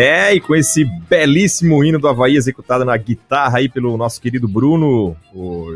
[0.00, 4.46] É, e com esse belíssimo hino do Havaí executado na guitarra aí pelo nosso querido
[4.46, 5.16] Bruno,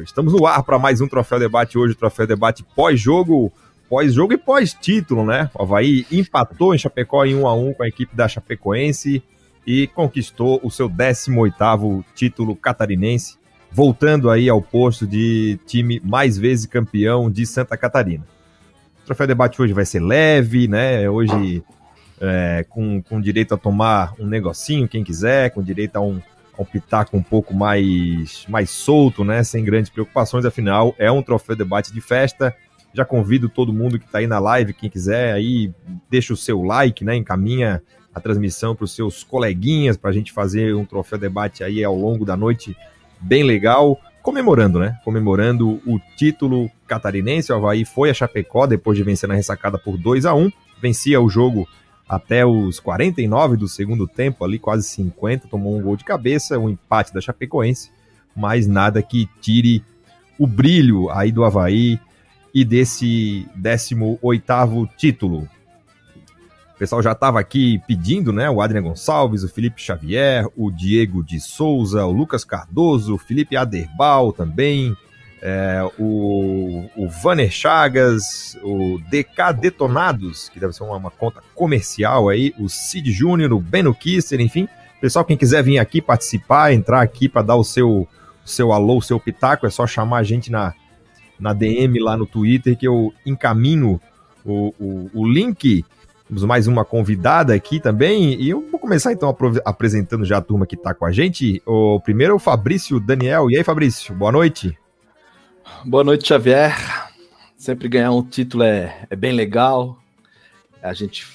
[0.04, 3.52] estamos no ar para mais um Troféu Debate hoje, Troféu Debate pós-jogo,
[3.88, 5.50] pós-jogo e pós-título, né?
[5.52, 9.20] O Havaí empatou em Chapecó em 1 a 1 com a equipe da Chapecoense
[9.66, 13.36] e conquistou o seu 18º título catarinense,
[13.72, 18.24] voltando aí ao posto de time mais vezes campeão de Santa Catarina.
[19.02, 21.10] O Troféu Debate hoje vai ser leve, né?
[21.10, 21.60] Hoje
[22.22, 26.22] é, com, com direito a tomar um negocinho, quem quiser, com direito a um,
[26.56, 29.42] a um pitaco um pouco mais, mais solto, né?
[29.42, 32.54] Sem grandes preocupações, afinal, é um troféu debate de festa.
[32.94, 35.72] Já convido todo mundo que está aí na live, quem quiser, aí
[36.08, 37.16] deixa o seu like, né?
[37.16, 37.82] Encaminha
[38.14, 41.96] a transmissão para os seus coleguinhas para a gente fazer um troféu debate aí ao
[41.96, 42.76] longo da noite
[43.18, 44.96] bem legal, comemorando, né?
[45.04, 47.50] Comemorando o título catarinense.
[47.50, 51.20] O Havaí foi a Chapecó depois de vencer na ressacada por 2 a 1 vencia
[51.20, 51.66] o jogo
[52.08, 56.68] até os 49 do segundo tempo, ali quase 50, tomou um gol de cabeça, um
[56.68, 57.90] empate da Chapecoense,
[58.34, 59.84] mas nada que tire
[60.38, 61.98] o brilho aí do Havaí
[62.54, 65.48] e desse 18º título.
[66.74, 68.50] O pessoal já estava aqui pedindo, né?
[68.50, 73.56] O Adrian Gonçalves, o Felipe Xavier, o Diego de Souza, o Lucas Cardoso, o Felipe
[73.56, 74.96] Aderbal também,
[75.44, 82.28] é, o, o Vanner Chagas, o DK Detonados, que deve ser uma, uma conta comercial
[82.28, 84.68] aí, o Cid Júnior, o Beno Kisser, enfim.
[85.00, 88.06] Pessoal, quem quiser vir aqui participar, entrar aqui para dar o seu,
[88.44, 90.72] seu alô, o seu pitaco, é só chamar a gente na,
[91.40, 94.00] na DM lá no Twitter que eu encaminho
[94.44, 95.84] o, o, o link.
[96.28, 98.40] Temos mais uma convidada aqui também.
[98.40, 101.60] E eu vou começar então apresentando já a turma que está com a gente.
[101.66, 103.50] O primeiro é o Fabrício Daniel.
[103.50, 104.78] E aí, Fabrício, boa noite.
[105.84, 106.76] Boa noite, Xavier.
[107.56, 109.98] Sempre ganhar um título é, é bem legal.
[110.80, 111.26] A gente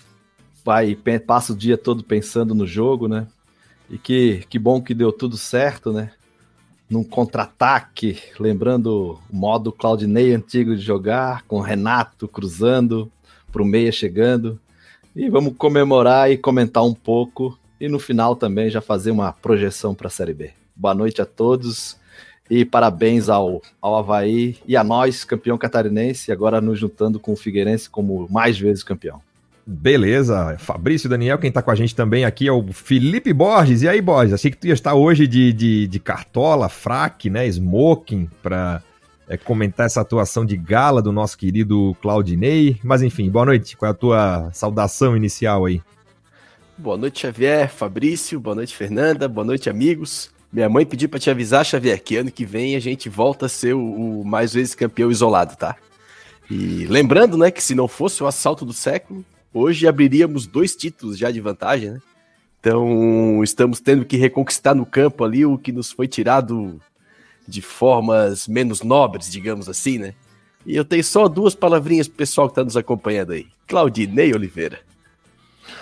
[0.64, 3.28] vai passa o dia todo pensando no jogo, né?
[3.90, 6.12] E que, que bom que deu tudo certo, né?
[6.90, 13.12] Num contra-ataque, lembrando o modo Claudinei antigo de jogar, com Renato cruzando,
[13.52, 14.59] pro meia chegando.
[15.14, 17.59] E vamos comemorar e comentar um pouco.
[17.81, 20.52] E no final também já fazer uma projeção para a Série B.
[20.75, 21.98] Boa noite a todos
[22.50, 27.35] e parabéns ao, ao Havaí e a nós, campeão catarinense, agora nos juntando com o
[27.35, 29.22] Figueirense como mais vezes campeão.
[29.69, 33.81] Beleza, Fabrício Daniel, quem tá com a gente também aqui é o Felipe Borges.
[33.81, 37.46] E aí, Borges, achei que tu ia estar hoje de, de, de cartola, fraque, né,
[37.47, 38.81] smoking, para
[39.28, 42.80] é, comentar essa atuação de gala do nosso querido Claudinei.
[42.81, 45.81] Mas enfim, boa noite, qual é a tua saudação inicial aí?
[46.78, 50.30] Boa noite, Xavier, Fabrício, boa noite, Fernanda, boa noite, amigos.
[50.52, 53.50] Minha mãe pediu para te avisar, Xavier, que ano que vem a gente volta a
[53.50, 53.81] ser o,
[54.22, 55.75] o, mais vezes campeão isolado, tá?
[56.50, 61.18] E lembrando, né, que se não fosse o assalto do século, hoje abriríamos dois títulos
[61.18, 62.02] já de vantagem, né?
[62.59, 66.81] Então, estamos tendo que reconquistar no campo ali o que nos foi tirado
[67.47, 70.13] de formas menos nobres, digamos assim, né?
[70.66, 73.47] E eu tenho só duas palavrinhas pro pessoal que tá nos acompanhando aí.
[73.68, 74.80] Claudinei Oliveira.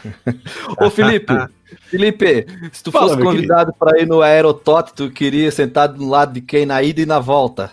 [0.79, 1.33] Ô Felipe,
[1.81, 6.33] Felipe, se tu Fala, fosse convidado para ir no Aerotot, tu queria sentar do lado
[6.33, 7.71] de quem na ida e na volta?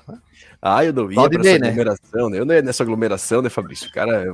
[0.64, 1.68] Ah, eu não ia pra essa né?
[1.68, 2.38] aglomeração, né?
[2.38, 3.90] Eu não ia nessa aglomeração, né, Fabrício?
[3.90, 4.24] Cara,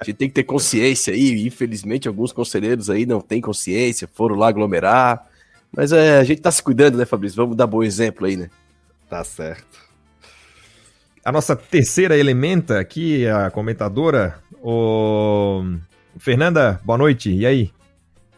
[0.00, 1.46] a gente tem que ter consciência aí.
[1.46, 5.28] Infelizmente, alguns conselheiros aí não têm consciência, foram lá aglomerar.
[5.70, 7.36] Mas é, a gente tá se cuidando, né, Fabrício?
[7.36, 8.50] Vamos dar bom exemplo aí, né?
[9.08, 9.86] Tá certo.
[11.24, 15.62] A nossa terceira elementa aqui, a comentadora, o
[16.18, 17.30] Fernanda, boa noite.
[17.30, 17.70] E aí?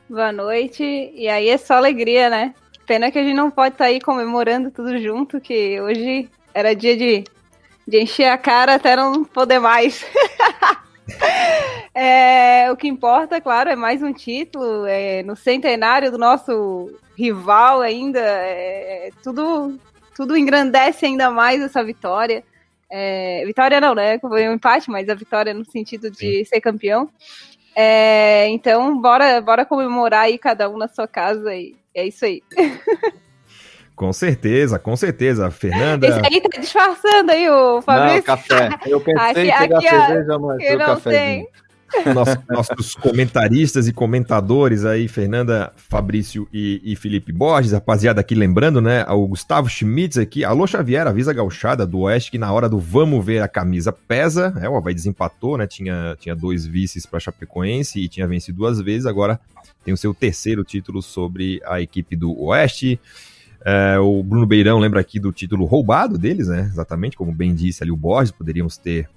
[0.08, 1.12] Boa noite.
[1.14, 2.54] E aí é só alegria, né?
[2.86, 6.74] Pena que a gente não pode estar tá aí comemorando tudo junto, que hoje era
[6.74, 7.24] dia de,
[7.86, 10.06] de encher a cara até não poder mais.
[11.94, 14.86] é, o que importa, claro, é mais um título.
[14.86, 19.78] É, no centenário do nosso rival ainda, é, tudo,
[20.16, 22.42] tudo engrandece ainda mais essa vitória.
[22.90, 24.18] É, vitória não, né?
[24.18, 26.44] Foi um empate, mas a vitória no sentido de Sim.
[26.46, 27.10] ser campeão.
[27.80, 32.42] É, então, bora, bora comemorar aí cada um na sua casa e é isso aí.
[33.94, 35.48] Com certeza, com certeza.
[35.48, 36.08] Fernanda.
[36.08, 38.16] Esse aí tá disfarçando aí, o Fabrício.
[38.16, 38.70] Não, café.
[38.84, 41.46] Eu pensei aqui, em pegar aqui, cerveja, mas eu não cafezinho.
[42.14, 48.80] Nosso, nossos comentaristas e comentadores aí, Fernanda, Fabrício e, e, Felipe Borges, rapaziada aqui lembrando,
[48.80, 52.68] né, o Gustavo Schmitz aqui, alô Xavier, avisa a gauchada do Oeste que na hora
[52.68, 57.06] do vamos ver a camisa pesa, é, o Havaí desempatou, né, tinha, tinha dois vices
[57.06, 59.40] para Chapecoense e tinha vencido duas vezes, agora
[59.82, 63.00] tem o seu terceiro título sobre a equipe do Oeste,
[63.64, 66.68] é, o Bruno Beirão lembra aqui do título roubado deles, né?
[66.70, 69.08] Exatamente, como bem disse ali o Borges, poderíamos ter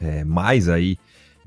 [0.00, 0.98] é, mais aí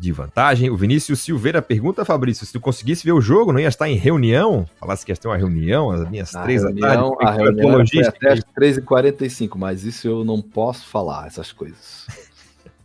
[0.03, 0.69] de vantagem.
[0.69, 3.95] O Vinícius Silveira pergunta, Fabrício, se tu conseguisse ver o jogo, não ia estar em
[3.95, 4.67] reunião?
[4.77, 7.23] Falasse que ia ter uma reunião às minhas a três reunião, da tarde.
[7.23, 12.05] A reunião foi até às 3h45, mas isso eu não posso falar, essas coisas.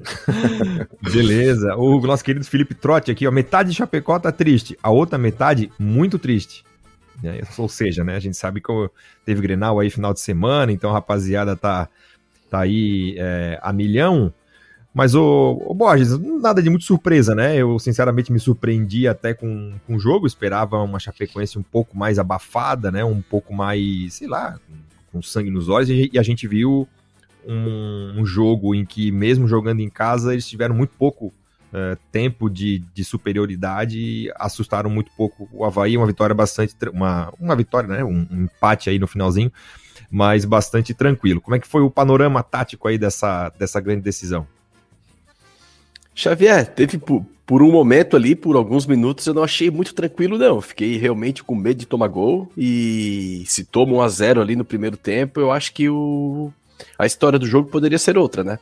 [1.12, 1.74] Beleza.
[1.74, 5.72] O nosso querido Felipe Trotti aqui, ó, metade de Chapecó tá triste, a outra metade
[5.76, 6.64] muito triste.
[7.20, 7.40] Né?
[7.58, 8.72] Ou seja, né, a gente sabe que
[9.24, 11.88] teve Grenal aí final de semana, então a rapaziada tá,
[12.48, 14.32] tá aí é, a milhão.
[14.94, 17.56] Mas, o, o Borges, nada de muito surpresa, né?
[17.56, 20.26] Eu, sinceramente, me surpreendi até com, com o jogo.
[20.26, 23.04] Esperava uma Chapecoense um pouco mais abafada, né?
[23.04, 24.58] Um pouco mais, sei lá,
[25.12, 25.90] com, sangue nos olhos.
[25.90, 26.88] E, e a gente viu
[27.46, 32.48] um, um, jogo em que, mesmo jogando em casa, eles tiveram muito pouco uh, tempo
[32.48, 35.96] de, de superioridade e assustaram muito pouco o Havaí.
[35.96, 36.74] Uma vitória bastante.
[36.92, 38.02] Uma, uma vitória, né?
[38.02, 39.52] Um, um, empate aí no finalzinho,
[40.10, 41.42] mas bastante tranquilo.
[41.42, 44.46] Como é que foi o panorama tático aí dessa, dessa grande decisão?
[46.18, 50.36] Xavier, teve por, por, um momento ali, por alguns minutos, eu não achei muito tranquilo,
[50.36, 50.60] não.
[50.60, 52.50] Fiquei realmente com medo de tomar gol.
[52.58, 56.52] E se toma um a 0 ali no primeiro tempo, eu acho que o,
[56.98, 58.58] a história do jogo poderia ser outra, né?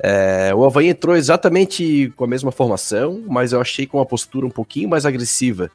[0.00, 4.44] É, o Havaí entrou exatamente com a mesma formação, mas eu achei com uma postura
[4.44, 5.70] um pouquinho mais agressiva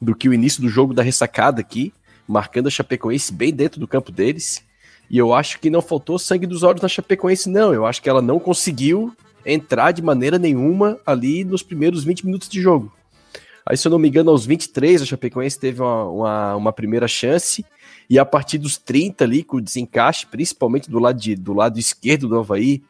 [0.00, 1.92] do que o início do jogo da ressacada aqui,
[2.26, 4.62] marcando a Chapecoense bem dentro do campo deles.
[5.10, 7.74] E eu acho que não faltou sangue dos olhos na Chapecoense, não.
[7.74, 9.12] Eu acho que ela não conseguiu
[9.44, 12.92] entrar de maneira nenhuma ali nos primeiros 20 minutos de jogo.
[13.64, 17.06] Aí, se eu não me engano, aos 23, a Chapecoense teve uma, uma, uma primeira
[17.06, 17.64] chance,
[18.08, 21.78] e a partir dos 30 ali, com o desencaixe, principalmente do lado, de, do lado
[21.78, 22.82] esquerdo do Havaí,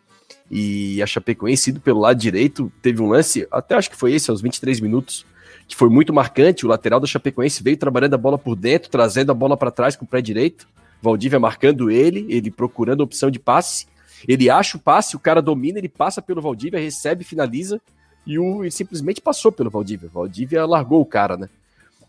[0.51, 4.31] e a Chapecoense indo pelo lado direito, teve um lance, até acho que foi esse,
[4.31, 5.27] aos 23 minutos,
[5.67, 6.65] que foi muito marcante.
[6.65, 9.97] O lateral da Chapecoense veio trabalhando a bola por dentro, trazendo a bola para trás
[9.97, 10.67] com o pé direito.
[11.03, 13.87] Valdívia marcando ele, ele procurando a opção de passe.
[14.27, 17.81] Ele acha o passe, o cara domina, ele passa pelo Valdívia, recebe, finaliza
[18.27, 20.11] e o ele simplesmente passou pelo Valdívia.
[20.13, 21.49] Valdívia largou o cara, né?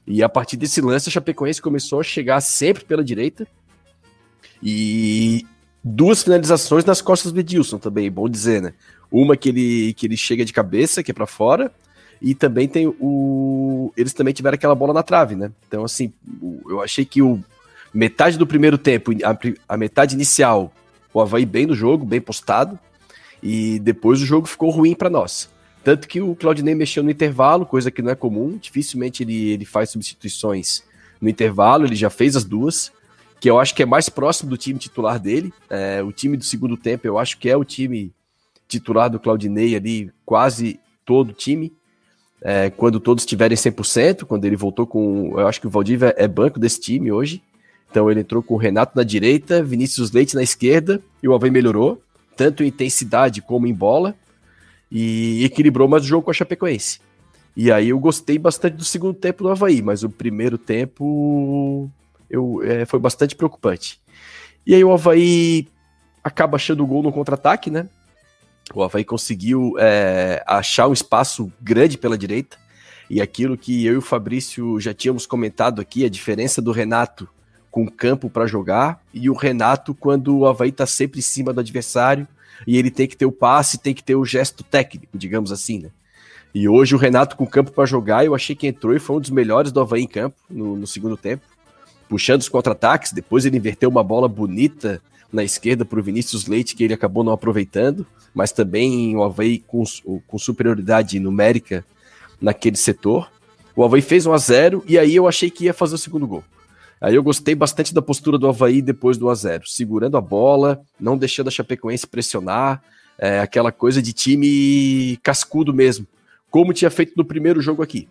[0.06, 3.48] E a partir desse lance, a Chapecoense começou a chegar sempre pela direita.
[4.62, 5.46] E
[5.84, 8.74] duas finalizações nas costas do Edilson também, bom dizer, né?
[9.12, 11.72] Uma que ele, que ele chega de cabeça, que é para fora,
[12.22, 13.94] e também tem o.
[13.96, 15.52] Eles também tiveram aquela bola na trave, né?
[15.68, 16.12] Então, assim,
[16.68, 17.42] eu achei que o
[17.94, 19.38] metade do primeiro tempo, a,
[19.74, 20.74] a metade inicial,
[21.14, 22.78] o Havaí bem no jogo, bem postado,
[23.42, 25.50] e depois o jogo ficou ruim para nós.
[25.84, 29.66] Tanto que o Claudinei mexeu no intervalo, coisa que não é comum, dificilmente ele, ele
[29.66, 30.84] faz substituições
[31.22, 32.92] no intervalo, ele já fez as duas
[33.40, 35.54] que eu acho que é mais próximo do time titular dele.
[35.70, 38.12] É, o time do segundo tempo, eu acho que é o time
[38.68, 41.72] titular do Claudinei ali, quase todo o time.
[42.42, 45.34] É, quando todos estiverem 100%, quando ele voltou com.
[45.38, 47.42] Eu acho que o Valdívia é banco desse time hoje.
[47.90, 51.50] Então ele entrou com o Renato na direita, Vinícius Leite na esquerda, e o Havaí
[51.50, 52.02] melhorou,
[52.36, 54.16] tanto em intensidade como em bola,
[54.92, 57.00] e equilibrou mais o jogo com a Chapecoense.
[57.56, 61.90] E aí eu gostei bastante do segundo tempo do Havaí, mas o primeiro tempo
[62.30, 64.00] eu, é, foi bastante preocupante.
[64.66, 65.68] E aí o Havaí
[66.24, 67.90] acaba achando o gol no contra-ataque, né?
[68.74, 72.58] O Havaí conseguiu é, achar um espaço grande pela direita.
[73.10, 77.28] E aquilo que eu e o Fabrício já tínhamos comentado aqui, a diferença do Renato
[77.72, 81.60] com campo para jogar e o Renato quando o Havaí está sempre em cima do
[81.60, 82.28] adversário
[82.66, 85.80] e ele tem que ter o passe, tem que ter o gesto técnico, digamos assim,
[85.80, 85.90] né?
[86.54, 89.20] E hoje o Renato com campo para jogar, eu achei que entrou e foi um
[89.20, 91.44] dos melhores do Havaí em campo no, no segundo tempo
[92.10, 93.14] puxando os contra-ataques.
[93.14, 95.00] Depois ele inverteu uma bola bonita
[95.32, 99.60] na esquerda para o Vinícius Leite, que ele acabou não aproveitando, mas também o Havaí
[99.60, 99.84] com,
[100.28, 101.86] com superioridade numérica
[102.42, 103.32] naquele setor.
[103.76, 106.28] O Havaí fez 1 a 0 e aí eu achei que ia fazer o segundo
[106.28, 106.44] gol.
[107.02, 110.22] Aí eu gostei bastante da postura do Havaí depois do 1 a 0 segurando a
[110.22, 112.84] bola, não deixando a Chapecoense pressionar,
[113.18, 116.06] é, aquela coisa de time cascudo mesmo,
[116.50, 118.08] como tinha feito no primeiro jogo aqui.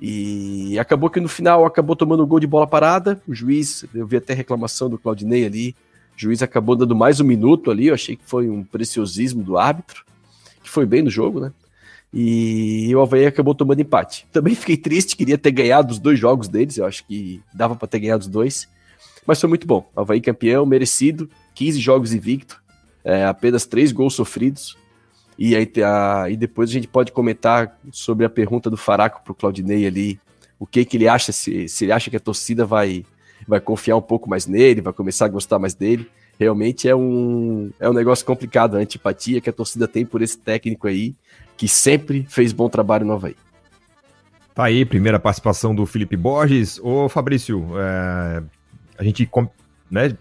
[0.00, 3.22] E acabou que no final acabou tomando um gol de bola parada.
[3.26, 5.76] O juiz, eu vi até reclamação do Claudinei ali.
[6.16, 7.86] O juiz acabou dando mais um minuto ali.
[7.86, 10.04] Eu achei que foi um preciosismo do árbitro,
[10.60, 11.52] que foi bem no jogo, né?
[12.12, 14.26] E o Havaí acabou tomando empate.
[14.30, 16.76] Também fiquei triste, queria ter ganhado os dois jogos deles.
[16.76, 18.68] Eu acho que dava para ter ganhado os dois.
[19.26, 19.88] Mas foi muito bom.
[19.96, 21.30] Havaí campeão, merecido.
[21.54, 22.62] 15 jogos invicto.
[23.04, 24.76] É, apenas três gols sofridos.
[25.38, 29.32] E, aí, a, e depois a gente pode comentar sobre a pergunta do Faraco para
[29.32, 30.20] o Claudinei ali,
[30.58, 33.04] o que, que ele acha, se, se ele acha que a torcida vai,
[33.48, 36.08] vai confiar um pouco mais nele, vai começar a gostar mais dele.
[36.42, 40.38] Realmente é um, é um negócio complicado, a antipatia que a torcida tem por esse
[40.38, 41.14] técnico aí,
[41.56, 43.36] que sempre fez bom trabalho no Havaí.
[44.54, 46.78] Tá aí, primeira participação do Felipe Borges.
[46.82, 48.42] Ô Fabrício, é,
[48.98, 49.28] a gente
[49.90, 50.16] né,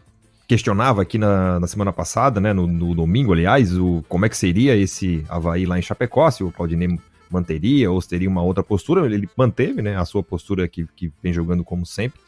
[0.47, 4.37] questionava aqui na, na semana passada, né, no, no, domingo, aliás, o, como é que
[4.37, 6.97] seria esse Havaí lá em Chapecó, se o Claudinei
[7.31, 9.05] manteria ou se teria uma outra postura.
[9.05, 12.19] Ele manteve né, a sua postura que, que vem jogando como sempre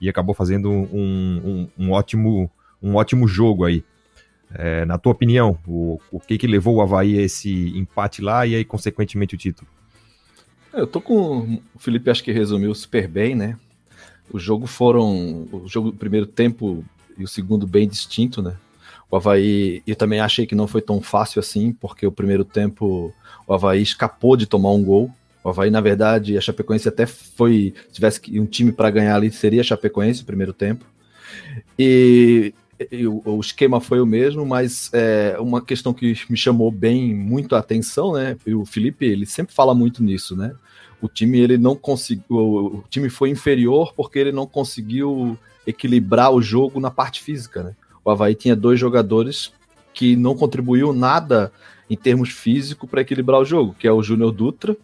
[0.00, 2.50] e acabou fazendo um, um, um ótimo,
[2.82, 3.84] um ótimo jogo aí.
[4.54, 8.46] É, na tua opinião, o, o que que levou o Havaí a esse empate lá
[8.46, 9.68] e aí, consequentemente, o título?
[10.72, 11.60] Eu tô com.
[11.74, 13.58] O Felipe acho que resumiu super bem, né?
[14.30, 15.46] O jogo foram.
[15.52, 16.84] O jogo primeiro tempo
[17.16, 18.56] e o segundo bem distinto, né?
[19.10, 23.12] O Havaí, eu também achei que não foi tão fácil assim, porque o primeiro tempo
[23.46, 25.10] o Havaí escapou de tomar um gol.
[25.42, 27.74] O Havaí, na verdade, a Chapecoense até foi.
[27.88, 30.84] Se tivesse um time para ganhar ali, seria a Chapecoense no primeiro tempo.
[31.78, 32.52] E,
[33.24, 37.58] o, esquema foi o mesmo, mas é, uma questão que me chamou bem muito a
[37.58, 38.36] atenção, né?
[38.46, 40.54] O Felipe, ele sempre fala muito nisso, né?
[41.00, 46.40] O time ele não conseguiu, o time foi inferior porque ele não conseguiu equilibrar o
[46.40, 47.76] jogo na parte física, né?
[48.04, 49.52] O Havaí tinha dois jogadores
[49.92, 51.52] que não contribuiu nada
[51.90, 54.76] em termos físicos para equilibrar o jogo, que é o Júnior Dutra,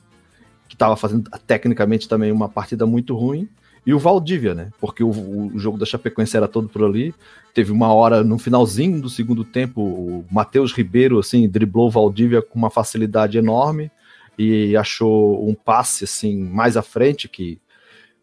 [0.68, 3.48] que estava fazendo tecnicamente também uma partida muito ruim,
[3.86, 4.70] e o Valdívia, né?
[4.80, 7.14] Porque o, o, jogo da Chapecoense era todo por ali.
[7.52, 12.40] Teve uma hora no finalzinho do segundo tempo, o Matheus Ribeiro assim driblou o Valdívia
[12.40, 13.90] com uma facilidade enorme
[14.38, 17.58] e achou um passe assim mais à frente que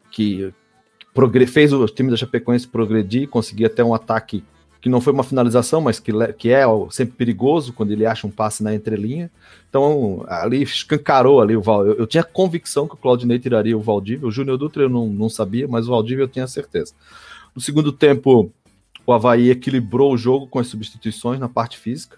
[0.10, 0.51] que
[1.48, 4.44] fez o time da Chapecoense progredir, conseguir até um ataque
[4.82, 8.32] que não foi uma finalização, mas que, que é sempre perigoso quando ele acha um
[8.32, 9.30] passe na entrelinha.
[9.70, 11.86] Então, ali escancarou ali o Val.
[11.86, 14.28] Eu, eu tinha convicção que o Claudinei tiraria o Valdívia.
[14.28, 16.94] O Júnior Dutra eu não, não sabia, mas o Valdívia eu tinha certeza.
[17.56, 18.52] No segundo tempo,
[19.06, 22.18] o Havaí equilibrou o jogo com as substituições na parte física.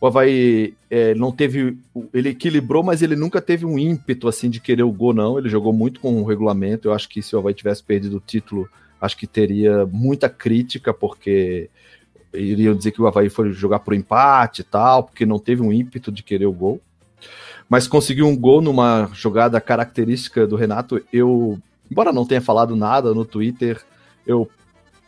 [0.00, 1.78] O Havaí é, não teve.
[2.12, 5.38] Ele equilibrou, mas ele nunca teve um ímpeto assim de querer o gol, não.
[5.38, 6.88] Ele jogou muito com o regulamento.
[6.88, 8.68] Eu acho que se o Havaí tivesse perdido o título,
[9.04, 11.68] acho que teria muita crítica, porque
[12.32, 15.72] iriam dizer que o Havaí foi jogar por empate e tal, porque não teve um
[15.72, 16.80] ímpeto de querer o gol.
[17.68, 21.02] Mas conseguiu um gol numa jogada característica do Renato.
[21.12, 21.58] Eu,
[21.90, 23.82] embora não tenha falado nada no Twitter,
[24.26, 24.48] eu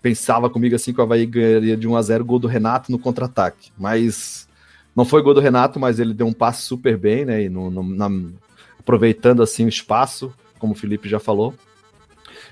[0.02, 2.98] pensava comigo assim que o Havaí ganharia de 1 a 0 gol do Renato no
[2.98, 3.72] contra-ataque.
[3.78, 4.46] Mas
[4.94, 7.44] não foi gol do Renato, mas ele deu um passe super bem, né?
[7.44, 8.10] E no, no, na,
[8.78, 11.54] aproveitando assim o espaço, como o Felipe já falou.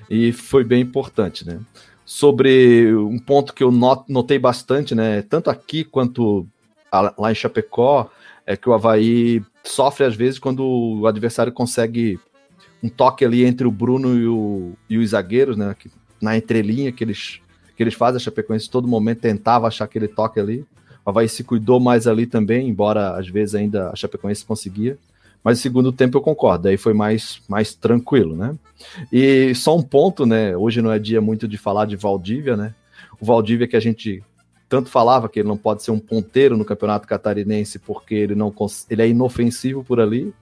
[0.09, 1.59] E foi bem importante, né?
[2.05, 6.47] sobre um ponto que eu notei bastante, né, tanto aqui quanto
[7.17, 8.09] lá em Chapecó,
[8.45, 12.19] é que o Havaí sofre às vezes quando o adversário consegue
[12.81, 15.89] um toque ali entre o Bruno e, o, e os zagueiros, né, que,
[16.21, 17.41] na entrelinha que eles,
[17.75, 20.63] que eles fazem, a Chapecoense todo momento tentava achar aquele toque ali,
[21.03, 24.97] o Havaí se cuidou mais ali também, embora às vezes ainda a Chapecoense conseguia,
[25.45, 28.55] mas segundo tempo eu concordo, aí foi mais, mais tranquilo, né?
[29.13, 30.57] E só um ponto, né?
[30.57, 32.73] Hoje não é dia muito de falar de Valdívia, né?
[33.21, 34.23] O Valdívia que a gente
[34.67, 38.51] tanto falava que ele não pode ser um ponteiro no Campeonato Catarinense porque ele não
[38.89, 40.33] ele é inofensivo por ali.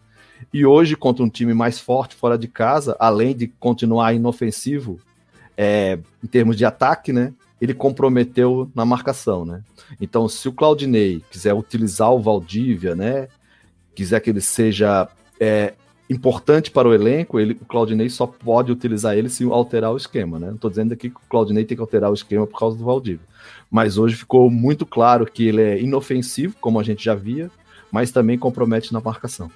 [0.54, 5.02] E hoje contra um time mais forte fora de casa, além de continuar inofensivo
[5.58, 7.34] é, em termos de ataque, né?
[7.60, 9.62] Ele comprometeu na marcação, né?
[10.00, 13.28] Então, se o Claudinei quiser utilizar o Valdívia, né?
[13.96, 15.08] Quiser que ele seja
[15.40, 15.74] é,
[16.10, 20.40] importante para o elenco, ele, o Claudinei só pode utilizar ele se alterar o esquema,
[20.40, 20.48] né?
[20.48, 22.84] Não estou dizendo aqui que o Claudinei tem que alterar o esquema por causa do
[22.84, 23.26] Valdívia.
[23.70, 27.50] Mas hoje ficou muito claro que ele é inofensivo, como a gente já via,
[27.92, 29.50] mas também compromete na marcação.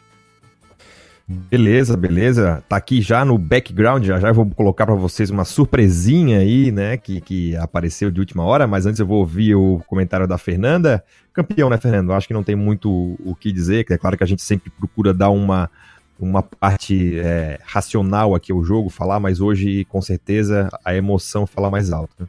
[1.29, 2.63] Beleza, beleza.
[2.69, 6.71] Tá aqui já no background, já já eu vou colocar para vocês uma surpresinha aí,
[6.71, 10.37] né, que, que apareceu de última hora, mas antes eu vou ouvir o comentário da
[10.37, 11.03] Fernanda.
[11.33, 12.13] Campeão, né, Fernando?
[12.13, 15.13] Acho que não tem muito o que dizer, é claro que a gente sempre procura
[15.13, 15.69] dar uma,
[16.17, 21.69] uma parte é, racional aqui ao jogo, falar, mas hoje, com certeza, a emoção fala
[21.69, 22.27] mais alto, né?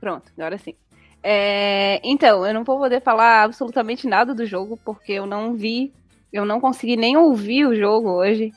[0.00, 0.74] Pronto, agora sim.
[1.22, 5.92] É, então, eu não vou poder falar absolutamente nada do jogo, porque eu não vi,
[6.32, 8.52] eu não consegui nem ouvir o jogo hoje.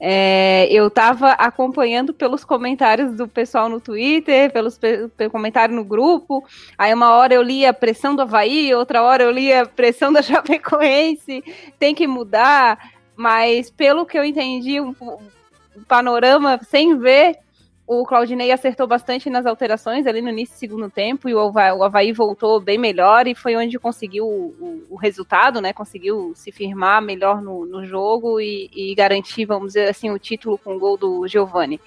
[0.00, 6.44] É, eu estava acompanhando pelos comentários do pessoal no Twitter, pelos pelo comentário no grupo.
[6.76, 11.42] Aí uma hora eu lia pressão do Havaí, outra hora eu lia pressão da Chapecoense,
[11.78, 12.92] tem que mudar.
[13.16, 17.36] Mas pelo que eu entendi, um, um panorama sem ver,
[17.88, 21.72] o Claudinei acertou bastante nas alterações ali no início do segundo tempo e o Havaí,
[21.72, 25.72] o Havaí voltou bem melhor e foi onde conseguiu o, o, resultado, né?
[25.72, 30.58] Conseguiu se firmar melhor no, no jogo e, e, garantir, vamos dizer assim, o título
[30.58, 31.80] com o gol do Giovani.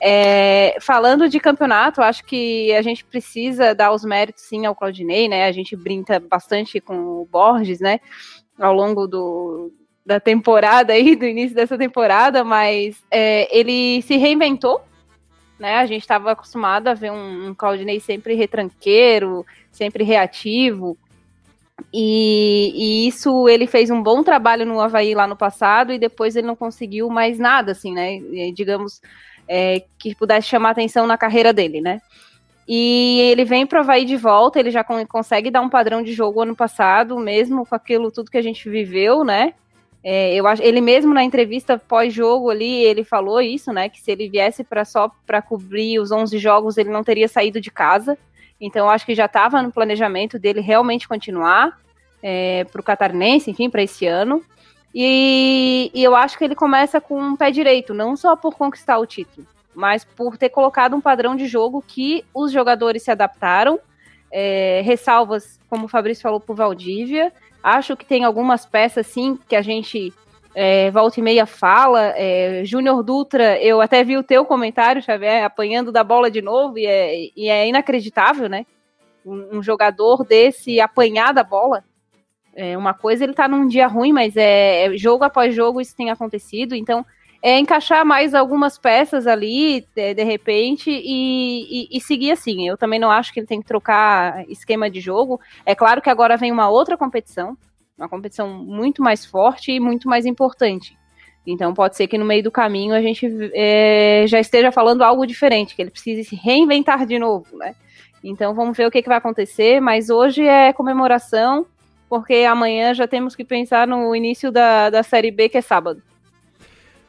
[0.00, 5.28] É, falando de campeonato, acho que a gente precisa dar os méritos sim ao Claudinei,
[5.28, 5.46] né?
[5.46, 7.98] A gente brinca bastante com o Borges, né?
[8.56, 9.72] Ao longo do,
[10.06, 14.88] da temporada aí, do início dessa temporada, mas é, ele se reinventou
[15.60, 15.76] né?
[15.76, 20.96] A gente estava acostumado a ver um, um Claudinei sempre retranqueiro, sempre reativo.
[21.92, 26.34] E, e, isso ele fez um bom trabalho no Havaí lá no passado e depois
[26.34, 28.18] ele não conseguiu mais nada, assim, né?
[28.54, 29.00] Digamos
[29.46, 32.00] é, que pudesse chamar atenção na carreira dele, né?
[32.66, 36.12] E ele vem para o Havaí de volta, ele já consegue dar um padrão de
[36.12, 39.54] jogo ano passado, mesmo com aquilo tudo que a gente viveu, né?
[40.02, 43.88] É, eu acho, ele mesmo na entrevista pós-jogo ali, ele falou isso, né?
[43.88, 47.60] Que se ele viesse para só para cobrir os 11 jogos, ele não teria saído
[47.60, 48.16] de casa.
[48.60, 51.78] Então, acho que já estava no planejamento dele realmente continuar
[52.22, 54.42] é, para o Catarinense, enfim, para esse ano.
[54.94, 58.98] E, e, eu acho que ele começa com um pé direito, não só por conquistar
[58.98, 63.78] o título, mas por ter colocado um padrão de jogo que os jogadores se adaptaram.
[64.30, 67.32] É, ressalvas, como o Fabrício falou, por Valdívia
[67.62, 70.12] Acho que tem algumas peças, sim, que a gente
[70.54, 72.14] é, volta e meia fala.
[72.16, 76.78] É, Júnior Dutra, eu até vi o teu comentário, Xavier, apanhando da bola de novo,
[76.78, 78.64] e é, e é inacreditável, né?
[79.24, 81.84] Um, um, jogador desse apanhar da bola.
[82.54, 85.94] É uma coisa, ele tá num dia ruim, mas é, é jogo após jogo isso
[85.94, 87.04] tem acontecido, então
[87.42, 92.68] é encaixar mais algumas peças ali, de, de repente, e, e, e, seguir assim.
[92.68, 95.40] Eu também não acho que ele tem que trocar esquema de jogo.
[95.64, 97.56] É claro que agora vem uma outra competição,
[97.96, 100.98] uma competição muito mais forte e muito mais importante.
[101.46, 105.26] Então pode ser que no meio do caminho a gente é, já esteja falando algo
[105.26, 107.74] diferente, que ele precise se reinventar de novo, né?
[108.22, 111.64] Então vamos ver o que, que vai acontecer, mas hoje é comemoração,
[112.06, 116.02] porque amanhã já temos que pensar no início da, da Série B, que é sábado.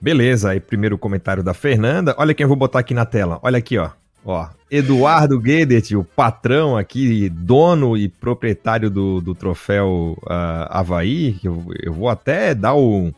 [0.02, 2.16] Beleza, aí primeiro comentário da Fernanda.
[2.18, 3.40] Olha quem eu vou botar aqui na tela.
[3.44, 3.92] Olha aqui, ó.
[4.26, 11.38] Ó, Eduardo Guedet, o patrão aqui, dono e proprietário do, do troféu uh, Havaí.
[11.44, 13.12] Eu, eu vou até dar o.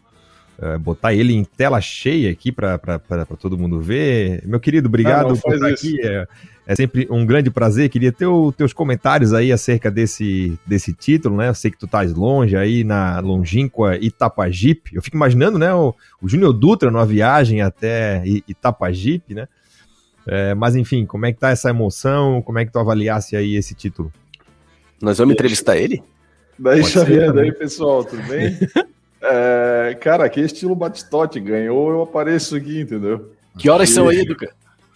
[0.60, 2.78] Uh, botar ele em tela cheia aqui para
[3.39, 4.43] todo mundo ver.
[4.46, 5.98] Meu querido, obrigado não, não por estar aqui.
[6.06, 6.28] É,
[6.65, 7.89] é sempre um grande prazer.
[7.89, 11.49] Queria ter os teus comentários aí acerca desse, desse título, né?
[11.49, 14.95] Eu sei que tu estás longe aí na longínqua Itapajipe.
[14.95, 19.47] Eu fico imaginando, né, o, o Júnior Dutra numa viagem até Itapajipe, né?
[20.26, 22.41] É, mas enfim, como é que tá essa emoção?
[22.41, 24.12] Como é que tu avaliasse aí esse título?
[25.02, 26.02] Nós vamos entrevistar ele?
[26.58, 28.58] Daí, Xavier, daí, pessoal, tudo bem?
[29.21, 33.34] é, cara, aqui é estilo Batistote, ganhou, eu apareço aqui, entendeu?
[33.58, 33.93] Que horas e...
[33.93, 34.54] são aí, Duca?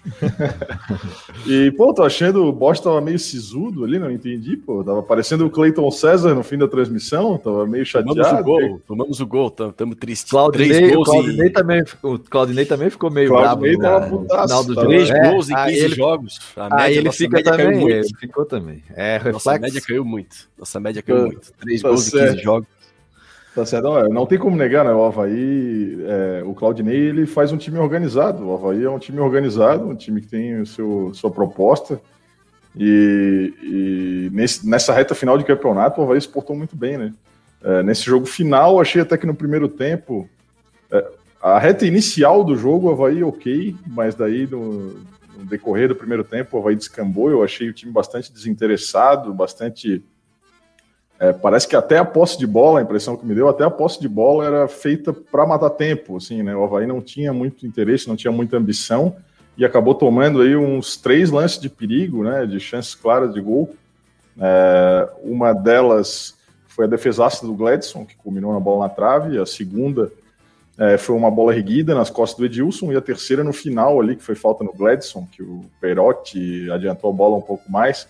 [1.46, 4.84] e, pô, tô achando o Bosch tava meio sisudo ali, não entendi, pô.
[4.84, 8.15] Tava parecendo o Cleiton César no fim da transmissão, tava meio chateado.
[8.15, 10.30] Tomamos o gol, tomamos o gol, tamo triste.
[10.30, 11.50] Claudinei, o Claudinei, e...
[11.50, 14.26] também, o Claudinei também ficou meio Claudinei bravo.
[14.26, 14.88] Tava no final do jogo.
[14.88, 16.39] Três é, gols em 15 ele, jogos.
[16.56, 18.84] A aí ele fica também, ele ficou também.
[18.96, 19.48] É, reflexo.
[19.48, 20.50] Nossa média caiu muito.
[20.58, 21.54] Nossa média caiu tá, muito.
[21.60, 22.26] Três tá gols certo.
[22.26, 22.77] em 15 jogos.
[23.58, 23.86] Tá certo.
[23.86, 24.91] Não, não tem como negar, né?
[24.91, 28.46] O Havaí, é, o Claudinei, ele faz um time organizado.
[28.46, 32.00] O Havaí é um time organizado, um time que tem o seu, sua proposta.
[32.76, 37.13] E, e nesse, nessa reta final de campeonato, o Havaí se portou muito bem, né?
[37.63, 40.30] É, nesse jogo final, achei até que no primeiro tempo,
[40.91, 41.04] é,
[41.41, 45.00] a reta inicial do jogo, o Havaí ok, mas daí no,
[45.36, 47.32] no decorrer do primeiro tempo, o Havaí descambou.
[47.32, 50.04] Eu achei o time bastante desinteressado, bastante
[51.19, 53.71] é, parece que até a posse de bola, a impressão que me deu, até a
[53.71, 56.56] posse de bola era feita para matar tempo, assim, né?
[56.56, 59.15] O Havaí não tinha muito interesse, não tinha muita ambição
[59.58, 62.45] e acabou tomando aí uns três lances de perigo, né?
[62.45, 63.75] De chances claras de gol.
[64.39, 66.36] É, uma delas
[66.67, 70.12] foi a defesaça do Gladson, que culminou na bola na trave, a segunda
[70.77, 74.15] é, foi uma bola erguida nas costas do Edilson, e a terceira no final ali,
[74.15, 78.08] que foi falta no Gladson, que o Perotti adiantou a bola um pouco mais.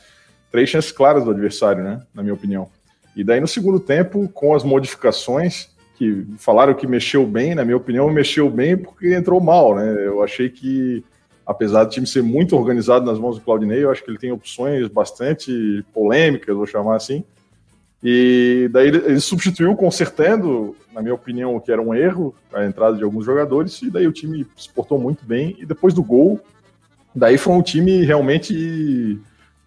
[0.51, 2.01] Três chances claras do adversário, né?
[2.13, 2.69] Na minha opinião.
[3.17, 7.75] E daí no segundo tempo, com as modificações, que falaram que mexeu bem, na minha
[7.75, 10.05] opinião, mexeu bem porque entrou mal, né?
[10.05, 11.03] Eu achei que,
[11.43, 14.31] apesar do time ser muito organizado nas mãos do Claudinei, eu acho que ele tem
[14.31, 17.23] opções bastante polêmicas, vou chamar assim.
[18.03, 22.95] E daí ele, substituiu consertando, na minha opinião, o que era um erro, a entrada
[22.95, 25.55] de alguns jogadores, e daí o time se portou muito bem.
[25.57, 26.39] E depois do gol,
[27.15, 29.19] daí foi um time realmente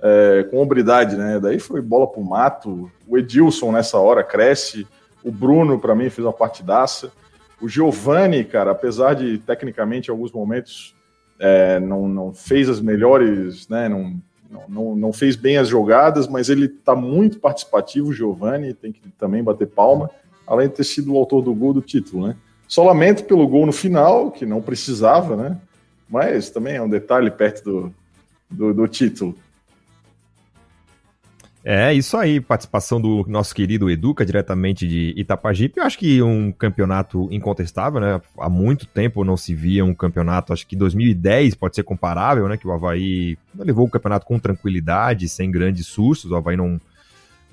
[0.02, 1.38] é, com hombridade, né?
[1.38, 2.90] Daí foi bola pro mato.
[3.06, 4.86] O Edilson nessa hora cresce.
[5.22, 7.12] O Bruno, para mim, fez uma partidaça.
[7.60, 10.94] O Giovani, cara, apesar de tecnicamente em alguns momentos
[11.38, 14.20] é, não, não fez as melhores, né, não,
[14.68, 19.00] não, não fez bem as jogadas, mas ele está muito participativo, o Giovani, tem que
[19.18, 20.10] também bater palma,
[20.46, 22.36] além de ter sido o autor do gol do título, né?
[22.66, 25.58] Só lamento pelo gol no final, que não precisava, né?
[26.08, 27.94] Mas também é um detalhe perto do,
[28.50, 29.34] do, do título.
[31.62, 35.78] É, isso aí, participação do nosso querido Educa, diretamente de Itapajipe.
[35.78, 38.20] Eu acho que um campeonato incontestável, né?
[38.38, 42.56] Há muito tempo não se via um campeonato, acho que 2010 pode ser comparável, né?
[42.56, 46.30] Que o Havaí levou o campeonato com tranquilidade, sem grandes sustos.
[46.30, 46.80] O Havaí não,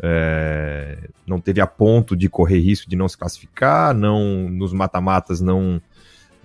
[0.01, 5.41] é, não teve a ponto de correr risco de não se classificar, não nos mata-matas
[5.41, 5.81] não,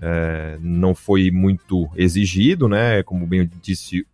[0.01, 3.05] é, não foi muito exigido, né?
[3.05, 4.05] Como bem disse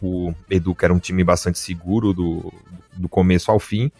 [0.00, 2.52] o Educa, era um time bastante seguro do,
[2.96, 3.90] do começo ao fim.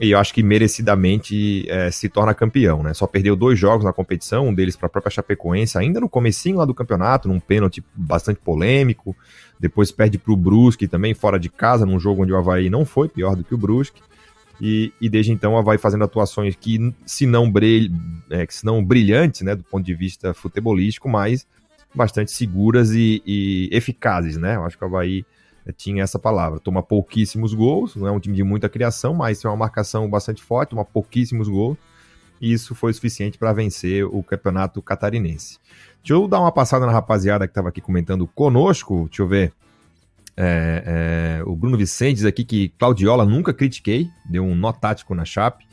[0.00, 2.94] E eu acho que merecidamente é, se torna campeão, né?
[2.94, 6.58] Só perdeu dois jogos na competição, um deles para a própria Chapecoense, ainda no comecinho
[6.58, 9.16] lá do campeonato, num pênalti bastante polêmico.
[9.58, 12.86] Depois perde para o Brusque também, fora de casa, num jogo onde o Havaí não
[12.86, 14.00] foi pior do que o Brusque.
[14.60, 17.92] E, e desde então o Havaí fazendo atuações que, se não, brilh,
[18.30, 21.44] é, que se não brilhantes, né, do ponto de vista futebolístico, mas
[21.92, 24.54] bastante seguras e, e eficazes, né?
[24.54, 25.24] Eu acho que o Havaí
[25.72, 26.58] tinha essa palavra.
[26.58, 30.42] Toma pouquíssimos gols, não é um time de muita criação, mas tem uma marcação bastante
[30.42, 31.76] forte, toma pouquíssimos gols.
[32.40, 35.58] E isso foi suficiente para vencer o campeonato catarinense.
[36.02, 39.06] Deixa eu dar uma passada na rapaziada que estava aqui comentando conosco.
[39.08, 39.52] Deixa eu ver.
[40.36, 45.12] É, é, o Bruno Vicente diz aqui que Claudiola nunca critiquei, deu um nó tático
[45.14, 45.66] na chape.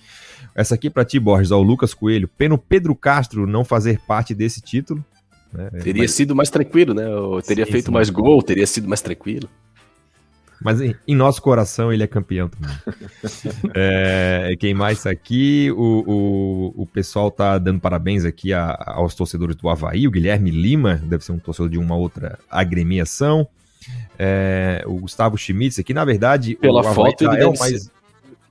[0.55, 2.27] Essa aqui para ti, Borges, ao Lucas Coelho.
[2.27, 5.05] Peno Pedro Castro não fazer parte desse título.
[5.53, 5.69] Né?
[5.84, 6.12] Teria Mas...
[6.12, 7.08] sido mais tranquilo, né?
[7.08, 7.91] Ou teria sim, feito sim.
[7.91, 9.47] mais gol, teria sido mais tranquilo.
[10.62, 12.76] Mas em, em, nosso coração ele é campeão também.
[13.76, 15.72] é, quem mais tá aqui?
[15.72, 20.08] O, o, o pessoal tá dando parabéns aqui a, aos torcedores do Havaí.
[20.08, 23.48] O Guilherme Lima, deve ser um torcedor de uma outra agremiação.
[24.18, 27.91] É, o Gustavo Schmitz aqui, na verdade, pela foto ele é o mais.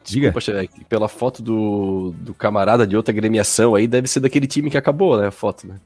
[0.04, 0.30] Diga.
[0.30, 4.76] Desculpa, pela foto do, do camarada de outra agremiação aí, deve ser daquele time que
[4.76, 5.28] acabou, né?
[5.28, 5.76] A foto, né?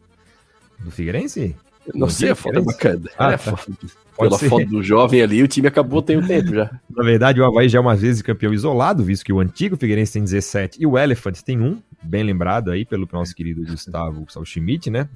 [0.81, 1.55] Do Figueirense?
[1.95, 3.03] Não sei, a foto é bacana.
[3.19, 3.53] Ah, é, tá.
[3.53, 4.49] Pode Pela ser.
[4.49, 6.69] foto do jovem ali, o time acabou tem um tempo já.
[6.91, 10.15] Na verdade, o Havaí já é uma vez campeão isolado, visto que o antigo Figueirense
[10.15, 14.45] tem 17 e o Elephant tem um, bem lembrado aí pelo nosso querido Gustavo, Gustavo
[14.45, 15.09] Schmidt, né?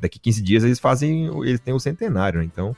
[0.00, 2.44] daqui 15 dias eles fazem, eles têm o centenário, né?
[2.44, 2.76] Então,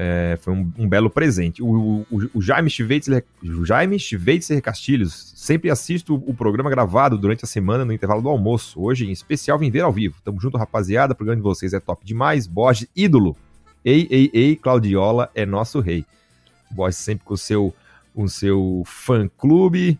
[0.00, 1.60] é, foi um, um, belo presente.
[1.60, 7.44] O, o, o Jaime Schweitzer, o Jaime Schweitzer Castilhos, sempre assisto o programa gravado durante
[7.44, 8.80] a semana no intervalo do almoço.
[8.80, 10.14] Hoje, em especial, vim ver ao vivo.
[10.24, 11.14] Tamo junto, rapaziada.
[11.14, 12.46] O programa de vocês é top demais.
[12.46, 13.36] Borges, ídolo.
[13.84, 16.06] Ei, ei, ei, Claudiola é nosso rei.
[16.70, 17.74] Borges sempre com o seu,
[18.14, 19.98] o seu fã-clube.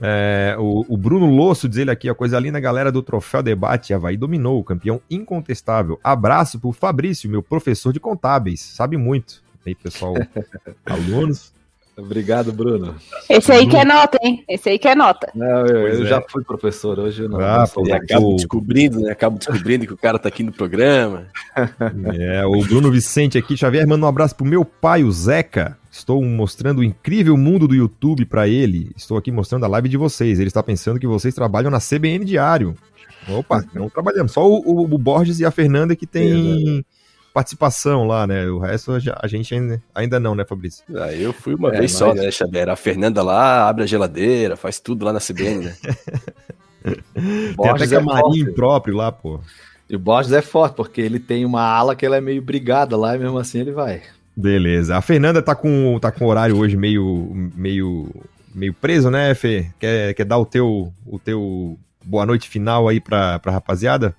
[0.00, 3.92] É, o, o, Bruno Losso diz ele aqui, a coisa linda, galera do Troféu Debate,
[3.92, 5.98] Havaí dominou, campeão incontestável.
[6.02, 9.42] Abraço pro Fabrício, meu professor de contábeis, sabe muito.
[9.66, 10.14] Aí, pessoal,
[10.86, 11.52] alunos.
[11.96, 12.94] Obrigado, Bruno.
[13.28, 14.44] Esse aí que é nota, hein?
[14.48, 15.32] Esse aí que é nota.
[15.34, 16.06] Não, eu, eu é.
[16.06, 17.40] já fui professor, hoje eu não.
[17.40, 19.10] Ah, pô, acabo descobrindo, né?
[19.10, 21.26] Acabo descobrindo que o cara tá aqui no programa.
[22.14, 25.76] É, o Bruno Vicente aqui, Xavier, manda um abraço pro meu pai, o Zeca.
[25.98, 28.92] Estou mostrando o incrível mundo do YouTube para ele.
[28.96, 30.38] Estou aqui mostrando a live de vocês.
[30.38, 32.76] Ele está pensando que vocês trabalham na CBN Diário.
[33.28, 34.30] Opa, não trabalhamos.
[34.30, 36.84] Só o, o, o Borges e a Fernanda que tem
[37.34, 38.46] participação lá, né?
[38.46, 40.84] O resto a gente ainda, ainda não, né, Fabrício?
[40.96, 41.92] Ah, eu fui uma é, vez mas...
[41.92, 42.68] só, né, Xavier?
[42.68, 45.76] A Fernanda lá abre a geladeira, faz tudo lá na CBN, né?
[47.56, 49.40] tem até camarim é próprio lá, pô.
[49.90, 52.96] E o Borges é forte, porque ele tem uma ala que ela é meio brigada
[52.96, 54.02] lá e mesmo assim ele vai.
[54.38, 54.96] Beleza.
[54.96, 58.08] A Fernanda tá com, tá com horário hoje meio, meio,
[58.54, 59.66] meio preso, né, Fê?
[59.80, 64.14] Quer, quer dar o teu, o teu boa noite final aí pra, pra rapaziada?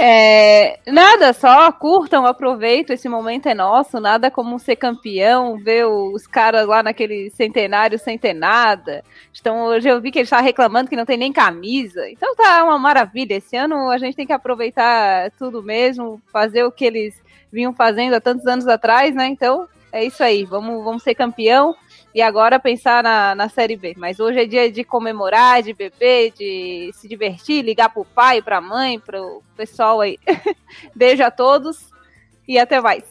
[0.00, 6.26] É, nada, só curtam, aproveitem, esse momento é nosso, nada como ser campeão, ver os
[6.26, 9.04] caras lá naquele centenário sem ter nada.
[9.40, 12.10] Então hoje eu vi que ele está reclamando que não tem nem camisa.
[12.10, 13.34] Então tá uma maravilha.
[13.34, 17.21] Esse ano a gente tem que aproveitar tudo mesmo, fazer o que eles
[17.52, 19.26] vinham fazendo há tantos anos atrás, né?
[19.26, 21.76] Então é isso aí, vamos, vamos ser campeão
[22.14, 23.94] e agora pensar na, na Série B.
[23.96, 28.60] Mas hoje é dia de comemorar, de beber, de se divertir, ligar pro pai, pra
[28.60, 30.18] mãe, pro pessoal aí.
[30.96, 31.90] Beijo a todos
[32.48, 33.04] e até mais.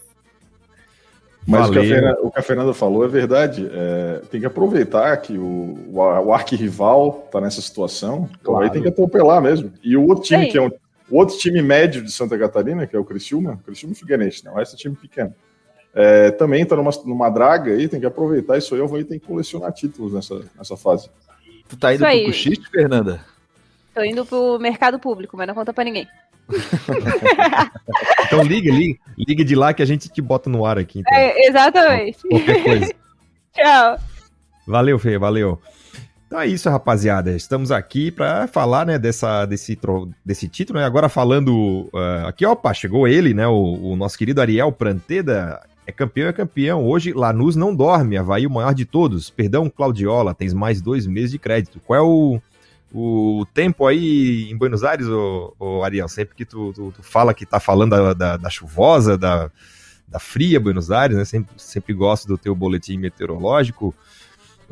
[1.48, 3.68] Mas o que, a, o que, a, Fernanda falou é verdade.
[3.72, 8.30] É, tem que aproveitar que o, o, o arquirrival está nessa situação.
[8.44, 8.64] Claro.
[8.64, 9.74] Aí tem que atropelar mesmo.
[9.84, 10.52] E o outro time, Sim.
[10.52, 10.72] que é um,
[11.12, 14.60] o outro time médio de Santa Catarina, que é o Criciúma, Criciúma e Figueirense, não,
[14.60, 15.36] esse é time pequeno.
[15.94, 19.20] É, também está numa, numa draga aí, tem que aproveitar isso aí, eu vou ter
[19.20, 21.10] que colecionar títulos nessa, nessa fase.
[21.68, 23.24] Tu tá indo pro Cuxite, Fernanda?
[23.94, 26.08] Tô indo pro mercado público, mas não conta pra ninguém.
[28.26, 31.00] então liga, liga, liga de lá que a gente te bota no ar aqui.
[31.00, 31.14] Então.
[31.14, 32.18] É, exatamente.
[32.28, 32.94] Qualquer coisa.
[33.54, 34.00] Tchau.
[34.68, 35.60] Valeu, Fê, valeu.
[36.32, 37.36] Então é isso, rapaziada.
[37.36, 39.78] Estamos aqui para falar, né, dessa, desse,
[40.24, 40.80] desse título.
[40.80, 40.86] Né?
[40.86, 45.62] Agora falando uh, aqui, opa, chegou ele, né, o, o, nosso querido Ariel Pranteda.
[45.86, 46.88] É campeão, é campeão.
[46.88, 48.16] Hoje, Lanús não dorme.
[48.16, 49.30] Havaí o maior de todos.
[49.30, 51.82] Perdão, Claudiola, tens mais dois meses de crédito.
[51.86, 52.42] Qual é o,
[52.94, 56.08] o tempo aí em Buenos Aires, ô, ô Ariel?
[56.08, 59.52] Sempre que tu, tu, tu, fala que tá falando da, da, da chuvosa, da,
[60.08, 61.26] da fria Buenos Aires, né?
[61.26, 63.94] Sempre, sempre gosto do teu boletim meteorológico.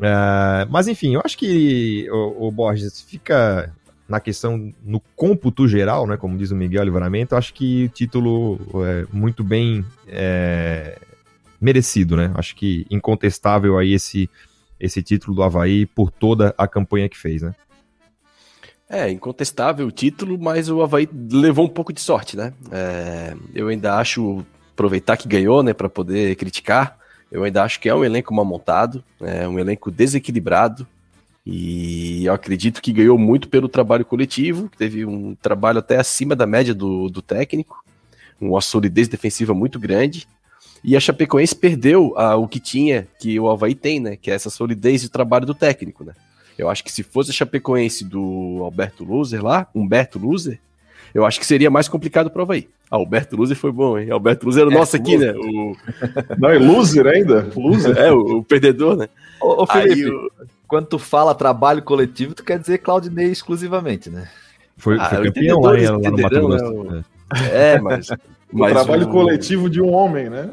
[0.00, 3.70] Uh, mas enfim, eu acho que o, o, Borges fica
[4.08, 8.58] na questão, no cômputo geral, né, como diz o Miguel Livramento, acho que o título
[8.82, 10.98] é muito bem é,
[11.60, 12.32] merecido, né?
[12.34, 14.28] Acho que incontestável aí esse,
[14.80, 17.54] esse título do Havaí por toda a campanha que fez, né?
[18.88, 22.52] É, incontestável o título, mas o Havaí levou um pouco de sorte, né?
[22.72, 26.98] É, eu ainda acho aproveitar que ganhou, né, para poder criticar.
[27.30, 30.86] Eu ainda acho que é um elenco mal montado, é um elenco desequilibrado.
[31.46, 36.36] E eu acredito que ganhou muito pelo trabalho coletivo, que teve um trabalho até acima
[36.36, 37.82] da média do, do técnico,
[38.40, 40.26] uma solidez defensiva muito grande.
[40.82, 44.16] E a Chapecoense perdeu o que tinha, que o Havaí tem, né?
[44.16, 46.14] Que é essa solidez de trabalho do técnico, né?
[46.58, 50.58] Eu acho que se fosse a Chapecoense do Alberto Loser lá, Humberto Loser,
[51.14, 52.68] eu acho que seria mais complicado para o Havaí.
[52.90, 54.10] Ah, Alberto Loser foi bom, hein?
[54.10, 55.32] Alberto Loser era o é, nosso aqui, né?
[55.32, 55.76] O...
[56.38, 57.48] Não, é loser ainda?
[57.54, 57.96] Loser.
[57.96, 59.08] É, o, o perdedor, né?
[59.40, 64.28] Ô, ô Felipe, Aí, quando tu fala trabalho coletivo, tu quer dizer Claudinei exclusivamente, né?
[64.76, 66.84] Foi, ah, foi campeão lá, lá no Mato Grosso.
[66.84, 67.04] Né?
[67.52, 68.08] É, mas
[68.52, 69.10] o trabalho o...
[69.10, 70.50] coletivo de um homem, né?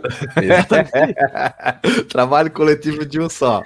[2.09, 3.63] trabalho coletivo de um só.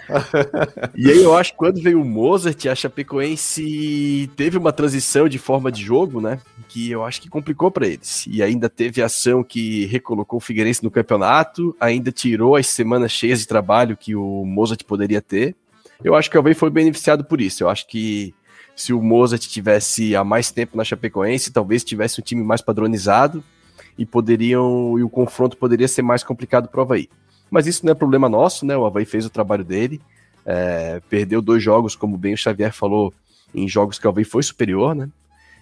[0.95, 5.37] e aí eu acho que quando veio o Mozart, a Chapecoense teve uma transição de
[5.37, 6.39] forma de jogo, né?
[6.69, 8.25] Que eu acho que complicou para eles.
[8.27, 13.39] E ainda teve ação que recolocou o Figueirense no campeonato, ainda tirou as semanas cheias
[13.39, 15.55] de trabalho que o Mozart poderia ter.
[16.03, 17.63] Eu acho que o Alvei foi beneficiado por isso.
[17.63, 18.33] Eu acho que
[18.75, 23.43] se o Mozart tivesse há mais tempo na Chapecoense, talvez tivesse um time mais padronizado
[23.97, 27.09] e poderiam e o confronto poderia ser mais complicado para o Havaí.
[27.49, 28.75] Mas isso não é problema nosso, né?
[28.77, 30.01] O Havaí fez o trabalho dele,
[30.45, 33.13] é, perdeu dois jogos, como bem o Xavier falou,
[33.53, 35.09] em jogos que o Havaí foi superior, né?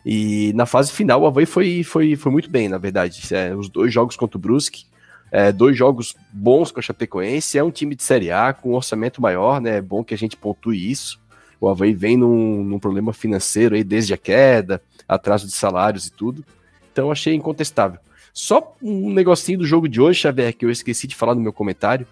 [0.05, 3.21] E na fase final o Havaí foi, foi, foi muito bem, na verdade.
[3.33, 4.85] É, os dois jogos contra o Brusque,
[5.31, 8.75] é, dois jogos bons com a Chapecoense, é um time de Série A com um
[8.75, 9.77] orçamento maior, né?
[9.77, 11.19] É bom que a gente pontue isso.
[11.59, 16.11] O Havaí vem num, num problema financeiro aí desde a queda, atraso de salários e
[16.11, 16.45] tudo.
[16.91, 17.99] Então achei incontestável.
[18.33, 21.53] Só um negocinho do jogo de hoje, Xavier, que eu esqueci de falar no meu
[21.53, 22.07] comentário.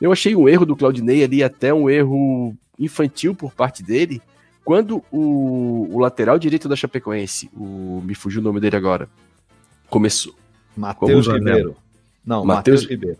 [0.00, 4.20] Eu achei um erro do Claudinei ali, até um erro infantil por parte dele,
[4.64, 9.08] quando o, o lateral direito da Chapecoense, o, me fugiu o nome dele agora,
[9.88, 10.34] começou.
[10.76, 11.76] Matheus Ribeiro.
[12.24, 13.18] Não, Matheus Ribeiro.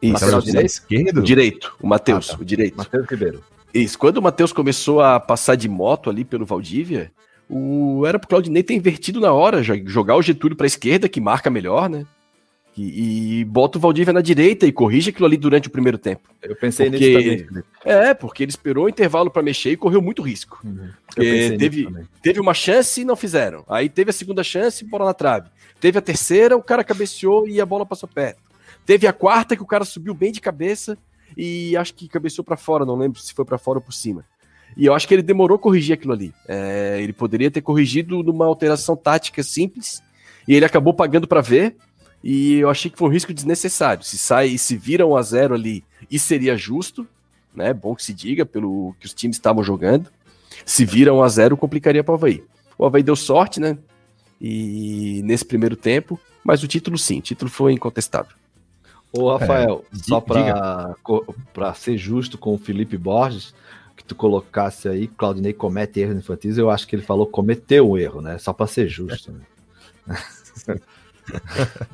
[0.00, 0.66] Isso, lateral direito?
[0.66, 1.22] Esquerdo?
[1.22, 2.42] Direito, o Matheus, ah, tá.
[2.42, 2.76] o direito.
[2.76, 3.44] Matheus Ribeiro.
[3.74, 7.10] Isso, quando o Matheus começou a passar de moto ali pelo Valdívia,
[7.48, 11.20] o, era pro Claudinei ter invertido na hora, jogar o Getúlio para a esquerda, que
[11.20, 12.06] marca melhor, né?
[12.76, 16.28] E, e, bota o Valdívia na direita e corrige aquilo ali durante o primeiro tempo.
[16.42, 17.64] Eu pensei porque, nisso também.
[17.82, 20.60] É, porque ele esperou o intervalo para mexer e correu muito risco.
[20.62, 20.90] Uhum.
[21.14, 21.88] teve,
[22.20, 23.64] teve uma chance e não fizeram.
[23.66, 25.48] Aí teve a segunda chance e bola na trave.
[25.80, 28.42] Teve a terceira, o cara cabeceou e a bola passou perto.
[28.84, 30.98] Teve a quarta que o cara subiu bem de cabeça
[31.34, 34.22] e acho que cabeceou para fora, não lembro se foi para fora ou por cima.
[34.76, 36.34] E eu acho que ele demorou a corrigir aquilo ali.
[36.46, 40.02] É, ele poderia ter corrigido numa alteração tática simples,
[40.46, 41.76] e ele acabou pagando para ver,
[42.22, 44.04] e eu achei que foi um risco desnecessário.
[44.04, 47.06] Se sai se vira 1 a 0 ali, isso seria justo,
[47.54, 47.72] né?
[47.72, 50.10] Bom que se diga, pelo que os times estavam jogando.
[50.64, 52.42] Se vira 1 a 0 complicaria para o Havaí.
[52.76, 53.78] O Havaí deu sorte, né?
[54.40, 58.36] E nesse primeiro tempo, mas o título sim, o título foi incontestável.
[59.12, 63.54] Ô, Rafael, é, só para ser justo com o Felipe Borges,
[63.96, 67.98] que tu colocasse aí, Claudinei comete erros infantis, eu acho que ele falou cometeu um
[67.98, 68.38] erro, né?
[68.38, 69.32] Só para ser justo.
[70.06, 70.18] Né?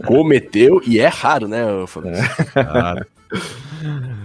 [0.05, 2.25] cometeu e é raro, né, Fabrício?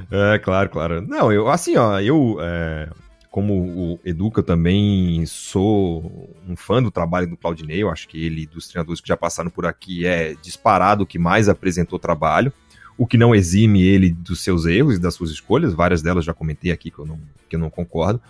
[0.10, 0.36] É.
[0.36, 1.02] é, claro, claro.
[1.02, 2.90] Não, eu assim, ó, eu é,
[3.38, 8.48] como o Educa também sou um fã do trabalho do Claudinei, eu acho que ele
[8.48, 12.52] dos treinadores que já passaram por aqui é disparado o que mais apresentou trabalho
[12.98, 16.34] o que não exime ele dos seus erros e das suas escolhas, várias delas já
[16.34, 18.22] comentei aqui que eu não, que eu não concordo.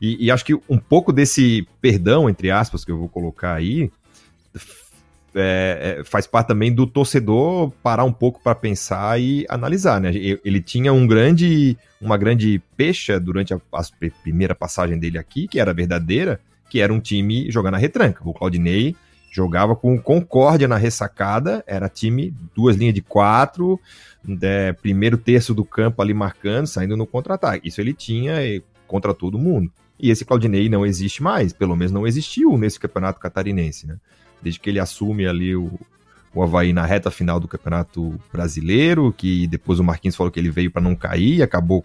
[0.00, 3.90] E, e acho que um pouco desse perdão, entre aspas, que eu vou colocar aí,
[5.34, 10.12] é, é, faz parte também do torcedor parar um pouco para pensar e analisar, né?
[10.14, 13.82] Ele tinha um grande, uma grande pecha durante a, a,
[14.22, 18.20] primeira passagem dele aqui, que era verdadeira, que era um time jogando na retranca.
[18.24, 18.94] O Claudinei
[19.34, 23.80] Jogava com Concórdia na ressacada, era time, duas linhas de quatro,
[24.40, 27.66] é, primeiro terço do campo ali marcando, saindo no contra-ataque.
[27.66, 28.36] Isso ele tinha
[28.86, 29.72] contra todo mundo.
[29.98, 33.96] E esse Claudinei não existe mais, pelo menos não existiu nesse campeonato catarinense, né?
[34.40, 35.80] Desde que ele assume ali o,
[36.32, 40.50] o Havaí na reta final do campeonato brasileiro, que depois o Marquinhos falou que ele
[40.50, 41.84] veio para não cair, acabou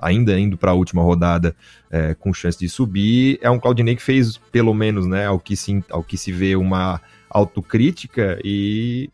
[0.00, 1.54] ainda indo para a última rodada
[1.90, 3.38] é, com chance de subir.
[3.42, 6.56] É um Claudinei que fez, pelo menos, né, ao que se, ao que se vê,
[6.56, 9.10] uma autocrítica e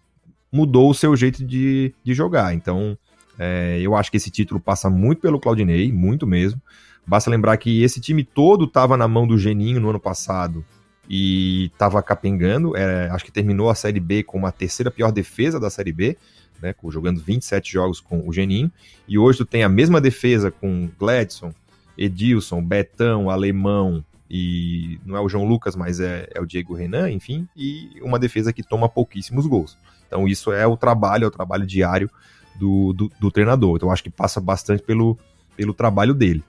[0.51, 2.55] mudou o seu jeito de, de jogar.
[2.55, 2.97] Então,
[3.39, 6.61] é, eu acho que esse título passa muito pelo Claudinei, muito mesmo.
[7.07, 10.65] Basta lembrar que esse time todo estava na mão do Geninho no ano passado
[11.09, 12.77] e estava capengando.
[12.77, 16.17] É, acho que terminou a Série B com uma terceira pior defesa da Série B
[16.61, 18.71] né, jogando 27 jogos com o Geninho,
[19.07, 21.53] e hoje tu tem a mesma defesa com Gladson,
[21.97, 27.11] Edilson, Betão, Alemão, e não é o João Lucas, mas é, é, o Diego Renan,
[27.11, 29.79] enfim, e uma defesa que toma pouquíssimos gols.
[30.07, 32.11] Então isso é o trabalho, é o trabalho diário
[32.57, 33.77] do, do, do treinador.
[33.77, 35.17] Então acho que passa bastante pelo,
[35.57, 36.43] pelo trabalho dele.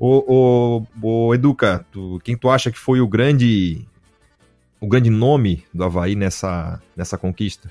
[0.00, 0.84] O,
[1.34, 3.84] Educa, tu, quem tu acha que foi o grande
[4.80, 7.70] o grande nome do Havaí nessa, nessa conquista?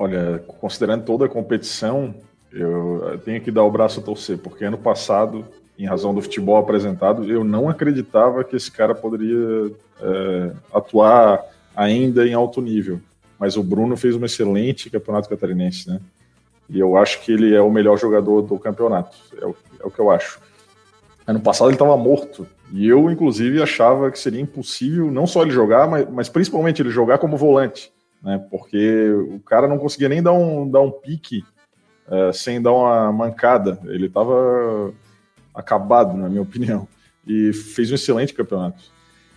[0.00, 2.14] Olha, considerando toda a competição,
[2.52, 5.44] eu tenho que dar o braço a torcer, porque ano passado,
[5.76, 12.24] em razão do futebol apresentado, eu não acreditava que esse cara poderia é, atuar ainda
[12.24, 13.00] em alto nível.
[13.40, 16.00] Mas o Bruno fez um excelente campeonato catarinense, né?
[16.70, 19.16] E eu acho que ele é o melhor jogador do campeonato.
[19.42, 20.38] É o, é o que eu acho.
[21.26, 22.46] Ano passado ele estava morto.
[22.72, 26.90] E eu, inclusive, achava que seria impossível não só ele jogar, mas, mas principalmente ele
[26.90, 27.90] jogar como volante
[28.22, 28.38] né?
[28.50, 31.44] Porque o cara não conseguia nem dar um, dar um pique
[32.10, 33.78] é, sem dar uma mancada.
[33.84, 34.92] Ele estava
[35.54, 36.86] acabado, na minha opinião,
[37.26, 38.82] e fez um excelente campeonato.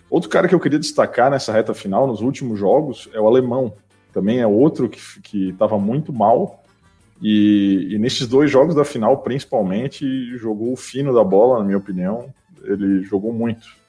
[0.10, 3.74] Outro cara que eu queria destacar nessa reta final, nos últimos jogos, é o alemão.
[4.12, 6.62] Também é outro que estava muito mal.
[7.22, 11.78] E, e, nesses dois jogos da final, principalmente, jogou o fino da bola, na minha
[11.78, 12.34] opinião.
[12.64, 13.81] Ele jogou muito.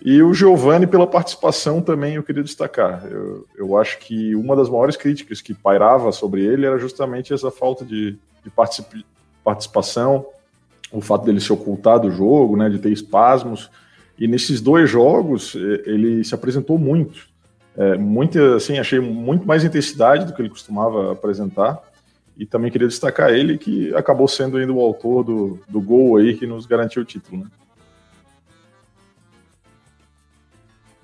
[0.00, 3.04] E o Giovanni, pela participação, também eu queria destacar.
[3.10, 7.50] Eu, eu acho que uma das maiores críticas que pairava sobre ele era justamente essa
[7.50, 9.04] falta de, de particip,
[9.42, 10.26] participação,
[10.92, 13.70] o fato dele se ocultar do jogo, né, de ter espasmos.
[14.16, 17.26] E nesses dois jogos, ele se apresentou muito.
[17.76, 17.96] É,
[18.56, 21.82] assim, achei muito mais intensidade do que ele costumava apresentar.
[22.36, 26.36] E também queria destacar ele, que acabou sendo ainda o autor do, do gol aí
[26.36, 27.50] que nos garantiu o título, né?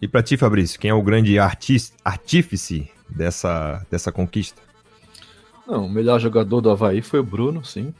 [0.01, 4.61] E para ti, Fabrício, quem é o grande artífice dessa, dessa conquista?
[5.67, 7.95] Não, o melhor jogador do Havaí foi o Bruno, sim.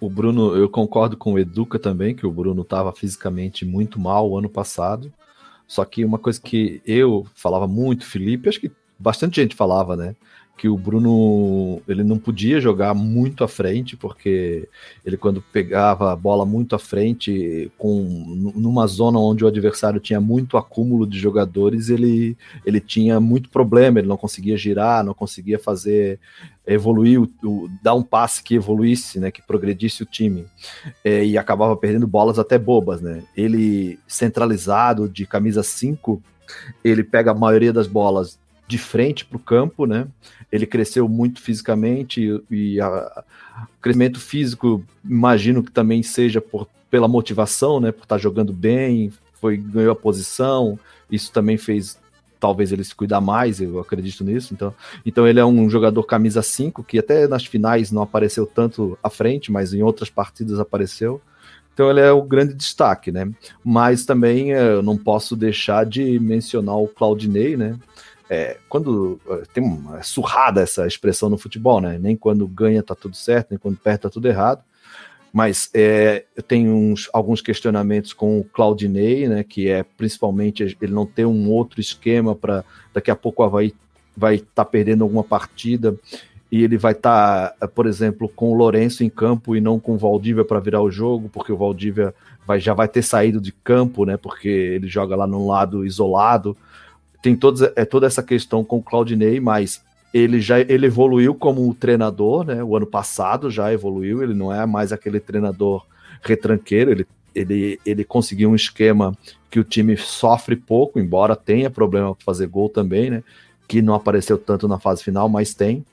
[0.00, 4.28] O Bruno, eu concordo com o Educa também, que o Bruno estava fisicamente muito mal
[4.28, 5.12] o ano passado.
[5.66, 10.16] Só que uma coisa que eu falava muito, Felipe, acho que bastante gente falava, né?
[10.60, 14.68] Que o Bruno ele não podia jogar muito à frente, porque
[15.02, 18.04] ele quando pegava a bola muito à frente, com
[18.54, 24.00] numa zona onde o adversário tinha muito acúmulo de jogadores, ele, ele tinha muito problema,
[24.00, 26.20] ele não conseguia girar, não conseguia fazer
[26.66, 30.44] evoluir, o, o dar um passe que evoluísse, né, que progredisse o time,
[31.02, 33.22] é, e acabava perdendo bolas até bobas, né?
[33.34, 36.22] Ele centralizado de camisa 5,
[36.84, 38.38] ele pega a maioria das bolas
[38.70, 40.06] de frente para o campo, né?
[40.50, 43.24] Ele cresceu muito fisicamente e, e a,
[43.64, 47.90] o crescimento físico, imagino que também seja por, pela motivação, né?
[47.90, 50.78] Por estar tá jogando bem, foi ganhou a posição.
[51.10, 51.98] Isso também fez
[52.38, 54.54] talvez ele se cuidar mais, eu acredito nisso.
[54.54, 54.72] Então,
[55.04, 59.10] então ele é um jogador camisa 5 que até nas finais não apareceu tanto à
[59.10, 61.20] frente, mas em outras partidas apareceu.
[61.74, 63.30] Então ele é o grande destaque, né?
[63.64, 67.76] Mas também eh, eu não posso deixar de mencionar o Claudinei, né?
[68.30, 71.98] É, quando é, tem uma surrada essa expressão no futebol, né?
[71.98, 74.62] Nem quando ganha tá tudo certo, nem quando perde tá tudo errado.
[75.32, 79.42] Mas é, eu tenho uns, alguns questionamentos com o Claudinei, né?
[79.42, 82.64] Que é principalmente ele não ter um outro esquema para
[82.94, 83.74] daqui a pouco o Havaí
[84.16, 85.96] vai estar tá perdendo alguma partida
[86.52, 89.94] e ele vai estar, tá, por exemplo, com o Lourenço em campo e não com
[89.94, 92.14] o Valdívia para virar o jogo, porque o Valdívia
[92.46, 94.16] vai, já vai ter saído de campo, né?
[94.16, 96.56] Porque ele joga lá num lado isolado
[97.22, 101.72] tem todos, é, toda essa questão com o Claudinei, mas ele já ele evoluiu como
[101.74, 102.62] treinador, né?
[102.64, 105.84] O ano passado já evoluiu, ele não é mais aquele treinador
[106.22, 109.16] retranqueiro, ele, ele, ele conseguiu um esquema
[109.50, 113.22] que o time sofre pouco, embora tenha problema para fazer gol também, né?
[113.68, 115.84] Que não apareceu tanto na fase final, mas tem.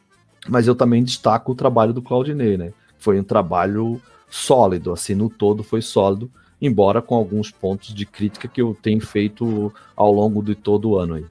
[0.47, 2.71] Mas eu também destaco o trabalho do Claudinei, né?
[2.97, 6.29] Foi um trabalho sólido, assim, no todo foi sólido
[6.61, 10.97] embora com alguns pontos de crítica que eu tenho feito ao longo de todo o
[10.97, 11.25] ano aí.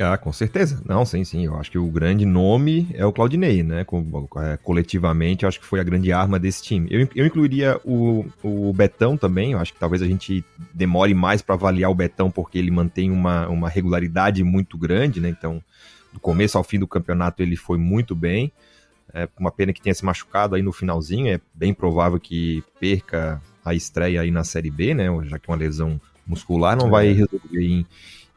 [0.00, 0.80] Ah, com certeza.
[0.86, 1.44] Não, sim, sim.
[1.44, 3.84] Eu acho que o grande nome é o Claudinei, né?
[4.36, 6.86] É, coletivamente, eu acho que foi a grande arma desse time.
[6.90, 9.52] Eu, eu incluiria o, o Betão também.
[9.52, 13.10] Eu acho que talvez a gente demore mais para avaliar o Betão, porque ele mantém
[13.10, 15.28] uma, uma regularidade muito grande, né?
[15.28, 15.62] Então,
[16.12, 18.52] do começo ao fim do campeonato, ele foi muito bem.
[19.12, 21.28] É uma pena que tenha se machucado aí no finalzinho.
[21.28, 25.06] É bem provável que perca a estreia aí na Série B, né?
[25.24, 27.12] Já que uma lesão muscular não vai é.
[27.12, 27.86] resolver em,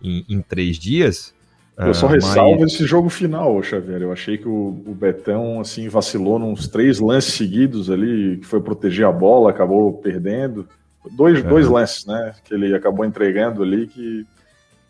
[0.01, 1.33] em, em três dias.
[1.77, 2.73] Eu só ah, ressalvo mas...
[2.73, 4.01] esse jogo final, Xavier.
[4.01, 8.61] Eu achei que o, o, Betão assim vacilou nos três lances seguidos ali, que foi
[8.61, 10.67] proteger a bola, acabou perdendo.
[11.11, 12.35] Dois, dois lances, né?
[12.43, 14.25] Que ele acabou entregando ali que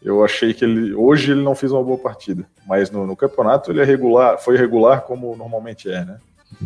[0.03, 3.71] eu achei que ele hoje ele não fez uma boa partida, mas no, no campeonato
[3.71, 6.17] ele é regular, foi regular como normalmente é, né?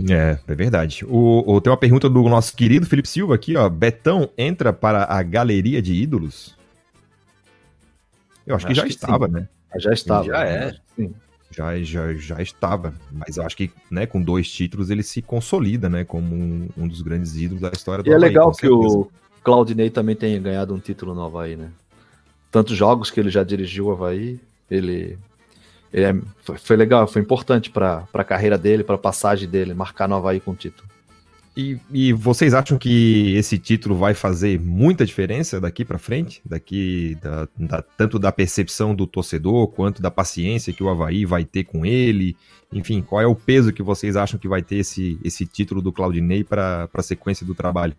[0.09, 1.05] É, é verdade.
[1.05, 3.69] O, o, tem uma pergunta do nosso querido Felipe Silva aqui, ó.
[3.69, 6.55] Betão entra para a galeria de ídolos?
[8.45, 9.33] Eu acho, acho que já que estava, sim.
[9.33, 9.49] né?
[9.77, 10.25] Já estava.
[10.25, 10.75] Já é.
[10.95, 11.13] Sim.
[11.51, 12.93] Já, já, já estava.
[13.11, 16.87] Mas eu acho que né, com dois títulos ele se consolida né, como um, um
[16.87, 19.09] dos grandes ídolos da história do E é Havaí, é legal que o
[19.43, 21.69] Claudinei também tenha ganhado um título no Havaí, né?
[22.51, 24.39] Tantos jogos que ele já dirigiu o Havaí,
[24.69, 25.19] ele, ele
[25.95, 30.09] é, foi, foi, legal, foi importante para a carreira dele, para a passagem dele, marcar
[30.09, 30.89] no Havaí com o título.
[31.55, 36.41] E, e, vocês acham que esse título vai fazer muita diferença daqui para frente?
[36.45, 41.45] Daqui, da, da, tanto da percepção do torcedor, quanto da paciência que o Havaí vai
[41.45, 42.35] ter com ele?
[42.73, 45.93] Enfim, qual é o peso que vocês acham que vai ter esse, esse título do
[45.93, 47.95] Claudinei para a sequência do trabalho?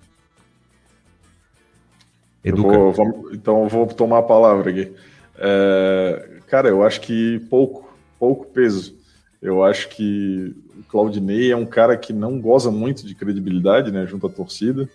[2.45, 4.93] Eu vou, vamos, então eu vou tomar a palavra aqui.
[5.39, 7.86] É, cara, eu acho que pouco,
[8.19, 8.97] pouco peso.
[9.41, 14.07] Eu acho que o Claudinei é um cara que não goza muito de credibilidade, né,
[14.07, 14.89] junto à torcida,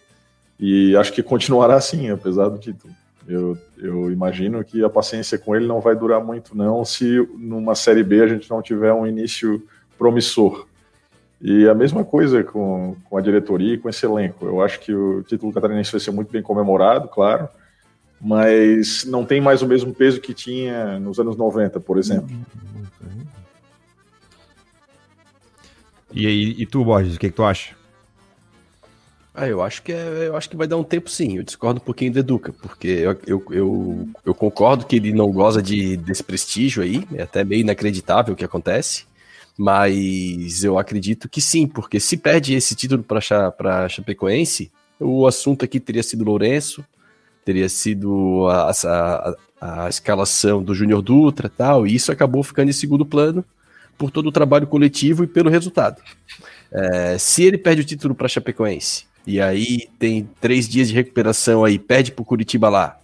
[0.59, 2.93] e acho que continuará assim, apesar do título.
[3.27, 7.75] Eu, eu imagino que a paciência com ele não vai durar muito, não, se numa
[7.75, 9.63] Série B a gente não tiver um início
[9.97, 10.65] promissor.
[11.39, 14.45] E a mesma coisa com, com a diretoria e com esse elenco.
[14.45, 17.47] Eu acho que o título catarinense vai ser muito bem comemorado, claro,
[18.19, 22.29] mas não tem mais o mesmo peso que tinha nos anos 90, por exemplo.
[26.13, 27.75] E, e, e tu, Borges, o que, que tu acha?
[29.33, 31.37] Ah, eu acho que é, eu acho que vai dar um tempo sim.
[31.37, 35.31] Eu discordo um pouquinho do Educa, porque eu, eu, eu, eu, concordo que ele não
[35.31, 39.05] goza de, desse prestígio aí, é até meio inacreditável o que acontece,
[39.57, 45.79] mas eu acredito que sim, porque se perde esse título para Chapecoense, o assunto aqui
[45.79, 46.83] teria sido Lourenço,
[47.45, 52.73] teria sido a, a, a escalação do Júnior Dutra tal, e isso acabou ficando em
[52.73, 53.45] segundo plano
[54.01, 56.01] por todo o trabalho coletivo e pelo resultado.
[56.71, 61.63] É, se ele perde o título para Chapecoense, e aí tem três dias de recuperação
[61.63, 62.97] aí, perde para o Curitiba lá,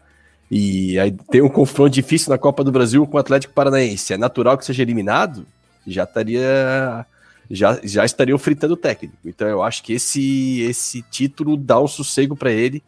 [0.49, 4.17] e aí tem um confronto difícil na Copa do Brasil com o Atlético Paranaense, é
[4.17, 5.45] natural que seja eliminado,
[5.85, 7.05] já estaria
[7.51, 9.15] já, já estariam fritando o técnico.
[9.23, 12.83] Então eu acho que esse esse título dá um sossego para ele.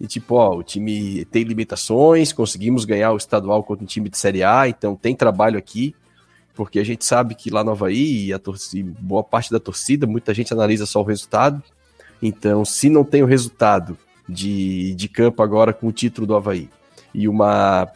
[0.00, 4.16] E tipo, ó, o time tem limitações, conseguimos ganhar o estadual contra um time de
[4.16, 5.94] Série A, então tem trabalho aqui
[6.58, 10.34] porque a gente sabe que lá no Havaí, a torcida, boa parte da torcida, muita
[10.34, 11.62] gente analisa só o resultado.
[12.20, 13.96] Então, se não tem o resultado
[14.28, 16.68] de, de campo agora com o título do Havaí
[17.14, 17.86] e uma.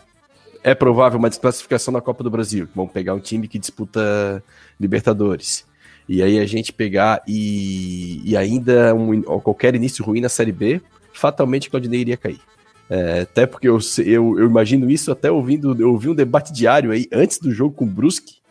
[0.63, 2.69] É provável uma desclassificação na Copa do Brasil.
[2.73, 4.45] Vamos pegar um time que disputa
[4.79, 5.65] Libertadores.
[6.09, 10.81] E aí a gente pegar e, e ainda um, qualquer início ruim na Série B,
[11.13, 12.41] fatalmente o Claudinei iria cair.
[12.89, 16.93] É, até porque eu, eu, eu, imagino isso até ouvindo, eu ouvi um debate diário
[16.93, 18.42] aí antes do jogo com o Brusque,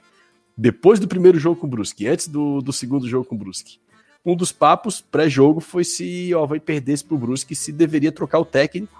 [0.62, 3.80] depois do primeiro jogo com o Brusque, antes do, do segundo jogo com o Brusque.
[4.24, 8.46] Um dos papos pré-jogo foi se o Havaí perdesse pro Brusque, se deveria trocar o
[8.46, 8.94] técnico,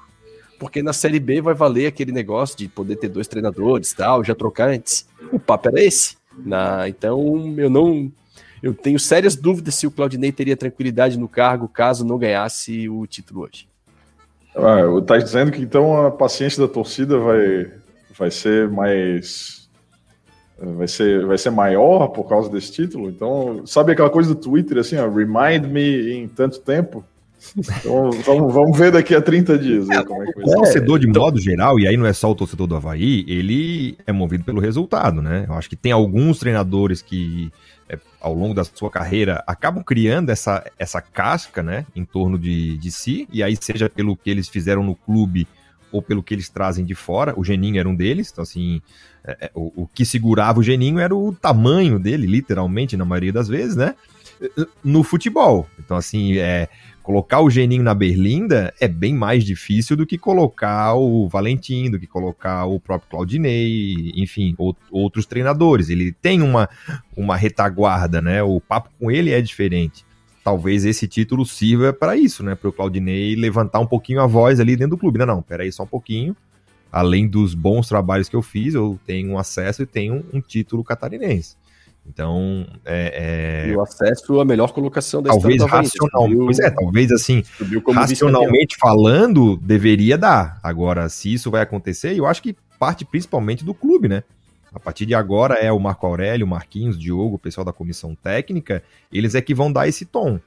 [0.60, 4.34] porque na Série B vai valer aquele negócio de poder ter dois treinadores tal, já
[4.34, 5.08] trocar antes.
[5.32, 6.18] O papo era esse.
[6.36, 8.12] Na, então eu não.
[8.64, 13.06] Eu tenho sérias dúvidas se o Claudinei teria tranquilidade no cargo caso não ganhasse o
[13.06, 13.68] título hoje.
[14.56, 17.72] Ah, tá dizendo que então a paciência da torcida vai,
[18.18, 19.61] vai ser mais
[20.62, 23.10] vai ser, vai ser maior por causa desse título.
[23.10, 27.04] Então, sabe aquela coisa do Twitter, assim, ó, remind me em tanto tempo?
[27.58, 29.90] Então, vamos, vamos ver daqui a 30 dias.
[29.90, 30.52] É, como é que vai ser.
[30.52, 33.98] O torcedor, de modo geral, e aí não é só o torcedor do Havaí, ele
[34.06, 35.46] é movido pelo resultado, né?
[35.48, 37.52] Eu acho que tem alguns treinadores que,
[37.90, 42.78] é, ao longo da sua carreira, acabam criando essa, essa casca, né, em torno de,
[42.78, 45.48] de si, e aí seja pelo que eles fizeram no clube
[45.92, 47.34] ou pelo que eles trazem de fora.
[47.36, 48.82] O Geninho era um deles, então assim,
[49.26, 53.34] é, é, o, o, que segurava o Geninho era o tamanho dele, literalmente, na maioria
[53.34, 53.96] das vezes, né?
[54.84, 55.68] no futebol.
[55.80, 56.68] Então, assim, é,
[57.04, 62.00] colocar o Geninho na Berlinda é bem mais difícil do que colocar o Valentim, do
[62.00, 65.90] que colocar o próprio Claudinei, enfim, ou, outros treinadores.
[65.90, 66.70] Ele tem uma,
[67.16, 68.42] uma retaguarda, né?
[68.42, 70.06] O papo com ele é diferente.
[70.44, 72.56] Talvez esse título sirva para isso, né?
[72.56, 75.20] Para o Claudinei levantar um pouquinho a voz ali dentro do clube.
[75.20, 76.36] Não, não, peraí só um pouquinho.
[76.92, 81.56] Além dos bons trabalhos que eu fiz, eu tenho acesso e tenho um título catarinense.
[82.06, 83.72] Então, é, é...
[83.72, 87.44] E o acesso à melhor colocação da Talvez racional, subiu, pois é, talvez assim,
[87.94, 90.60] racionalmente falando, deveria dar.
[90.64, 94.24] Agora, se isso vai acontecer, eu acho que parte principalmente do clube, né?
[94.74, 97.74] A partir de agora é o Marco Aurélio, o Marquinhos, o Diogo, o pessoal da
[97.74, 98.82] comissão técnica,
[99.12, 100.40] eles é que vão dar esse tom.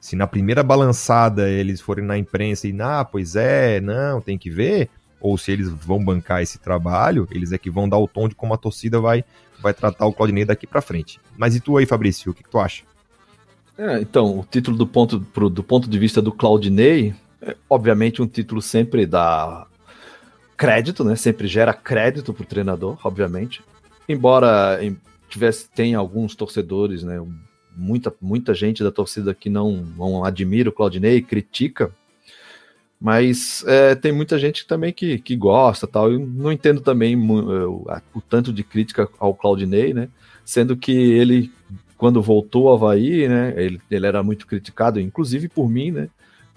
[0.00, 4.48] Se na primeira balançada eles forem na imprensa e, ah, pois é, não, tem que
[4.48, 4.88] ver,
[5.20, 8.34] ou se eles vão bancar esse trabalho, eles é que vão dar o tom de
[8.34, 9.24] como a torcida vai
[9.60, 11.18] vai tratar o Claudinei daqui para frente.
[11.38, 12.84] Mas e tu aí, Fabrício, o que, que tu acha?
[13.78, 18.20] É, então, o título do ponto, pro, do ponto de vista do Claudinei, é, obviamente
[18.20, 19.66] um título sempre dá
[20.56, 21.16] crédito, né?
[21.16, 23.62] Sempre gera crédito para o treinador, obviamente.
[24.08, 24.78] Embora
[25.28, 27.20] tivesse tem alguns torcedores, né?
[27.76, 31.90] Muita, muita gente da torcida que não, não admira o Claudinei, critica
[33.04, 36.10] mas é, tem muita gente também que, que gosta tal.
[36.10, 40.08] Eu não entendo também o, o tanto de crítica ao Claudinei, né?
[40.42, 41.52] Sendo que ele,
[41.98, 43.52] quando voltou ao Havaí, né?
[43.58, 46.08] Ele, ele era muito criticado, inclusive por mim, né?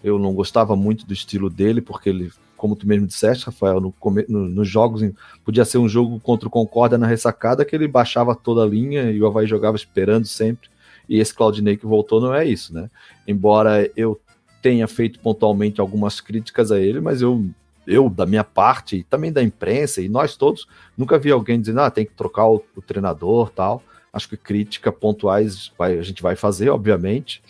[0.02, 3.94] Eu não gostava muito do estilo dele, porque ele, como tu mesmo disseste, Rafael, no,
[4.30, 5.02] no, nos jogos,
[5.44, 9.12] podia ser um jogo contra o Concórdia na ressacada, que ele baixava toda a linha
[9.12, 10.70] e o Havaí jogava esperando sempre.
[11.10, 12.90] E esse Claudinei que voltou não é isso, né?
[13.28, 14.18] Embora eu
[14.62, 17.46] tenha feito pontualmente algumas críticas a ele, mas eu,
[17.86, 21.82] eu da minha parte, e também da imprensa, e nós todos, nunca vi alguém dizendo,
[21.82, 23.84] ah, tem que trocar o, o treinador tal.
[24.12, 27.42] Acho que crítica pontuais vai, a gente vai fazer, obviamente,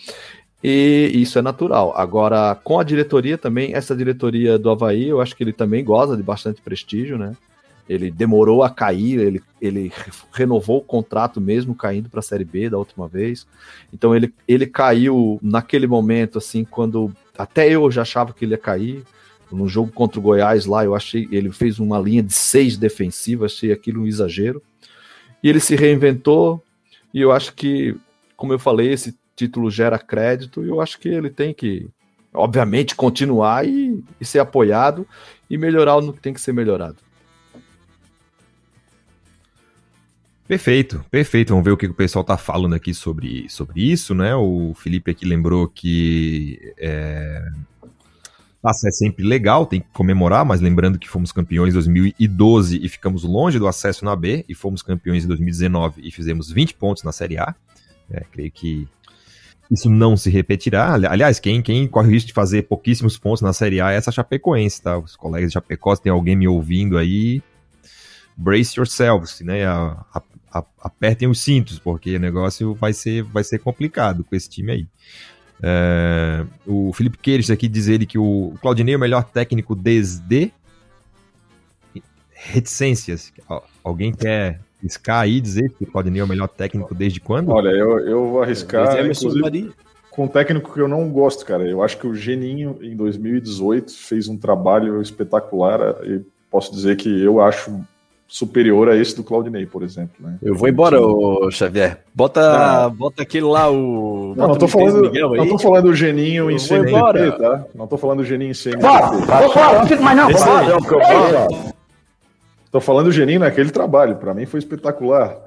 [0.64, 1.94] e isso é natural.
[1.96, 6.18] Agora, com a diretoria também, essa diretoria do Havaí, eu acho que ele também goza
[6.18, 7.36] de bastante prestígio, né?
[7.90, 9.92] Ele demorou a cair, ele, ele
[10.34, 13.48] renovou o contrato mesmo caindo para a Série B da última vez.
[13.94, 18.58] Então ele, ele caiu naquele momento, assim, quando até eu já achava que ele ia
[18.58, 19.04] cair.
[19.50, 23.46] No jogo contra o Goiás lá, eu achei ele fez uma linha de seis defensiva,
[23.46, 24.62] achei aquilo um exagero.
[25.42, 26.62] E ele se reinventou,
[27.14, 27.96] e eu acho que,
[28.36, 31.88] como eu falei, esse título gera crédito, e eu acho que ele tem que,
[32.34, 35.08] obviamente, continuar e, e ser apoiado
[35.50, 36.98] e melhorar no que tem que ser melhorado.
[40.48, 41.50] Perfeito, perfeito.
[41.50, 44.34] Vamos ver o que o pessoal está falando aqui sobre, sobre isso, né?
[44.34, 47.44] O Felipe aqui lembrou que é,
[48.64, 53.24] é sempre legal, tem que comemorar, mas lembrando que fomos campeões em 2012 e ficamos
[53.26, 57.12] longe do acesso na B, e fomos campeões em 2019 e fizemos 20 pontos na
[57.12, 57.54] Série A.
[58.10, 58.88] É, creio que
[59.70, 60.94] isso não se repetirá.
[60.94, 64.14] Aliás, quem, quem corre o risco de fazer pouquíssimos pontos na Série A é essa
[64.14, 64.98] Chapecoense, tá?
[64.98, 67.44] Os colegas de Chapecoense, tem alguém me ouvindo aí,
[68.38, 69.66] brace yourselves, né?
[69.66, 70.22] A, a,
[70.52, 74.88] apertem os cintos, porque o negócio vai ser, vai ser complicado com esse time aí.
[75.62, 80.52] É, o Felipe Queiroz aqui diz ele que o Claudinei é o melhor técnico desde
[82.32, 83.34] reticências.
[83.84, 87.52] Alguém quer arriscar aí dizer que o Claudinei é o melhor técnico desde quando?
[87.52, 89.04] Olha, eu, eu vou arriscar é
[90.12, 91.68] com um técnico que eu não gosto, cara.
[91.68, 97.22] Eu acho que o Geninho, em 2018, fez um trabalho espetacular e posso dizer que
[97.22, 97.80] eu acho
[98.28, 100.16] superior a esse do Claudinei, por exemplo.
[100.20, 100.38] Né?
[100.42, 102.04] Eu vou embora, ô, Xavier.
[102.14, 102.42] Bota,
[102.86, 102.90] ah.
[102.90, 104.34] bota aquele lá, o.
[104.36, 107.66] Não, não tô, falando, não tô falando do Geninho em CNPP, tá?
[107.74, 108.84] Não tô falando do Geninho em CNPP.
[108.84, 110.30] Bora, bora, não fico mais não.
[110.30, 111.74] Bora, é o que eu falo.
[112.70, 114.18] Tô falando do Geninho naquele trabalho.
[114.18, 115.38] Para mim foi espetacular.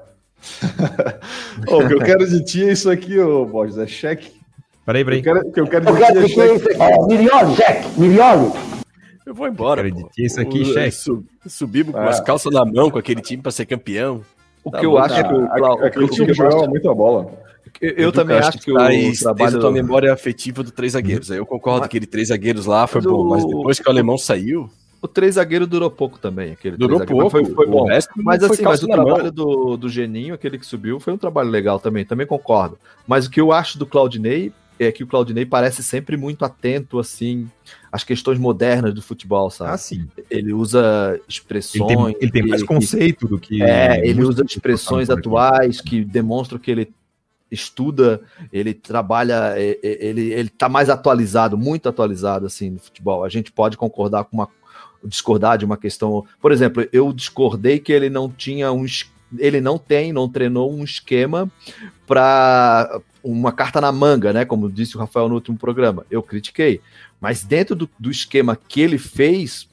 [1.67, 4.31] oh, o que eu quero de ti é isso aqui, ô Borges, é cheque.
[4.83, 5.19] Peraí, peraí.
[5.19, 6.77] O que eu quero, de ti é cheque.
[7.07, 8.51] Milione, cheque, milione.
[9.25, 9.83] Eu vou embora.
[10.17, 11.11] Isso aqui, chefe.
[11.47, 12.09] Subir com ah.
[12.09, 14.21] as calças na mão com aquele time para ser campeão.
[14.63, 15.83] O tá que eu acho é que o Clau...
[15.83, 17.31] Aquele time jogava muita bola.
[17.79, 19.57] Eu, eu também acho que, que o trabalho...
[19.57, 21.31] a tua memória afetiva do três zagueiros.
[21.31, 21.89] Aí eu concordo mas...
[21.89, 24.69] que aquele três zagueiros lá foi bom, mas depois que o alemão saiu...
[25.03, 26.51] O três zagueiro durou pouco também.
[26.51, 27.87] Aquele durou pouco, foi, foi bom.
[28.17, 31.79] Mas assim, mas o trabalho do, do Geninho, aquele que subiu, foi um trabalho legal
[31.79, 32.77] também, também concordo.
[33.07, 34.53] Mas o que eu acho do Claudinei
[34.83, 37.49] é que o Claudinei parece sempre muito atento, assim,
[37.91, 39.71] às questões modernas do futebol, sabe?
[39.71, 40.07] Ah, sim.
[40.29, 41.91] Ele usa expressões...
[41.91, 43.61] Ele tem, ele tem mais conceito do que...
[43.61, 46.93] É, ele usa expressões atuais que demonstram que ele
[47.49, 48.21] estuda,
[48.51, 53.23] ele trabalha, ele, ele tá mais atualizado, muito atualizado, assim, no futebol.
[53.23, 54.49] A gente pode concordar com uma...
[55.03, 56.25] discordar de uma questão...
[56.41, 58.85] Por exemplo, eu discordei que ele não tinha um
[59.37, 61.49] ele não tem, não treinou um esquema
[62.05, 64.45] para uma carta na manga, né?
[64.45, 66.05] Como disse o Rafael no último programa.
[66.09, 66.81] Eu critiquei.
[67.19, 69.67] Mas dentro do, do esquema que ele fez,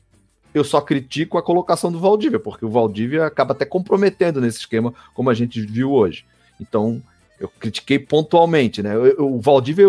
[0.53, 4.93] eu só critico a colocação do Valdívia, porque o Valdívia acaba até comprometendo nesse esquema,
[5.15, 6.25] como a gente viu hoje.
[6.61, 7.03] Então,
[7.41, 8.97] eu critiquei pontualmente, né?
[9.19, 9.85] O Valdívia,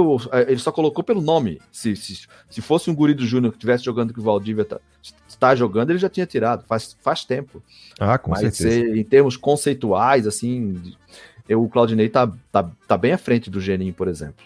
[0.47, 1.59] ele só colocou pelo nome.
[1.71, 4.79] Se, se, se fosse um guri do Júnior que estivesse jogando que o Valdívia tá,
[5.27, 7.63] está jogando, ele já tinha tirado, faz, faz tempo.
[7.99, 8.95] Ah, com Mas certeza.
[8.97, 10.79] em termos conceituais, assim,
[11.49, 14.45] eu, o Claudinei tá, tá, tá bem à frente do Geninho, por exemplo.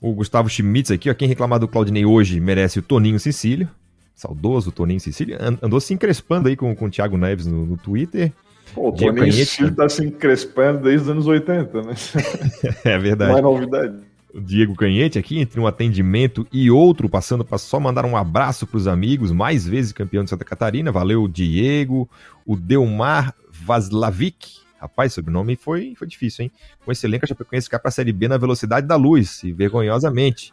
[0.00, 3.68] O Gustavo Schmitz aqui, ó, quem reclamar do Claudinei hoje merece o Toninho Cecílio.
[4.14, 5.36] Saudoso Toninho Cecílio.
[5.40, 8.32] An- Andou se encrespando aí com, com o Thiago Neves no, no Twitter.
[8.74, 11.94] Pô, o Toninho Canhete, Cecílio tá se encrespando desde os anos 80, né?
[12.84, 13.32] É verdade.
[13.32, 13.94] Não é novidade.
[14.34, 18.66] O Diego Canhete aqui, entre um atendimento e outro, passando para só mandar um abraço
[18.66, 20.90] para os amigos, mais vezes campeão de Santa Catarina.
[20.90, 22.08] Valeu, Diego.
[22.46, 24.61] O Delmar Vaslavic.
[24.82, 26.52] Rapaz, sobrenome foi, foi difícil, hein?
[26.84, 29.52] Com esse elenco, a Chapecoense cai para a Série B na velocidade da luz, e
[29.52, 30.52] vergonhosamente.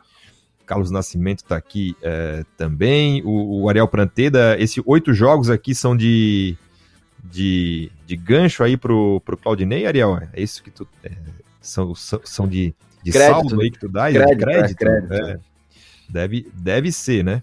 [0.67, 3.23] Carlos Nascimento tá aqui é, também.
[3.25, 6.55] O, o Ariel Pranteda, esses oito jogos aqui são de,
[7.23, 10.19] de, de gancho aí pro, pro Claudinei, Ariel?
[10.31, 10.87] É isso que tu.
[11.03, 11.11] é,
[11.59, 13.49] são, são, são de, de Crédito.
[13.49, 14.11] saldo aí que tu dá?
[14.11, 14.83] Crédito, crédito?
[14.83, 15.39] é, crédito, É.
[16.07, 17.41] Deve, deve ser, né?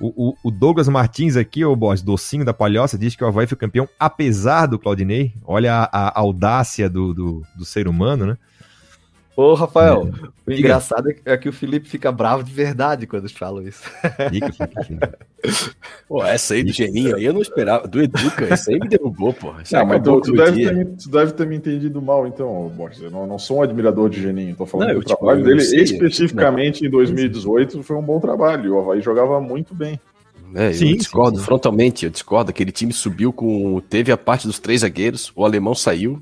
[0.00, 3.46] O, o, o Douglas Martins aqui, o boss, docinho da palhoça, diz que o Havaí
[3.46, 5.32] foi campeão apesar do Claudinei.
[5.44, 8.38] Olha a, a audácia do, do, do ser humano, né?
[9.40, 10.02] Ô, Rafael,
[10.46, 10.58] o Diga.
[10.58, 13.82] engraçado é que o Felipe fica bravo de verdade quando falam isso.
[14.30, 15.18] Fica, fica, fica.
[16.06, 17.88] Pô, essa aí do Geninho aí eu não esperava.
[17.88, 19.34] Do Educa, essa aí me derrubou.
[19.62, 22.26] Isso Não, mas tu, tu o deve ter, me- tu deve ter me entendido mal,
[22.26, 23.00] então, Borges.
[23.00, 24.54] Eu não, não sou um admirador de Geninho.
[24.56, 28.02] Tô falando Não, do eu, tipo, trabalho eu dele sei, especificamente em 2018 foi um
[28.02, 28.74] bom trabalho.
[28.74, 29.98] O Havaí jogava muito bem.
[30.54, 31.44] É, eu Sim, discordo sim, sim.
[31.46, 32.50] frontalmente, eu discordo.
[32.50, 33.80] Aquele time subiu com.
[33.88, 36.20] Teve a parte dos três zagueiros, o alemão saiu.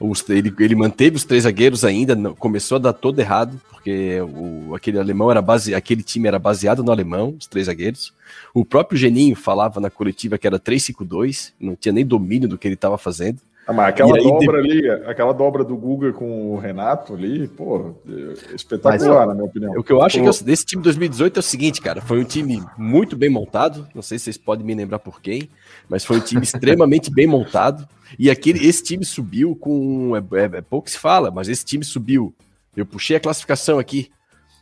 [0.00, 4.18] Os- ele, ele manteve os três zagueiros ainda, não- começou a dar todo errado, porque
[4.20, 8.12] o, aquele alemão era base, aquele time era baseado no alemão, os três zagueiros.
[8.52, 12.66] O próprio Geninho falava na coletiva que era 3-5-2, não tinha nem domínio do que
[12.66, 13.38] ele estava fazendo.
[13.66, 17.94] Ah, mas aquela aí, dobra ali, aquela dobra do Guga com o Renato ali, pô,
[18.08, 19.72] é espetacular, na minha opinião.
[19.78, 22.18] O que eu acho Pô, é que desse time 2018 é o seguinte, cara, foi
[22.18, 25.48] um time muito bem montado, não sei se vocês podem me lembrar por quem,
[25.90, 27.86] mas foi um time extremamente bem montado,
[28.18, 31.84] e aquele, esse time subiu com, é, é- é pouco se fala, mas esse time
[31.84, 32.32] subiu,
[32.76, 34.10] eu puxei a classificação aqui,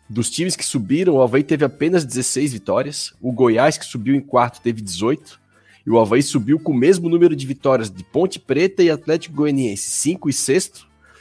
[0.09, 4.21] dos times que subiram, o Havaí teve apenas 16 vitórias, o Goiás que subiu em
[4.21, 5.39] quarto teve 18,
[5.87, 9.37] e o Havaí subiu com o mesmo número de vitórias de Ponte Preta e Atlético
[9.37, 10.73] Goianiense, 5 e 6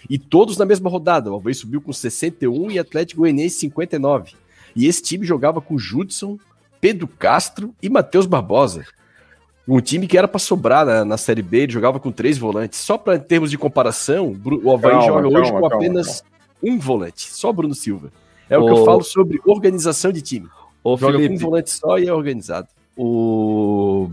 [0.09, 1.31] e todos na mesma rodada.
[1.31, 4.33] O Havaí subiu com 61 e Atlético Goianiense 59.
[4.75, 6.37] E esse time jogava com Judson,
[6.81, 8.85] Pedro Castro e Matheus Barbosa.
[9.67, 12.79] Um time que era para sobrar na, na Série B, ele jogava com três volantes.
[12.79, 16.23] Só para termos de comparação, o Havaí Calma, joga hoje calma, com calma, apenas
[16.63, 18.11] um volante, só Bruno Silva.
[18.49, 20.47] É o que Ô- eu falo sobre organização de time.
[20.83, 22.67] Ô, Joga com um Felipe, volante só e é organizado.
[22.95, 24.09] o...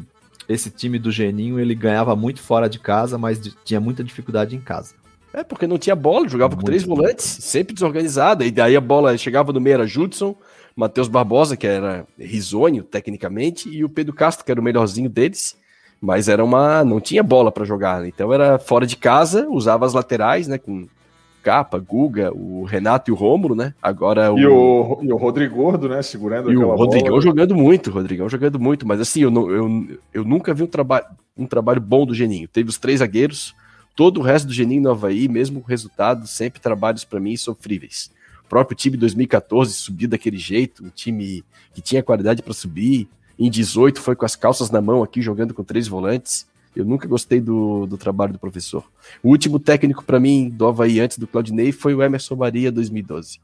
[0.49, 4.61] esse time do Geninho, ele ganhava muito fora de casa, mas tinha muita dificuldade em
[4.61, 4.95] casa.
[5.33, 6.95] É, porque não tinha bola, jogava com Muito três bom.
[6.95, 8.45] volantes, sempre desorganizada.
[8.45, 10.35] E daí a bola chegava no meio, era Judson,
[10.77, 15.57] Matheus Barbosa, que era risonho tecnicamente, e o Pedro Castro, que era o melhorzinho deles.
[16.01, 16.85] Mas era uma.
[16.85, 18.01] não tinha bola para jogar.
[18.03, 18.09] né?
[18.09, 20.59] Então era fora de casa, usava as laterais, né?
[20.59, 20.87] Com
[21.43, 23.75] Capa, Guga, o Renato e o Rômulo, né?
[23.81, 27.23] Agora E o, e o Rodrigo Gordo, né, segurando e o Rodrigão bola.
[27.23, 30.67] jogando muito, o Rodrigão jogando muito, mas assim, eu, não, eu, eu nunca vi um,
[30.67, 31.05] traba
[31.37, 32.49] um trabalho bom do Geninho.
[32.49, 33.55] Teve os três zagueiros,
[33.95, 38.11] todo o resto do Geninho no Havaí, mesmo o resultado, sempre trabalhos para mim sofríveis.
[38.45, 43.09] O próprio time 2014 subiu daquele jeito, um time que tinha qualidade para subir.
[43.39, 46.47] Em 18 foi com as calças na mão aqui, jogando com três volantes.
[46.77, 48.85] Eu nunca gostei do, do trabalho do professor.
[49.23, 53.41] O último técnico para mim do Havaí antes do Claudinei foi o Emerson Maria 2012.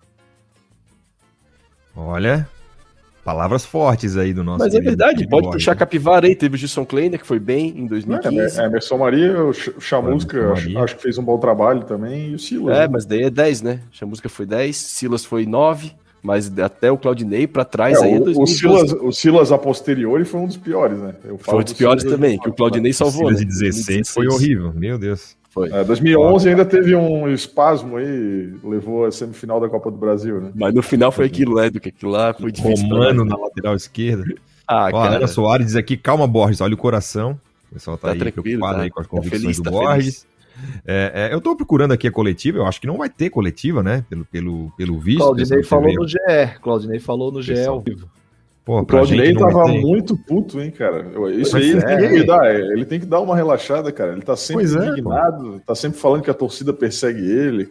[1.94, 2.48] Olha,
[3.24, 4.64] palavras fortes aí do nosso.
[4.64, 5.78] Mas é verdade, pode Borges, puxar né?
[5.78, 6.34] capivara aí.
[6.34, 8.60] Teve o Gilson Kleiner, que foi bem em É, 2015.
[8.60, 12.34] é, Emerson Maria, o Ch- Chamusca, acho, acho que fez um bom trabalho também, e
[12.34, 12.76] o Silas.
[12.76, 12.88] É, né?
[12.90, 13.80] mas daí é 10, né?
[14.00, 15.92] A música foi 10, Silas foi 9,
[16.22, 18.58] mas até o Claudinei pra trás É, aí é o, o 2012.
[18.58, 21.14] Silas, o Silas a posteriori foi um dos piores, né?
[21.24, 23.26] Eu falo Foi um dos do piores também, que o Claudinei O salvou.
[23.28, 23.40] Silas né?
[23.40, 24.34] de 16 foi 2016.
[24.34, 25.36] horrível, meu Deus.
[25.50, 25.68] Foi.
[25.70, 30.52] É, 2011 ainda teve um espasmo aí, levou a semifinal da Copa do Brasil, né?
[30.54, 31.68] Mas no final foi aquilo, né?
[31.68, 32.86] Do que aquilo lá foi difícil.
[32.86, 33.42] Romano na né?
[33.42, 34.24] lateral esquerda.
[34.66, 35.16] Ah, Ó, cara.
[35.16, 37.38] Ana Soares diz aqui, calma, Borges, olha o coração.
[37.68, 38.82] O pessoal tá, Tá aí preocupado tá.
[38.82, 40.26] aí com as Tá convicções feliz, do tá Borges.
[40.86, 43.82] É, é, eu tô procurando aqui a coletiva, eu acho que não vai ter coletiva,
[43.82, 44.04] né?
[44.08, 45.18] Pelo, pelo, pelo visto.
[45.18, 46.16] Claudinei dessa falou no GE.
[46.62, 48.08] Claudinei falou no GE ao vivo.
[48.70, 51.04] Pô, O Claudinei tava meter- muito puto, hein, cara.
[51.34, 51.82] Isso Pois aí ele é.
[51.86, 52.54] tem que cuidar.
[52.54, 54.12] Ele tem que dar uma relaxada, cara.
[54.12, 57.68] Ele tá sempre Pois é, indignado, tá sempre falando que a torcida persegue ele.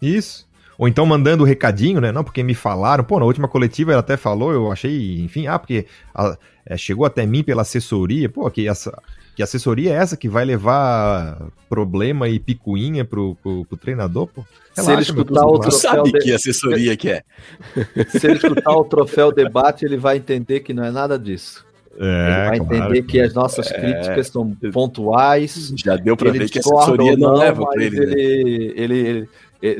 [0.00, 0.48] Isso.
[0.80, 2.10] Ou então mandando o recadinho, né?
[2.10, 3.04] Não, porque me falaram.
[3.04, 7.04] Pô, na última coletiva ela até falou, eu achei, enfim, ah, porque a- é, chegou
[7.04, 8.30] até mim pela assessoria.
[8.30, 8.98] Pô, que, essa,
[9.36, 14.42] que assessoria é essa que vai levar problema e picuinha pro, pro, pro treinador, pô?
[14.72, 15.68] Se ele Relaxa, escutar o relaxa.
[15.70, 17.22] troféu sabe de- que assessoria que é.
[18.18, 21.62] Se ele escutar o troféu debate, ele vai entender que não é nada disso.
[21.94, 22.74] ele É, vai claro.
[22.76, 25.72] entender que as nossas críticas são pontuais.
[25.76, 28.06] Já deu pra ele ver que a assessoria não, não, leva pra mas ele.
[28.06, 28.12] né?
[28.12, 29.28] ele, ele, ele- ele-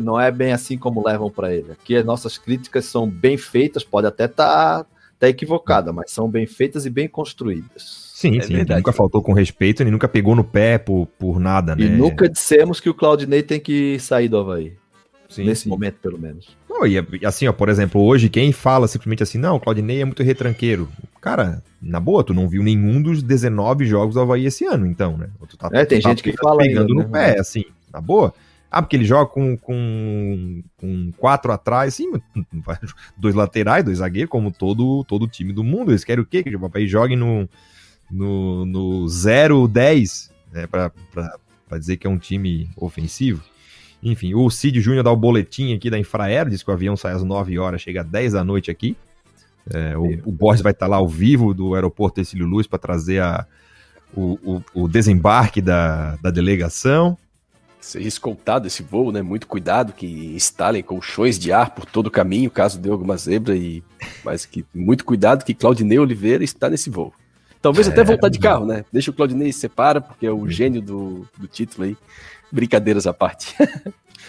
[0.00, 1.72] não é bem assim como levam para ele.
[1.72, 4.84] Aqui as nossas críticas são bem feitas, pode até estar
[5.18, 8.10] tá, equivocada, mas são bem feitas e bem construídas.
[8.14, 8.54] Sim, É sim.
[8.54, 8.80] verdade.
[8.80, 11.84] Nunca faltou com respeito, ele nunca pegou no pé por, por nada, né?
[11.84, 14.74] E nunca dissemos que o Claudinei tem que sair do Havaí.
[15.30, 15.68] Sim, nesse sim.
[15.68, 16.56] momento, pelo menos.
[16.68, 20.04] Não, e assim, ó, por exemplo, hoje quem fala simplesmente assim, não, o Claudinei é
[20.04, 20.88] muito retranqueiro.
[21.20, 25.16] Cara, na boa, tu não viu nenhum dos 19 jogos do Havaí esse ano, então,
[25.16, 25.28] né?
[25.48, 27.32] Tu tá, É, tem tu tá gente que fala pegando ainda, no né?
[27.34, 28.34] pé, assim, na boa.
[28.70, 32.12] Ah, porque ele joga com, com, com quatro atrás, sim,
[33.18, 35.90] dois laterais, dois zagueiros, como todo, todo time do mundo.
[35.90, 36.42] Eles querem o quê?
[36.42, 37.48] Que o Havaí jogue no,
[38.10, 40.92] no, no 0-10, né, pra
[41.78, 43.42] dizer que é um time ofensivo.
[44.02, 47.12] Enfim, o Cid Júnior dá o boletim aqui da Infraero, diz que o avião sai
[47.12, 48.96] às 9 horas, chega às 10 da noite aqui.
[49.72, 53.20] É, o, o Borges vai estar lá ao vivo do aeroporto Ercílio Luz para trazer
[53.20, 53.46] a,
[54.14, 54.38] o,
[54.74, 57.16] o, o desembarque da, da delegação.
[57.80, 59.22] Ser escoltado esse voo, né?
[59.22, 63.56] Muito cuidado que instalem colchões de ar por todo o caminho, caso dê alguma zebra.
[63.56, 63.82] E...
[64.24, 67.12] Mas que muito cuidado que Claudinei Oliveira está nesse voo.
[67.62, 68.84] Talvez até voltar de carro, né?
[68.92, 71.96] Deixa o Claudinei se separa, porque é o gênio do, do título aí.
[72.52, 73.54] Brincadeiras à parte.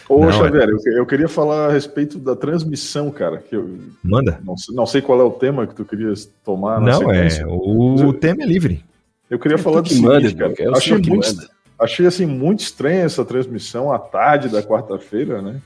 [0.07, 3.37] Ô, Não, Xavier, eu, eu queria falar a respeito da transmissão, cara.
[3.37, 4.39] Que eu Manda.
[4.43, 7.29] não, sei- não sei qual é o tema que tu querias tomar na Não, é.
[7.29, 7.47] sequência.
[7.47, 8.83] O tema é livre.
[9.29, 10.51] Eu queria É falar do que seguinte, manda, cara.
[10.51, 11.49] irmão, é o achei, muito, manda.
[11.81, 15.59] Achei assim muito estranha essa transmissão à tarde da quarta-feira, né?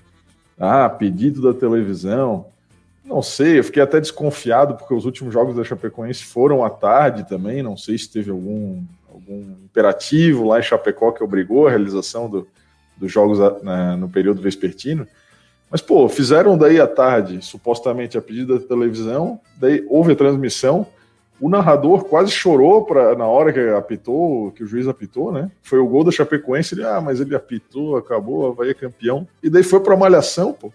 [0.60, 2.48] Ah, pedido da televisão.
[3.04, 7.28] Não sei, eu fiquei até desconfiado porque os últimos jogos da Chapecoense foram à tarde
[7.28, 7.62] também.
[7.62, 12.48] Não sei se teve algum, algum imperativo lá em Chapecó que obrigou a realização do-
[12.98, 15.06] dos jogos a- na- no período vespertino.
[15.70, 20.88] Mas, pô, fizeram daí à tarde, supostamente a pedido da televisão, daí houve a transmissão.
[21.40, 25.52] O narrador quase chorou pra, na hora que apitou, que o juiz apitou, né?
[25.62, 29.28] Foi o gol da Chapecoense, ele, ah, mas ele apitou, acabou, Havaí é campeão.
[29.44, 30.72] E daí foi pra Malhação, pô.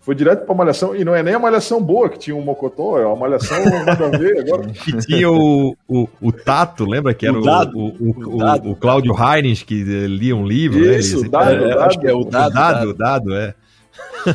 [0.00, 2.98] Foi direto pra Malhação, e não é nem a Malhação boa que tinha um Mocotó,
[2.98, 4.68] é uma Malhação nada a ver agora.
[4.74, 7.76] Que tinha o, o, o Tato, lembra que era O o, Dado.
[7.78, 8.70] o, o, O o, Dado.
[8.70, 10.86] o Cláudio Heinz que eh, lia um livro, né?
[10.86, 12.52] Ele Isso, sempre- Dado, É, que é o O dado.
[12.54, 13.54] dado, dado, é.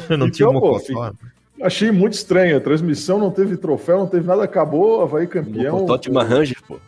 [0.18, 1.14] Não tinha um Então, pô, mocotó.
[1.64, 5.84] Achei muito estranho, a transmissão não teve troféu, não teve nada, acabou, Havaí campeão.
[5.84, 6.80] O Totti Ranger, pô.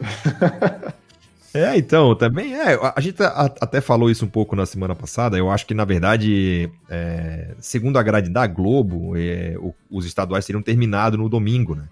[1.54, 2.78] É, então, também é.
[2.96, 5.36] A gente até falou isso um pouco na semana passada.
[5.36, 10.46] Eu acho que, na verdade, é, segundo a grade da Globo, é, o- os estaduais
[10.46, 11.84] teriam terminado no domingo, né?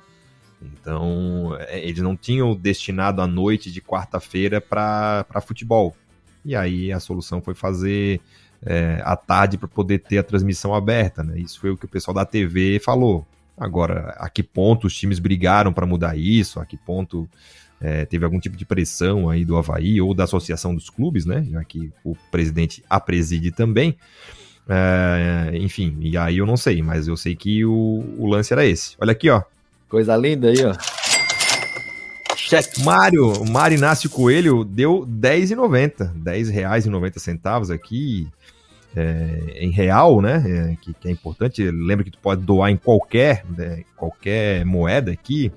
[0.63, 5.95] Então, é, eles não tinham destinado a noite de quarta-feira para futebol.
[6.43, 8.19] E aí a solução foi fazer
[8.65, 11.39] é, à tarde para poder ter a transmissão aberta, né?
[11.39, 13.27] Isso foi o que o pessoal da TV falou.
[13.57, 16.61] Agora, a que ponto os times brigaram para mudar isso?
[16.61, 17.29] A que ponto
[17.81, 21.47] é, teve algum tipo de pressão aí do Havaí ou da Associação dos Clubes, né?
[21.51, 23.97] Já que o presidente a preside também.
[24.69, 28.65] É, enfim, e aí eu não sei, mas eu sei que o, o lance era
[28.65, 28.95] esse.
[29.01, 29.43] Olha aqui, ó.
[29.89, 31.00] Coisa linda aí, ó.
[32.51, 32.83] Cheque.
[32.83, 36.13] Mário, o Mário Inácio Coelho deu R$10,90.
[36.25, 38.29] R$10,90 aqui
[38.97, 40.43] é, em real, né?
[40.47, 41.63] É, que, que é importante.
[41.71, 45.53] Lembra que tu pode doar em qualquer, né, qualquer moeda aqui.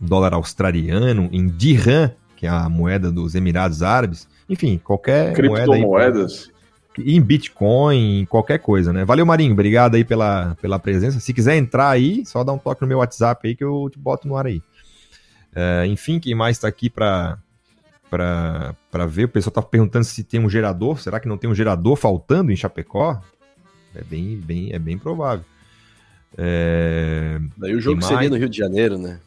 [0.00, 4.28] Dólar australiano, em dirham, que é a moeda dos Emirados Árabes.
[4.48, 5.80] Enfim, qualquer moeda aí.
[5.80, 6.50] Criptomoedas.
[6.98, 9.04] Em Bitcoin, em qualquer coisa, né?
[9.04, 9.52] Valeu, Marinho.
[9.52, 11.20] Obrigado aí pela, pela presença.
[11.20, 13.98] Se quiser entrar aí, só dá um toque no meu WhatsApp aí que eu te
[13.98, 14.60] boto no ar aí.
[15.60, 17.36] É, enfim, quem mais tá aqui pra,
[18.08, 19.24] pra, pra ver?
[19.24, 21.00] O pessoal tá perguntando se tem um gerador.
[21.00, 23.20] Será que não tem um gerador faltando em Chapecó?
[23.94, 25.44] É bem, bem, é bem provável.
[26.36, 28.30] É, Daí o jogo E seria mais?
[28.30, 29.18] no Rio de Janeiro, né?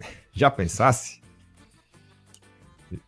[0.32, 1.18] já pensasse?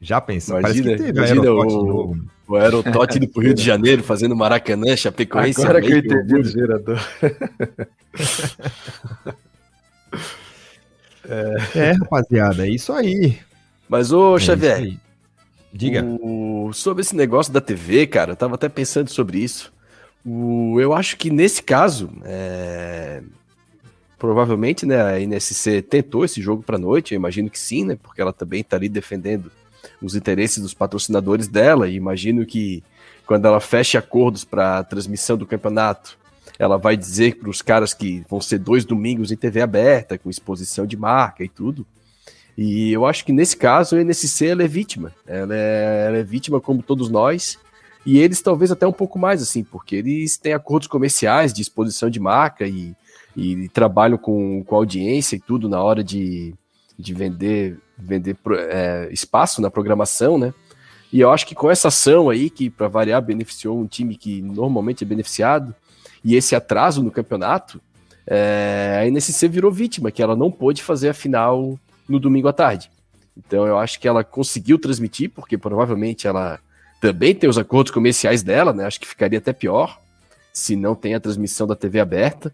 [0.00, 0.60] Já pensasse?
[0.60, 2.24] Imagina- Parece que teve imagina o- novo.
[2.46, 5.62] O Aerotote indo pro Rio de Janeiro, fazendo Maracanã, Chapecoense.
[5.62, 6.98] Agora que eu entendi o gerador.
[11.74, 13.38] É, rapaziada, é isso aí.
[13.88, 14.96] Mas, ô, É Xavier.
[15.72, 16.04] Diga.
[16.04, 19.72] o- sobre esse negócio da TV, cara, eu tava até pensando sobre isso.
[20.26, 23.22] O, eu acho que nesse caso, é,
[24.18, 28.20] provavelmente, né, a NSC tentou esse jogo para noite, eu imagino que sim, né, porque
[28.20, 29.50] ela também está ali defendendo
[30.02, 32.82] os interesses dos patrocinadores dela, e imagino que
[33.26, 36.18] quando ela fecha acordos para a transmissão do campeonato,
[36.60, 40.28] ela vai dizer para os caras que vão ser dois domingos em TV aberta, com
[40.28, 41.86] exposição de marca e tudo.
[42.54, 45.10] E eu acho que nesse caso a NSC ela é vítima.
[45.26, 47.58] Ela é, ela é vítima como todos nós.
[48.04, 52.10] E eles talvez até um pouco mais, assim, porque eles têm acordos comerciais de exposição
[52.10, 52.94] de marca e,
[53.34, 56.54] e trabalham com, com audiência e tudo na hora de,
[56.98, 58.36] de vender, vender
[58.68, 60.52] é, espaço na programação, né?
[61.10, 64.42] E eu acho que com essa ação aí, que para variar beneficiou um time que
[64.42, 65.74] normalmente é beneficiado,
[66.24, 67.80] e esse atraso no campeonato,
[68.26, 72.52] é, a NSC virou vítima, que ela não pôde fazer a final no domingo à
[72.52, 72.90] tarde.
[73.36, 76.58] Então eu acho que ela conseguiu transmitir, porque provavelmente ela
[77.00, 78.84] também tem os acordos comerciais dela, né?
[78.84, 79.98] Acho que ficaria até pior
[80.52, 82.52] se não tem a transmissão da TV aberta.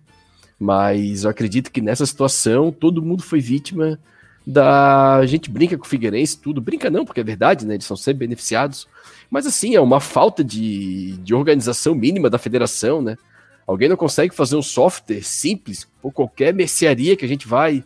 [0.58, 3.98] Mas eu acredito que nessa situação todo mundo foi vítima
[4.46, 5.16] da.
[5.16, 6.60] A gente brinca com o Figueirense, tudo.
[6.60, 7.74] Brinca não, porque é verdade, né?
[7.74, 8.86] Eles são sempre beneficiados.
[9.28, 13.16] Mas assim, é uma falta de, de organização mínima da federação, né?
[13.66, 17.82] Alguém não consegue fazer um software simples, por qualquer mercearia que a gente vai,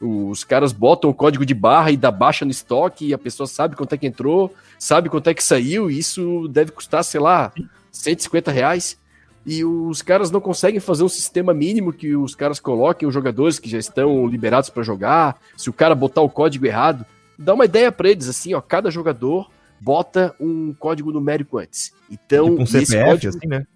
[0.00, 3.46] os caras botam o código de barra e dá baixa no estoque e a pessoa
[3.46, 7.20] sabe quanto é que entrou, sabe quanto é que saiu, e isso deve custar, sei
[7.20, 7.52] lá,
[7.92, 8.98] 150 reais.
[9.44, 13.58] E os caras não conseguem fazer um sistema mínimo que os caras coloquem os jogadores
[13.58, 15.38] que já estão liberados para jogar.
[15.56, 17.06] Se o cara botar o código errado,
[17.38, 19.50] dá uma ideia para eles assim, ó, cada jogador
[19.80, 21.92] bota um código numérico antes.
[22.10, 23.66] Então, tipo um CPF, código, assim, né?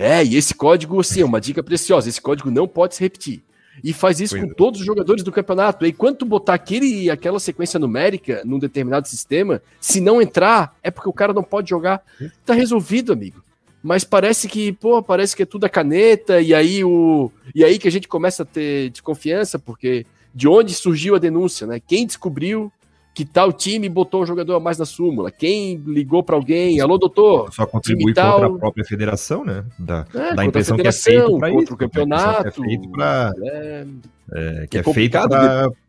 [0.00, 2.08] É, e esse código, assim, é uma dica preciosa.
[2.08, 3.42] Esse código não pode se repetir.
[3.84, 4.54] E faz isso com é.
[4.54, 5.84] todos os jogadores do campeonato.
[5.84, 10.90] E quando tu botar aquele, aquela sequência numérica num determinado sistema, se não entrar, é
[10.90, 12.02] porque o cara não pode jogar.
[12.46, 13.44] Tá resolvido, amigo.
[13.82, 17.30] Mas parece que, pô, parece que é tudo a caneta, e aí o.
[17.54, 21.66] E aí que a gente começa a ter desconfiança, porque de onde surgiu a denúncia,
[21.66, 21.78] né?
[21.78, 22.72] Quem descobriu
[23.20, 25.30] que tal time botou um jogador a mais na súmula?
[25.30, 26.80] Quem ligou para alguém?
[26.80, 27.52] Alô, doutor?
[27.52, 28.40] Só contribui tal...
[28.40, 29.62] contra a própria federação, né?
[29.78, 31.74] Da, é, da impressão que é feito para isso.
[31.74, 32.42] o campeonato.
[32.44, 33.32] Que é feito para.
[33.42, 33.86] É,
[34.32, 35.18] é, que é, é feito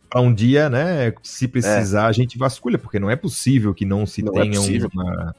[0.09, 1.13] para um dia, né?
[1.23, 4.59] Se precisar, a gente vasculha, porque não é possível que não se não é tenha
[4.93, 5.33] uma,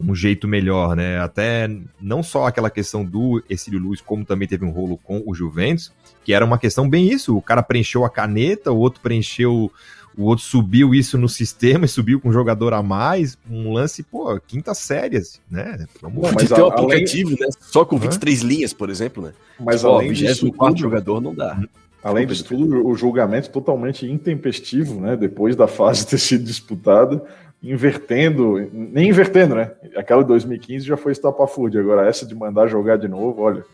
[0.00, 1.20] um jeito melhor, né?
[1.20, 1.68] Até
[2.00, 5.92] não só aquela questão do Exílio Luz, como também teve um rolo com o Juventus,
[6.24, 7.36] que era uma questão bem isso.
[7.36, 9.70] O cara preencheu a caneta, o outro preencheu
[10.16, 14.02] o outro subiu isso no sistema e subiu com um jogador a mais, um lance,
[14.02, 15.86] pô, quinta série, assim, né?
[16.00, 17.40] Vamos Não, mas ter um aplicativo, além...
[17.40, 17.48] né?
[17.60, 18.46] Só com 23 Hã?
[18.46, 19.32] linhas, por exemplo, né?
[19.58, 21.60] Mas Só, além disso, tudo, jogador não dá.
[22.02, 25.16] Além disso tudo, o julgamento totalmente intempestivo, né?
[25.16, 27.24] Depois da fase ter sido disputada,
[27.62, 29.72] invertendo, nem invertendo, né?
[29.96, 33.64] Aquela de 2015 já foi estapafúrdia, agora essa de mandar jogar de novo, olha.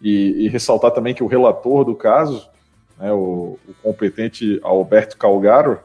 [0.00, 2.50] E, e ressaltar também que o relator do caso
[3.02, 5.80] né, o, o, competente Alberto Calgaro,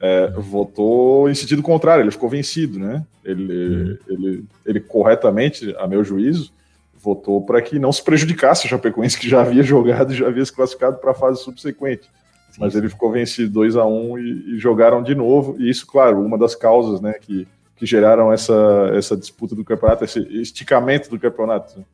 [0.00, 3.04] é, votou em sentido contrário, ele ficou vencido, né?
[3.22, 3.98] Ele, uhum.
[4.08, 6.50] ele, ele corretamente, a meu juízo,
[6.96, 10.44] votou para que não se prejudicasse o Chapecoense, que já havia jogado e já havia
[10.44, 12.08] se classificado para a fase subsequente.
[12.50, 15.56] Sim, Mas ele ficou vencido 2 a 1 um e, e, jogaram de novo.
[15.58, 17.46] E isso, claro, uma das causas né, que,
[17.76, 21.84] que geraram essa, essa disputa do campeonato, esse esticamento do campeonato.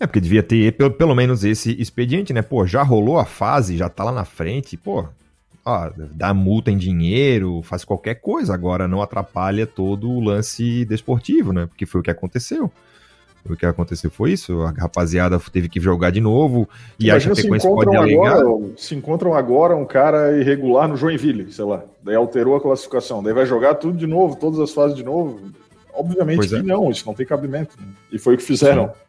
[0.00, 2.40] É, porque devia ter pelo, pelo menos esse expediente, né?
[2.40, 5.06] Pô, já rolou a fase, já tá lá na frente, pô,
[5.64, 11.52] ó, dá multa em dinheiro, faz qualquer coisa, agora não atrapalha todo o lance desportivo,
[11.52, 11.66] né?
[11.66, 12.70] Porque foi o que aconteceu.
[13.48, 16.68] O que aconteceu foi isso, a rapaziada teve que jogar de novo
[16.98, 18.40] e Imagina a Chapecoense pode alegar...
[18.40, 23.22] Agora, se encontram agora um cara irregular no Joinville, sei lá, daí alterou a classificação,
[23.22, 25.40] daí vai jogar tudo de novo, todas as fases de novo.
[25.94, 26.62] Obviamente pois que é.
[26.62, 27.74] não, isso não tem cabimento.
[27.80, 27.86] Né?
[28.12, 28.88] E foi o que fizeram.
[28.88, 29.07] Sim.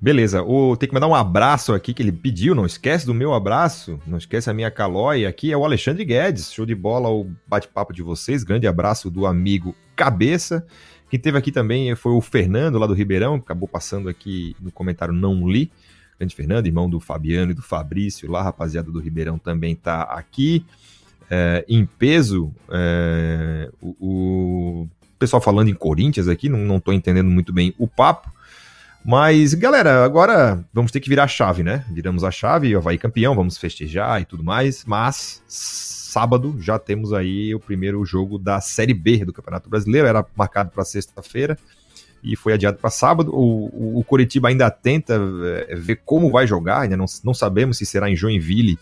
[0.00, 3.32] Beleza, o, tem que mandar um abraço aqui que ele pediu, não esquece do meu
[3.32, 7.30] abraço, não esquece a minha calói aqui, é o Alexandre Guedes, show de bola o
[7.46, 10.66] bate-papo de vocês, grande abraço do amigo Cabeça.
[11.08, 15.14] Quem teve aqui também foi o Fernando lá do Ribeirão, acabou passando aqui no comentário,
[15.14, 15.70] não li.
[16.18, 20.64] Grande Fernando, irmão do Fabiano e do Fabrício, lá, rapaziada do Ribeirão também tá aqui.
[21.30, 24.88] É, em peso, é, o, o,
[25.18, 28.33] pessoal falando em Corinthians aqui, não, não tô entendendo muito bem o papo.
[29.04, 31.84] Mas, galera, agora vamos ter que virar a chave, né?
[31.90, 34.82] Viramos a chave, o Havaí campeão, vamos festejar e tudo mais.
[34.86, 40.08] Mas sábado já temos aí o primeiro jogo da Série B do Campeonato Brasileiro.
[40.08, 41.58] Era marcado para sexta-feira
[42.22, 43.30] e foi adiado para sábado.
[43.34, 45.20] O, o, o, Curitiba ainda tenta
[45.68, 48.78] é, ver como vai jogar, ainda não, não sabemos se será em Joinville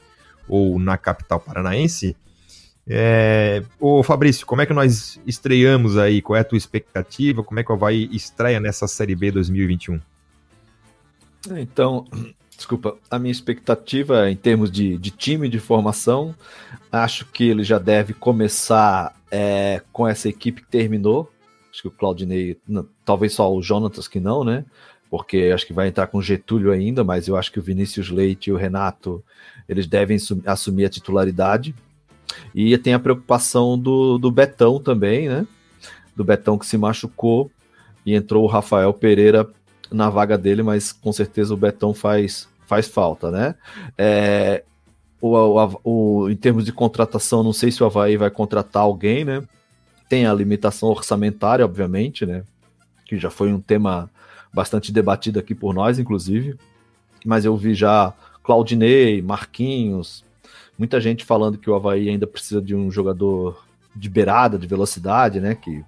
[0.49, 2.17] ou na capital paranaense.
[2.87, 3.63] É...
[3.81, 6.23] Ô Fabrício, como é que nós estreamos aí?
[6.23, 7.43] Qual é a tua expectativa?
[7.43, 10.01] Como é que o Havaí estreia nessa Série B 2021?
[11.51, 12.07] Então,
[12.63, 16.33] Desculpa, a minha expectativa em termos de, de time de formação,
[16.93, 21.29] acho que ele já deve começar é, com essa equipe que terminou.
[21.73, 24.65] Acho que o Claudinei, não, talvez só o Jonatas que não, né?
[25.11, 28.11] Porque acho que vai entrar com o Getúlio ainda, mas eu acho que o Vinícius
[28.11, 29.25] Leite e o Renato
[29.69, 30.17] eles devem
[30.47, 31.75] assumir a titularidade.
[32.55, 35.45] E tem a preocupação do, do Betão também, né?
[36.15, 37.51] Do Betão que se machucou
[38.07, 39.51] e entrou o Rafael Pereira
[39.93, 43.55] na vaga dele, mas com certeza o Betão faz, faz falta, né?
[43.97, 44.65] É,
[45.21, 49.25] o, o, o, em termos de contratação, não sei se o Havaí vai contratar alguém,
[49.25, 49.43] né?
[50.09, 52.43] Tem a limitação orçamentária, obviamente, né?
[53.07, 54.11] Que já foi um tema
[54.53, 56.57] bastante debatido aqui por nós, inclusive.
[57.25, 58.13] Mas eu vi já
[58.43, 60.25] Claudinei, Marquinhos,
[60.77, 63.65] muita gente falando que o Havaí ainda precisa de um jogador
[63.95, 65.55] de beirada, de velocidade, né?
[65.55, 65.85] Que,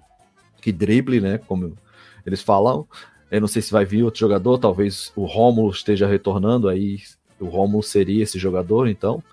[0.61, 1.37] que drible, né?
[1.39, 1.77] Como
[2.25, 2.87] eles falam.
[3.31, 6.99] Eu não sei se vai vir outro jogador, talvez o Rômulo esteja retornando, aí
[7.39, 9.23] o Rômulo seria esse jogador, então.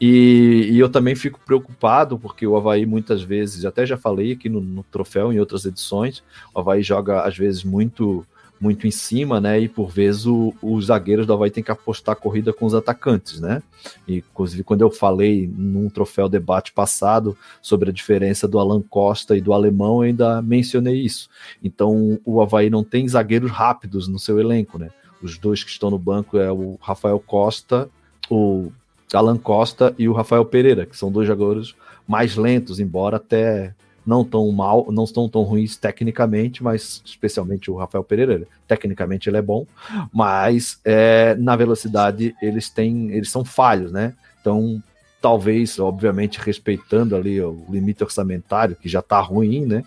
[0.00, 4.48] E, e, eu também fico preocupado, porque o Havaí muitas vezes, até já falei aqui
[4.48, 6.22] no, no troféu em outras edições,
[6.54, 8.26] o Havaí joga às vezes muito
[8.60, 9.60] muito em cima, né?
[9.60, 12.74] E por vezes o, os zagueiros do Havaí tem que apostar a corrida com os
[12.74, 13.62] atacantes, né?
[14.06, 19.36] E, inclusive, quando eu falei num troféu debate passado sobre a diferença do Alan Costa
[19.36, 21.28] e do alemão, eu ainda mencionei isso.
[21.62, 24.90] Então, o Havaí não tem zagueiros rápidos no seu elenco, né?
[25.22, 27.88] Os dois que estão no banco é o Rafael Costa,
[28.30, 28.70] o
[29.12, 31.74] Alan Costa e o Rafael Pereira, que são dois jogadores
[32.06, 33.74] mais lentos, embora até
[34.06, 39.36] não tão mal, não estão tão ruins tecnicamente, mas especialmente o Rafael Pereira, tecnicamente ele
[39.36, 39.66] é bom,
[40.12, 44.14] mas é, na velocidade eles têm, eles são falhos, né?
[44.40, 44.80] Então,
[45.20, 49.82] talvez, obviamente, respeitando ali o limite orçamentário, que já tá ruim, né?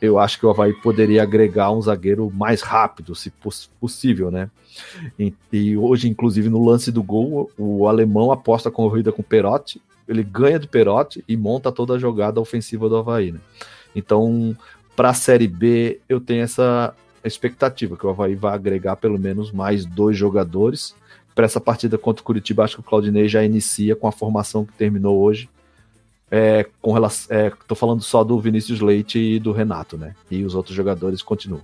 [0.00, 3.30] Eu acho que o Havaí poderia agregar um zagueiro mais rápido, se
[3.78, 4.48] possível, né?
[5.18, 9.24] E, e, hoje, inclusive, no lance do gol, o alemão aposta a corrida com o
[9.24, 13.30] Perotti, ele ganha do Perotti e monta toda a jogada ofensiva do Havaí.
[13.30, 13.38] Né?
[13.94, 14.56] Então,
[14.96, 16.92] para a Série B, eu tenho essa
[17.22, 20.94] expectativa que o Havaí vai agregar pelo menos mais dois jogadores.
[21.32, 24.64] Para essa partida contra o Curitiba, acho que o Claudinei já inicia com a formação
[24.64, 25.48] que terminou hoje.
[26.28, 30.14] É, com relação, é, tô falando só do Vinícius Leite e do Renato, né?
[30.30, 31.62] E os outros jogadores continuam.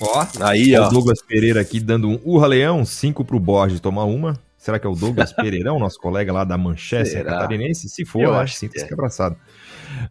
[0.00, 0.86] Ó, aí, ó.
[0.86, 4.38] O Douglas Pereira aqui dando um urra leão, cinco pro Borges tomar uma.
[4.68, 7.30] Será que é o Douglas Pereirão, nosso colega lá da Manchester Será?
[7.30, 7.88] Catarinense?
[7.88, 8.92] Se for, eu acho que sinta-se é.
[8.92, 9.34] abraçado.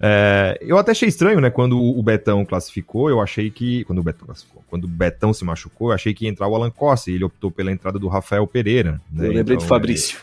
[0.01, 1.51] É, eu até achei estranho, né?
[1.51, 3.83] Quando o Betão classificou, eu achei que.
[3.83, 6.55] Quando o Betão classificou, quando o Betão se machucou, eu achei que ia entrar o
[6.55, 8.99] Alan Costa e ele optou pela entrada do Rafael Pereira.
[9.11, 9.27] Né?
[9.27, 10.21] Eu lembrei então, do Fabrício.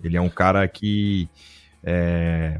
[0.00, 1.28] Ele, ele, é um cara que
[1.84, 2.58] é,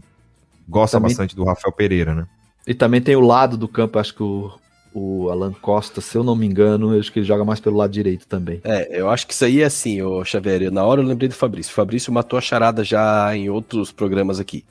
[0.68, 2.28] gosta também, bastante do Rafael Pereira, né?
[2.64, 4.52] E também tem o lado do campo, acho que o
[4.93, 7.76] o Alan Costa, se eu não me engano, eu acho que ele joga mais pelo
[7.76, 8.61] lado direito também.
[8.64, 10.70] É, eu acho que isso aí é assim, ô Xavier.
[10.70, 11.70] Na hora eu lembrei do Fabrício.
[11.70, 14.64] O Fabrício matou a charada já em outros programas aqui.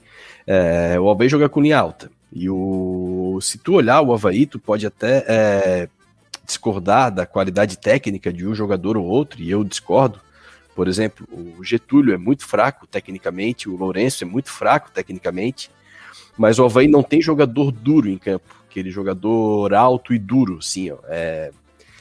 [0.46, 2.10] É, o Havaí joga com linha alta.
[2.32, 5.88] E o, se tu olhar o Havaí, tu pode até é,
[6.44, 10.20] discordar da qualidade técnica de um jogador ou outro, e eu discordo.
[10.74, 15.70] Por exemplo, o Getúlio é muito fraco tecnicamente, o Lourenço é muito fraco tecnicamente,
[16.38, 20.90] mas o Havaí não tem jogador duro em campo aquele jogador alto e duro, sim,
[21.08, 21.50] é,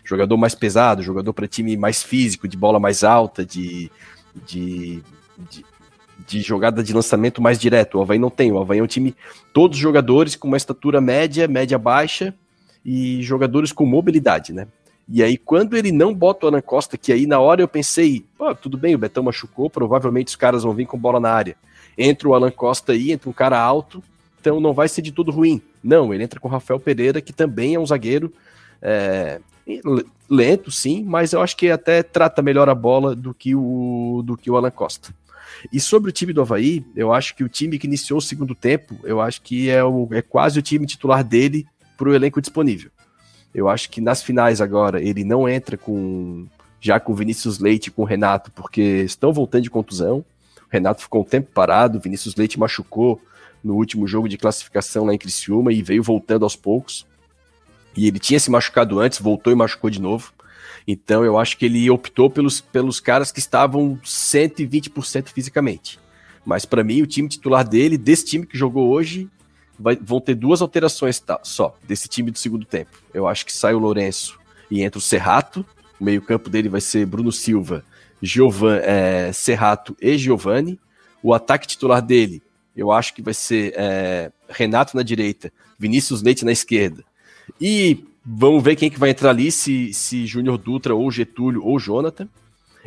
[0.05, 3.91] jogador mais pesado, jogador para time mais físico, de bola mais alta, de,
[4.45, 5.01] de,
[5.37, 5.65] de,
[6.27, 7.97] de, jogada de lançamento mais direto.
[7.97, 9.15] O Havaí não tem, o Havaí é um time,
[9.51, 12.33] todos os jogadores com uma estatura média, média baixa
[12.85, 14.67] e jogadores com mobilidade, né?
[15.11, 18.23] E aí, quando ele não bota o Alan Costa, que aí na hora eu pensei,
[18.37, 21.55] pô, tudo bem, o Betão machucou, provavelmente os caras vão vir com bola na área.
[21.97, 24.03] Entra o Alan Costa aí, entra um cara alto,
[24.39, 25.59] então não vai ser de tudo ruim.
[25.83, 28.33] Não, ele entra com o Rafael Pereira, que também é um zagueiro
[28.81, 29.39] é,
[30.29, 34.37] lento, sim, mas eu acho que até trata melhor a bola do que o, do
[34.37, 35.13] que o Alan Costa.
[35.71, 38.55] E sobre o time do Havaí, eu acho que o time que iniciou o segundo
[38.55, 41.65] tempo, eu acho que é, o, é quase o time titular dele
[41.97, 42.89] para o elenco disponível.
[43.53, 46.45] Eu acho que nas finais agora ele não entra com
[46.79, 50.19] já com Vinícius Leite e com o Renato, porque estão voltando de contusão.
[50.19, 53.21] O Renato ficou um tempo parado, Vinícius Leite machucou,
[53.63, 57.05] no último jogo de classificação lá em Criciúma e veio voltando aos poucos.
[57.95, 60.33] E ele tinha se machucado antes, voltou e machucou de novo.
[60.87, 65.99] Então eu acho que ele optou pelos, pelos caras que estavam 120% fisicamente.
[66.45, 69.29] Mas para mim, o time titular dele, desse time que jogou hoje,
[69.77, 72.91] vai, vão ter duas alterações tá, só, desse time do segundo tempo.
[73.13, 74.39] Eu acho que sai o Lourenço
[74.69, 75.65] e entra o Serrato.
[75.99, 77.83] O meio-campo dele vai ser Bruno Silva,
[78.21, 80.79] Giovan, é, Serrato e Giovanni.
[81.21, 82.41] O ataque titular dele
[82.79, 87.03] eu acho que vai ser é, Renato na direita, Vinícius Leite na esquerda.
[87.59, 91.77] E vamos ver quem que vai entrar ali, se, se Júnior Dutra ou Getúlio ou
[91.77, 92.27] Jonathan.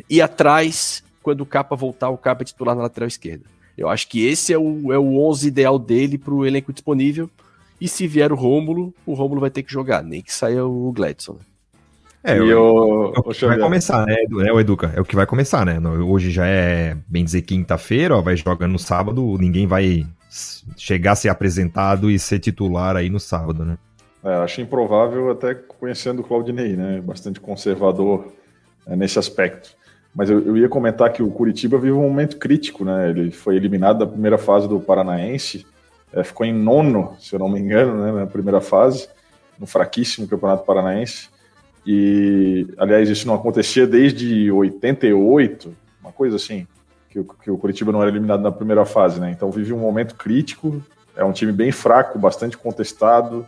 [0.09, 3.45] E atrás, quando o Capa voltar, o Capa é titular na lateral esquerda.
[3.77, 7.29] Eu acho que esse é o, é o 11 ideal dele para o elenco disponível.
[7.79, 10.91] E se vier o Rômulo, o Rômulo vai ter que jogar, nem que saia o
[10.91, 11.33] Gladson.
[11.33, 11.39] Né?
[12.23, 14.15] É, e o, é o que vai começar, né,
[14.45, 14.93] é, o Educa?
[14.95, 15.77] É o que vai começar, né?
[15.79, 20.07] Hoje já é, bem dizer, quinta-feira, vai jogando no sábado, ninguém vai
[20.77, 23.77] chegar a ser apresentado e ser titular aí no sábado, né?
[24.23, 27.01] É, acho improvável, até conhecendo o Claudinei, né?
[27.01, 28.31] Bastante conservador
[28.87, 29.75] é, nesse aspecto.
[30.15, 33.09] Mas eu, eu, ia comentar que o Curitiba vive um momento crítico, né?
[33.09, 35.65] Ele foi eliminado da primeira fase do Paranaense,
[36.13, 39.09] é, ficou em nono, se eu não me engano, né, na primeira fase,
[39.59, 41.32] no fraquíssimo Campeonato Paranaense.
[41.85, 46.65] E, aliás, isso não acontecia desde 88, uma coisa assim,
[47.09, 49.31] que o, que o Curitiba não era eliminado na primeira fase, né?
[49.31, 50.81] Então vive um momento crítico,
[51.15, 53.45] é um time bem fraco, bastante contestado,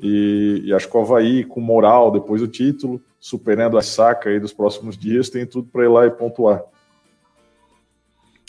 [0.00, 4.40] e, e acho que o Havaí, com moral depois do título, superando a saca aí
[4.40, 6.62] dos próximos dias, tem tudo para ir lá e pontuar.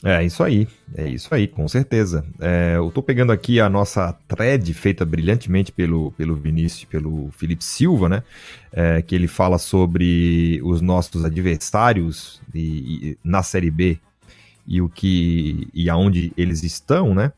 [0.03, 2.25] É isso aí, é isso aí, com certeza.
[2.39, 7.63] É, eu tô pegando aqui a nossa thread feita brilhantemente pelo, pelo Vinícius, pelo Felipe
[7.63, 8.23] Silva, né?
[8.71, 13.97] É, que ele fala sobre os nossos adversários e, e, na Série B
[14.67, 17.31] e o que e aonde eles estão, né?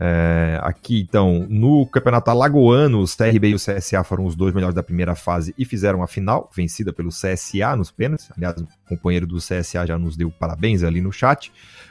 [0.00, 4.74] É, aqui, então, no Campeonato Alagoano, os CRB e o CSA foram os dois melhores
[4.74, 8.30] da primeira fase e fizeram a final, vencida pelo CSA nos pênaltis.
[8.36, 11.50] Aliás, o companheiro do CSA já nos deu parabéns ali no chat.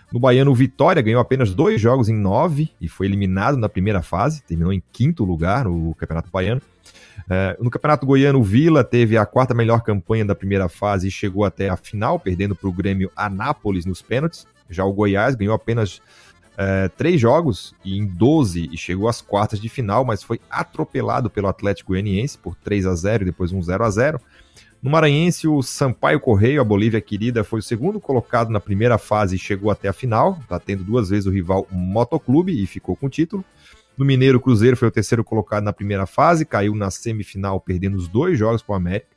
[0.09, 4.01] No Baiano, o Vitória ganhou apenas dois jogos em nove e foi eliminado na primeira
[4.01, 6.61] fase, terminou em quinto lugar o Campeonato Baiano.
[7.29, 11.11] É, no Campeonato Goiano, o Vila teve a quarta melhor campanha da primeira fase e
[11.11, 14.47] chegou até a final, perdendo para o Grêmio Anápolis nos pênaltis.
[14.69, 16.01] Já o Goiás ganhou apenas
[16.57, 21.47] é, três jogos em 12 e chegou às quartas de final, mas foi atropelado pelo
[21.47, 24.19] Atlético Goianiense por 3 a 0 e depois um 0 a 0
[24.81, 29.35] no Maranhense, o Sampaio Correio, a Bolívia querida, foi o segundo colocado na primeira fase
[29.35, 33.09] e chegou até a final, batendo duas vezes o rival Motoclube e ficou com o
[33.09, 33.43] título.
[33.97, 37.97] No Mineiro, o Cruzeiro foi o terceiro colocado na primeira fase, caiu na semifinal, perdendo
[37.97, 39.16] os dois jogos para o América.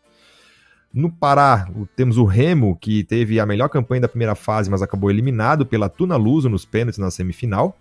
[0.93, 5.11] No Pará, temos o Remo, que teve a melhor campanha da primeira fase, mas acabou
[5.11, 7.76] eliminado pela Tuna Luso nos pênaltis na semifinal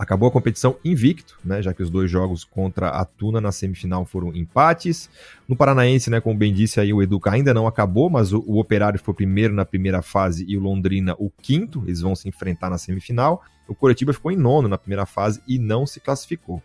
[0.00, 4.06] acabou a competição invicto, né, já que os dois jogos contra a Tuna na semifinal
[4.06, 5.10] foram empates.
[5.46, 8.58] No Paranaense, né, como bem disse aí, o Educa ainda não acabou, mas o, o
[8.58, 12.70] Operário foi primeiro na primeira fase e o Londrina o quinto, eles vão se enfrentar
[12.70, 13.42] na semifinal.
[13.68, 16.62] O Coritiba ficou em nono na primeira fase e não se classificou.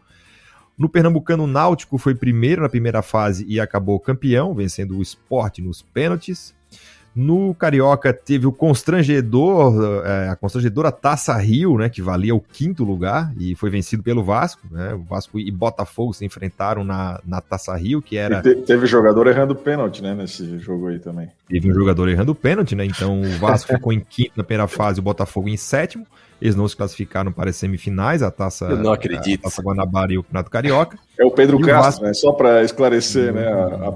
[0.77, 5.59] No Pernambucano, o Náutico foi primeiro na primeira fase e acabou campeão, vencendo o Sport
[5.59, 6.53] nos pênaltis.
[7.15, 12.83] No Carioca teve o constrangedor, é, a constrangedora Taça Rio, né, que valia o quinto
[12.83, 14.93] lugar e foi vencido pelo Vasco, né?
[14.93, 18.41] O Vasco e Botafogo se enfrentaram na, na Taça Rio, que era.
[18.41, 21.29] Te, teve jogador errando pênalti, né, nesse jogo aí também.
[21.47, 22.83] Teve um jogador errando pênalti, né?
[22.83, 26.05] Então o Vasco ficou em quinto na primeira fase, o Botafogo em sétimo.
[26.45, 29.41] Eles não se classificaram para as semifinais, a taça, Eu não acredito.
[29.41, 30.99] Taça Guanabara e o Campeonato Carioca.
[31.17, 32.03] É o Pedro Castro, Vasco...
[32.03, 32.13] né?
[32.13, 33.47] Só para esclarecer, né?
[33.47, 33.91] A, a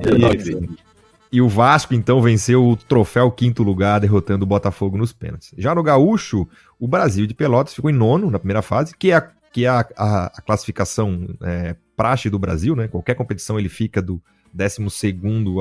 [1.31, 5.53] e o Vasco, então, venceu o troféu quinto lugar, derrotando o Botafogo nos pênaltis.
[5.55, 6.47] Já no Gaúcho,
[6.79, 9.21] o Brasil de Pelotas ficou em nono na primeira fase, que é a,
[9.53, 12.87] que é a, a, a classificação é, praxe do Brasil, né?
[12.87, 14.19] Qualquer competição ele fica do
[14.51, 14.87] 12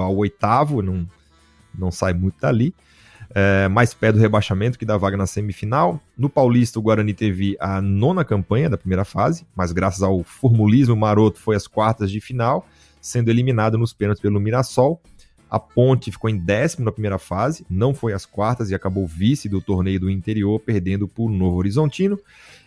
[0.01, 1.07] ao oitavo, não,
[1.79, 2.75] não sai muito dali.
[3.41, 6.01] É, mais pé do rebaixamento que dá vaga na semifinal.
[6.17, 10.97] No Paulista, o Guarani teve a nona campanha da primeira fase, mas graças ao formulismo
[10.97, 12.67] maroto foi às quartas de final,
[13.01, 15.01] sendo eliminado nos pênaltis pelo Mirassol.
[15.49, 19.49] A Ponte ficou em décimo na primeira fase, não foi às quartas e acabou vice
[19.49, 22.19] do torneio do interior, perdendo por Novo Horizontino.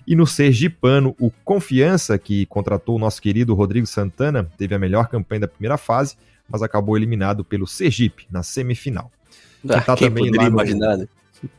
[0.07, 5.09] E no Sergipano, o Confiança, que contratou o nosso querido Rodrigo Santana, teve a melhor
[5.09, 6.15] campanha da primeira fase,
[6.47, 9.11] mas acabou eliminado pelo Sergipe na semifinal.
[9.69, 11.07] Ah, quem, tá quem também lá imaginar, no, né?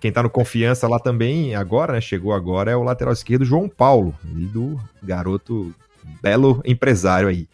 [0.01, 3.69] Quem tá no Confiança lá também, agora, né, chegou agora, é o lateral esquerdo João
[3.69, 5.75] Paulo, do garoto
[6.21, 7.49] belo empresário aí.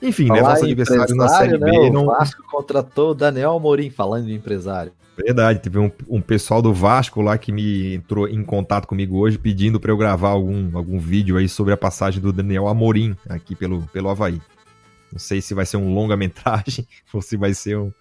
[0.00, 0.40] Enfim, né?
[0.40, 1.90] Nosso adversário na Série né, B.
[1.90, 2.04] Não...
[2.04, 4.92] O Vasco contratou Daniel Amorim, falando de empresário.
[5.16, 9.36] Verdade, teve um, um, pessoal do Vasco lá que me entrou em contato comigo hoje
[9.36, 13.56] pedindo para eu gravar algum, algum vídeo aí sobre a passagem do Daniel Amorim aqui
[13.56, 14.40] pelo, pelo Havaí.
[15.10, 17.92] Não sei se vai ser um longa-metragem ou se vai ser um,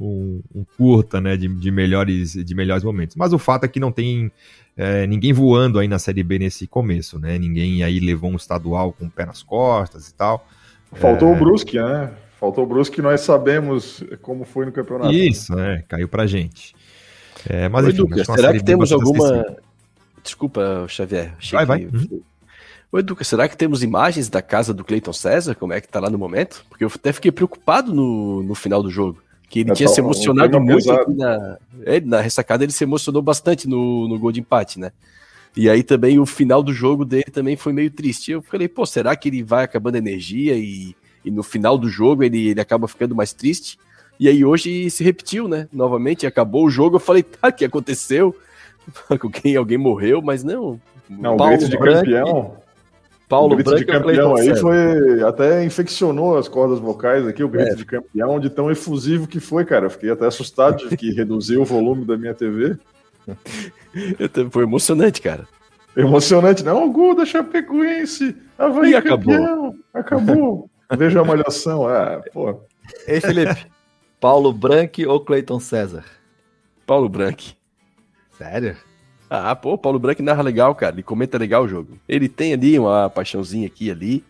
[0.00, 3.16] um, um, curta, né, de, de, melhores, de melhores momentos.
[3.16, 4.32] Mas o fato é que não tem
[4.76, 7.38] é, ninguém voando aí na Série B nesse começo, né?
[7.38, 10.46] Ninguém aí levou um estadual com o pé nas costas e tal.
[10.92, 11.32] Faltou é...
[11.32, 12.10] o Brusque, né?
[12.38, 15.12] Faltou o Brusque, nós sabemos como foi no campeonato.
[15.12, 15.84] Isso, né?
[15.86, 16.74] Caiu pra gente.
[17.48, 19.56] É, mas Oi, enfim, será que temos alguma.
[20.22, 21.34] Desculpa, Xavier.
[21.52, 21.84] vai, vai.
[21.84, 22.22] Uhum.
[22.92, 25.54] Ô, Educa, será que temos imagens da casa do Cleiton César?
[25.54, 26.64] Como é que tá lá no momento?
[26.68, 29.22] Porque eu até fiquei preocupado no, no final do jogo.
[29.50, 32.72] Que ele É, tinha tá se um emocionado clima muito na, é, na ressacada, ele
[32.72, 34.92] se emocionou bastante no, no gol de empate, né?
[35.56, 38.30] E aí também o final do jogo dele também foi meio triste.
[38.30, 40.94] Eu falei, pô, será que ele vai acabando a energia e,
[41.24, 43.76] e no final do jogo ele, ele acaba ficando mais triste?
[44.18, 45.66] E aí hoje se repetiu, né?
[45.72, 46.96] Novamente, acabou o jogo.
[46.96, 48.34] Eu falei, tá, o que aconteceu?
[49.10, 50.80] Alguém, alguém morreu, mas não.
[51.08, 52.56] Não, o grito de Branco- campeão.
[53.30, 55.22] Paulo o grito de Branco e o campeão aí foi.
[55.22, 57.74] Até infeccionou as cordas vocais aqui, o grito É.
[57.76, 59.86] de campeão, de tão efusivo que foi, cara.
[59.86, 62.76] Eu Fiquei até assustado de que reduziu o volume da minha TV.
[64.18, 65.46] Eu Foi emocionante, cara.
[65.96, 66.86] Emocionante, não?
[66.86, 68.36] O gol da Chapecoense.
[68.58, 69.32] Havaí E acabou.
[69.34, 69.74] campeão.
[69.94, 70.70] Acabou.
[70.98, 71.86] Veja a malhação.
[71.86, 72.60] Ah, pô.
[73.06, 73.66] Ei, Felipe.
[74.20, 76.04] Paulo Branco ou Cleiton César?
[76.86, 77.42] Paulo Branco.
[78.36, 78.76] Sério?
[79.32, 80.92] Ah, pô, o Paulo Branco narra legal, cara.
[80.92, 81.96] Ele comenta legal o jogo.
[82.08, 84.24] Ele tem ali uma paixãozinha aqui ali,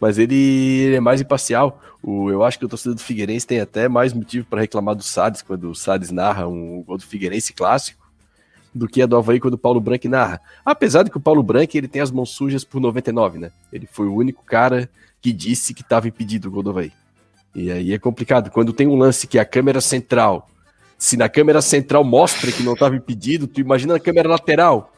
[0.00, 1.82] mas ele, ele é mais imparcial.
[2.00, 5.02] O, eu acho que o torcedor do Figueirense tem até mais motivo para reclamar do
[5.02, 8.04] Salles quando o Salles narra um gol do Figueirense clássico
[8.72, 10.40] do que a do Havaí quando o Paulo Branco narra.
[10.64, 13.50] Apesar de que o Paulo Branco ele tem as mãos sujas por 99, né?
[13.72, 14.88] Ele foi o único cara
[15.20, 16.92] que disse que estava impedido o gol do Havaí.
[17.54, 18.50] E aí é complicado.
[18.50, 20.48] Quando tem um lance que é a câmera central
[20.98, 24.90] se na câmera central mostra que não estava impedido, tu imagina na câmera lateral.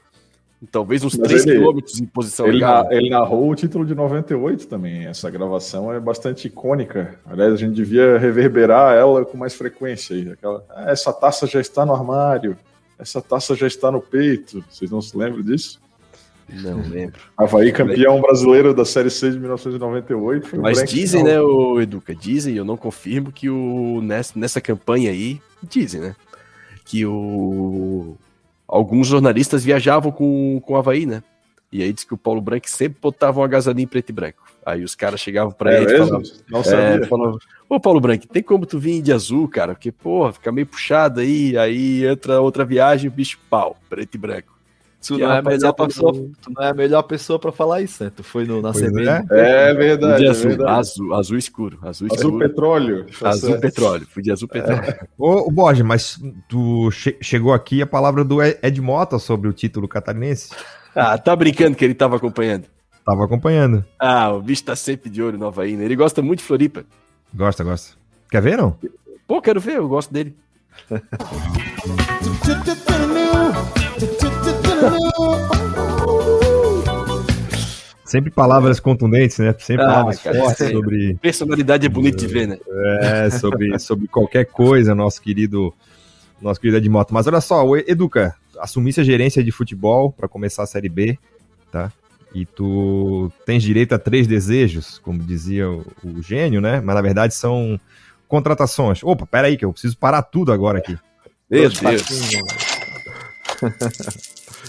[0.72, 2.90] Talvez uns Mas 3 ele- km em posição Ele, legal.
[2.90, 5.04] ele narrou o título de 98 também.
[5.06, 7.18] Essa gravação é bastante icônica.
[7.26, 10.32] Aliás, a gente devia reverberar ela com mais frequência.
[10.32, 12.56] Aquela, "Ah, essa taça já está no armário.
[12.98, 14.64] Essa taça já está no peito.
[14.70, 15.78] Vocês não se lembram disso?
[16.48, 17.20] Não lembro.
[17.36, 20.46] Havaí campeão brasileiro da Série C de 1998.
[20.48, 24.60] Foi o Mas dizem, né, o Educa, dizem, eu não confirmo, que o, nessa, nessa
[24.60, 26.16] campanha aí, dizem, né,
[26.84, 28.16] que o,
[28.66, 31.22] alguns jornalistas viajavam com, com o Havaí, né?
[31.70, 34.44] E aí diz que o Paulo Branco sempre botava um agasalhinho preto e branco.
[34.64, 37.38] Aí os caras chegavam pra É ele e falavam, Não É, falou,
[37.68, 39.74] Ô Paulo Branco, tem como tu vir de azul, cara?
[39.74, 44.55] Porque, porra, fica meio puxado aí, aí entra outra viagem, bicho pau, preto e branco.
[45.06, 47.80] Tu não, a é a melhor pessoa, tu não é a melhor pessoa pra falar
[47.82, 48.10] isso, né?
[48.14, 49.26] Tu foi no, na CBN.
[49.30, 49.68] é.
[49.68, 50.20] É Fui verdade.
[50.22, 50.78] de é azul, verdade.
[50.80, 53.06] azul, azul escuro, azul, Azul escuro, petróleo.
[53.22, 53.60] Azul certo.
[53.62, 54.94] petróleo, fui de azul petróleo.
[55.18, 56.18] Ô, ô Borges, mas
[56.48, 60.50] tu che- chegou aqui a palavra do Ed Ed Mota sobre o título catarinense?
[60.98, 62.64] Ah, tá brincando que ele tava acompanhando.
[63.04, 63.84] Tava acompanhando.
[64.00, 65.84] Ah, o bicho tá sempre de olho no Havaí, né?
[65.84, 66.86] Ele gosta muito de Floripa.
[67.34, 67.94] Gosta, gosta.
[68.30, 68.78] Quer ver, não?
[69.28, 70.34] Pô, quero ver, eu gosto dele.
[78.04, 79.54] Sempre palavras contundentes, né?
[79.58, 82.58] Sempre Ah, palavras cara, fortes sobre, Personalidade é bonito de ver, né?
[83.00, 85.74] é, sobre, sobre qualquer coisa, nosso querido,
[86.40, 87.12] nosso querido Ed Mota.
[87.12, 91.18] Mas olha só, o Educa, assumisse a gerência de futebol para começar a Série B,
[91.72, 91.90] tá?
[92.34, 96.80] E tu tens direito a três desejos, como dizia o, o gênio, né?
[96.80, 97.80] Mas na verdade são
[98.28, 99.02] contratações.
[99.02, 100.96] Opa, peraí, que eu preciso parar tudo agora aqui.
[101.50, 102.75] Meu Dois Deus.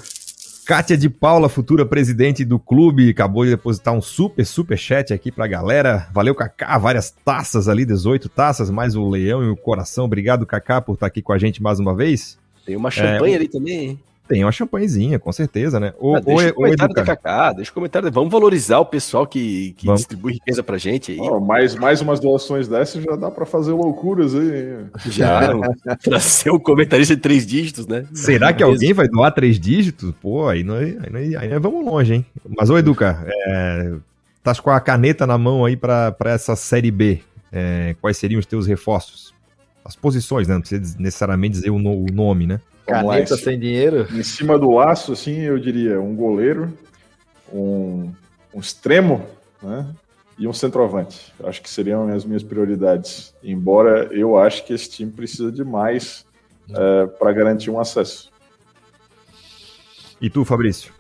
[0.68, 5.32] Kátia de Paula, futura presidente do clube, acabou de depositar um super, super chat aqui
[5.32, 6.10] pra galera.
[6.12, 10.04] Valeu, Kaká, várias taças ali, 18 taças, mais o leão e o coração.
[10.04, 12.38] Obrigado, Kaká, por estar aqui com a gente mais uma vez.
[12.66, 14.00] Tem uma champanhe ali também, hein?
[14.28, 15.94] Tem uma champanhezinha, com certeza, né?
[16.00, 18.12] Ô, Ah, deixa ô, o comentário ô, da Educa, Kaká, deixa o comentário.
[18.12, 20.02] Vamos valorizar o pessoal que, que Vamos.
[20.02, 21.18] distribui riqueza pra gente aí.
[21.20, 24.78] Ó, mais, mais umas doações dessas já dá pra fazer loucuras aí.
[25.10, 25.52] Já,
[26.04, 28.06] pra ser um comentarista de três dígitos, né?
[28.14, 30.14] será que alguém vai doar três dígitos?
[30.22, 32.26] Pô, aí nós, aí nós, aí nós vamos longe, hein?
[32.58, 33.94] Mas, ô, Educa, é,
[34.38, 37.20] estás com a caneta na mão aí pra, pra essa Série B.
[37.52, 39.34] É, quais seriam os teus reforços?
[39.86, 40.54] As posições, né?
[40.56, 42.60] Não precisa necessariamente dizer o, no- o nome, né?
[42.90, 44.08] Lá, Caneta esse- sem dinheiro?
[44.12, 46.74] Em cima do laço, assim, eu diria um goleiro,
[47.52, 48.12] um,
[48.54, 49.26] um extremo,
[49.62, 49.88] né?
[50.40, 51.34] E um centroavante.
[51.44, 53.34] Acho que seriam as minhas prioridades.
[53.44, 56.26] Embora eu acho que esse time precisa de mais
[57.18, 58.30] para garantir um acesso.
[60.22, 60.94] E tu, Fabrício?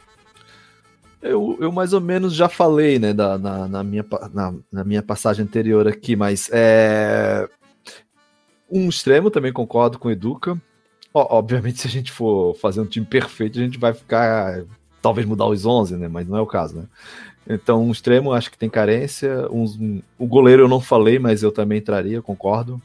[1.21, 5.01] Eu, eu mais ou menos já falei, né, da, na, na minha, na, na minha
[5.03, 7.47] passagem anterior aqui, mas é.
[8.69, 10.59] Um extremo, também concordo com o Educa.
[11.13, 14.63] Obviamente, se a gente for fazer um time perfeito, a gente vai ficar.
[15.01, 16.07] Talvez mudar os 11, né?
[16.07, 16.85] Mas não é o caso, né?
[17.49, 19.47] Então, um extremo, acho que tem carência.
[19.51, 22.81] Um, um- o goleiro eu não falei, mas eu também entraria, concordo.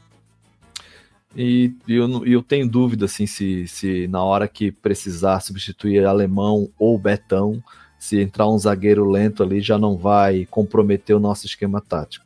[1.35, 6.69] E, e eu, eu tenho dúvida, assim, se, se na hora que precisar substituir alemão
[6.77, 7.61] ou Betão,
[7.97, 12.22] se entrar um zagueiro lento ali, já não vai comprometer o nosso esquema tático.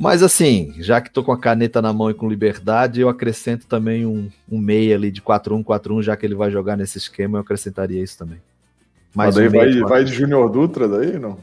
[0.00, 3.66] Mas assim, já que tô com a caneta na mão e com liberdade, eu acrescento
[3.66, 7.36] também um, um meia ali de 4-1, 4-1, já que ele vai jogar nesse esquema,
[7.36, 8.38] eu acrescentaria isso também.
[9.14, 11.36] Mas mais daí um vai, vai de Júnior Dutra daí, não?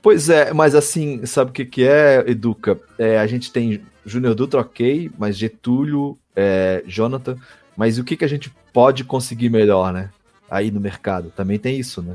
[0.00, 2.78] Pois é, mas assim, sabe o que, que é, Educa?
[2.96, 7.36] É, a gente tem Júnior Dutra, ok, mas Getúlio, é, Jonathan,
[7.76, 10.10] mas o que, que a gente pode conseguir melhor, né?
[10.48, 11.32] Aí no mercado.
[11.34, 12.14] Também tem isso, né?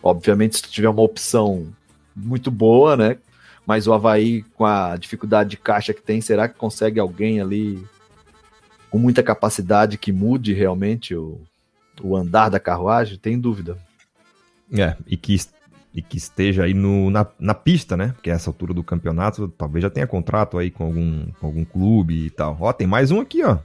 [0.00, 1.66] Obviamente, se tu tiver uma opção
[2.14, 3.16] muito boa, né?
[3.70, 7.80] Mas o Havaí, com a dificuldade de caixa que tem, será que consegue alguém ali
[8.90, 11.40] com muita capacidade que mude realmente o,
[12.02, 13.16] o andar da carruagem?
[13.16, 13.78] Tem dúvida.
[14.76, 15.36] É, e que,
[15.94, 18.08] e que esteja aí no, na, na pista, né?
[18.08, 22.26] Porque essa altura do campeonato, talvez já tenha contrato aí com algum, com algum clube
[22.26, 22.56] e tal.
[22.58, 23.58] Ó, tem mais um aqui, ó.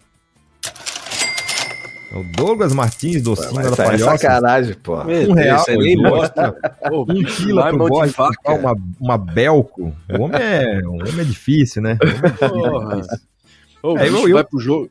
[2.16, 4.18] É o Douglas Martins, docinho da Essa é Palhoça.
[4.18, 4.96] sacanagem, pô.
[5.02, 6.56] Um real, Esse aí mostra.
[6.92, 9.94] Um quilo pro comprar uma, uma Belco.
[10.18, 11.98] O homem é, o homem é difícil, né?
[12.02, 13.20] O homem é difícil.
[13.20, 13.20] Porra.
[13.84, 14.90] Ô, É, eu- vai pro jogo.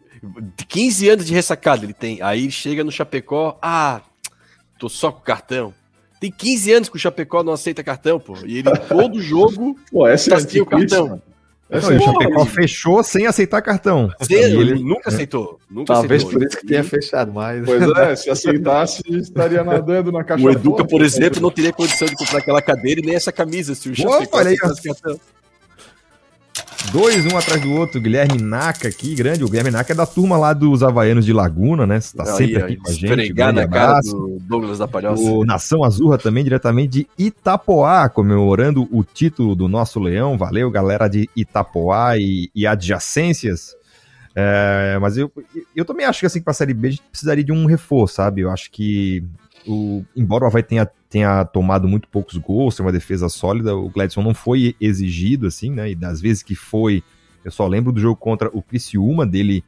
[0.68, 2.20] 15 anos de ressacada ele tem.
[2.22, 3.58] Aí chega no Chapecó.
[3.62, 4.00] Ah,
[4.78, 5.72] tô só com cartão.
[6.20, 8.34] Tem 15 anos que o Chapecó não aceita cartão, pô.
[8.46, 9.76] E ele todo jogo.
[9.90, 11.06] Pô, essa é Tá sem o cartão.
[11.06, 11.22] Essa
[11.70, 14.10] Não, o Chapecó fechou sem aceitar cartão.
[14.22, 15.58] Zero, ele nunca aceitou.
[15.70, 16.40] Nunca Talvez aceitou.
[16.40, 17.64] por isso que tenha fechado mais.
[17.64, 22.06] Pois é, se aceitasse, estaria nadando na caixa O Educa, por exemplo, não teria condição
[22.06, 25.18] de comprar aquela cadeira e nem essa camisa se o Chapecó aceitasse cartão.
[26.92, 28.00] Dois, um atrás do outro.
[28.00, 29.42] Guilherme Naca aqui, grande.
[29.42, 31.98] O Guilherme Naca é da turma lá dos Havaianos de Laguna, né?
[32.16, 33.32] Tá sempre Aí, aqui com a gente.
[33.34, 35.22] na cara do Douglas da Palhoça.
[35.22, 40.38] O Nação Azurra também, diretamente de Itapoá, comemorando o título do nosso leão.
[40.38, 43.74] Valeu, galera de Itapoá e, e adjacências.
[44.36, 45.30] É, mas eu,
[45.76, 48.16] eu também acho que assim, para a Série B a gente precisaria de um reforço,
[48.16, 48.40] sabe?
[48.40, 49.22] Eu acho que,
[49.66, 53.88] o, embora o Havaí tenha, tenha tomado muito poucos gols, tem uma defesa sólida, o
[53.88, 55.92] Gladson não foi exigido, assim, né?
[55.92, 57.04] E das vezes que foi,
[57.44, 59.62] eu só lembro do jogo contra o Criciúma, dele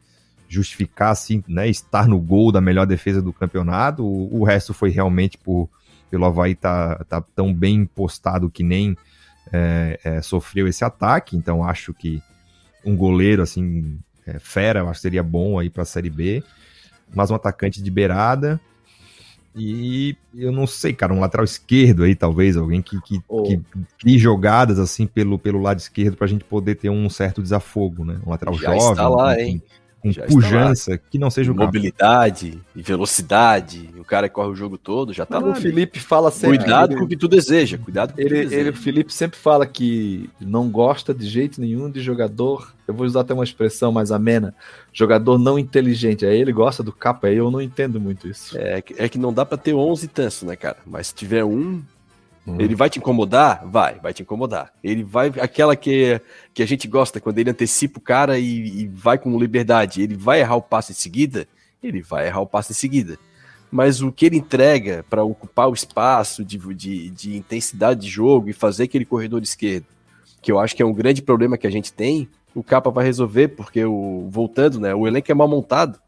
[0.48, 1.68] justificar, assim, né?
[1.68, 4.04] Estar no gol da melhor defesa do campeonato.
[4.04, 5.70] O, o resto foi realmente por
[6.10, 8.96] pelo Havaí tá, tá tão bem postado que nem
[9.52, 12.20] é, é, sofreu esse ataque, então acho que
[12.84, 16.42] um goleiro assim é, fera, acho que seria bom aí para a Série B,
[17.14, 18.60] mas um atacante de beirada
[19.56, 23.42] e eu não sei, cara, um lateral esquerdo aí talvez, alguém que, que, Oh.
[23.42, 23.60] que
[23.98, 28.20] crie jogadas assim pelo, pelo lado esquerdo pra gente poder ter um certo desafogo, né?
[28.26, 29.62] Um lateral Já jovem, está lá, com- hein?
[30.06, 34.54] Com Já pujança, que não seja o mobilidade e velocidade, o cara que corre o
[34.54, 35.54] jogo todo, já tá o lá.
[35.54, 36.58] Felipe fala sempre.
[36.58, 38.60] Cuidado ele- com o que tu deseja, cuidado com o que tu Ele, deseja.
[38.60, 42.72] ele, o Felipe sempre fala que não gosta de jeito nenhum de jogador.
[42.86, 44.54] Eu vou usar até uma expressão mais amena:
[44.92, 46.24] jogador não inteligente.
[46.24, 48.56] Aí ele gosta do capa, aí eu não entendo muito isso.
[48.56, 50.76] É, que- é que não dá pra ter 11 tantos, né, cara?
[50.86, 51.82] Mas se tiver um,
[52.46, 52.56] Hum.
[52.60, 53.66] ele vai te incomodar?
[53.66, 54.72] Vai, vai te incomodar.
[54.82, 56.20] Ele vai, aquela que,
[56.54, 60.16] que a gente gosta, quando ele antecipa o cara e, e vai com liberdade, ele
[60.16, 61.48] vai errar o passe em seguida?
[61.82, 63.18] Ele vai errar o passe em seguida.
[63.70, 68.48] Mas o que ele entrega pra ocupar o espaço de, de, de intensidade de jogo
[68.48, 69.86] e fazer aquele corredor esquerdo,
[70.40, 73.04] que eu acho que é um grande problema que a gente tem, o Capa vai
[73.04, 75.98] resolver, porque o, voltando, né, o elenco é mal montado.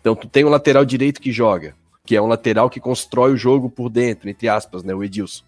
[0.00, 1.74] Então tu tem um lateral direito que joga,
[2.06, 5.42] que é um lateral que constrói o jogo por dentro, entre aspas, né, o Edilson.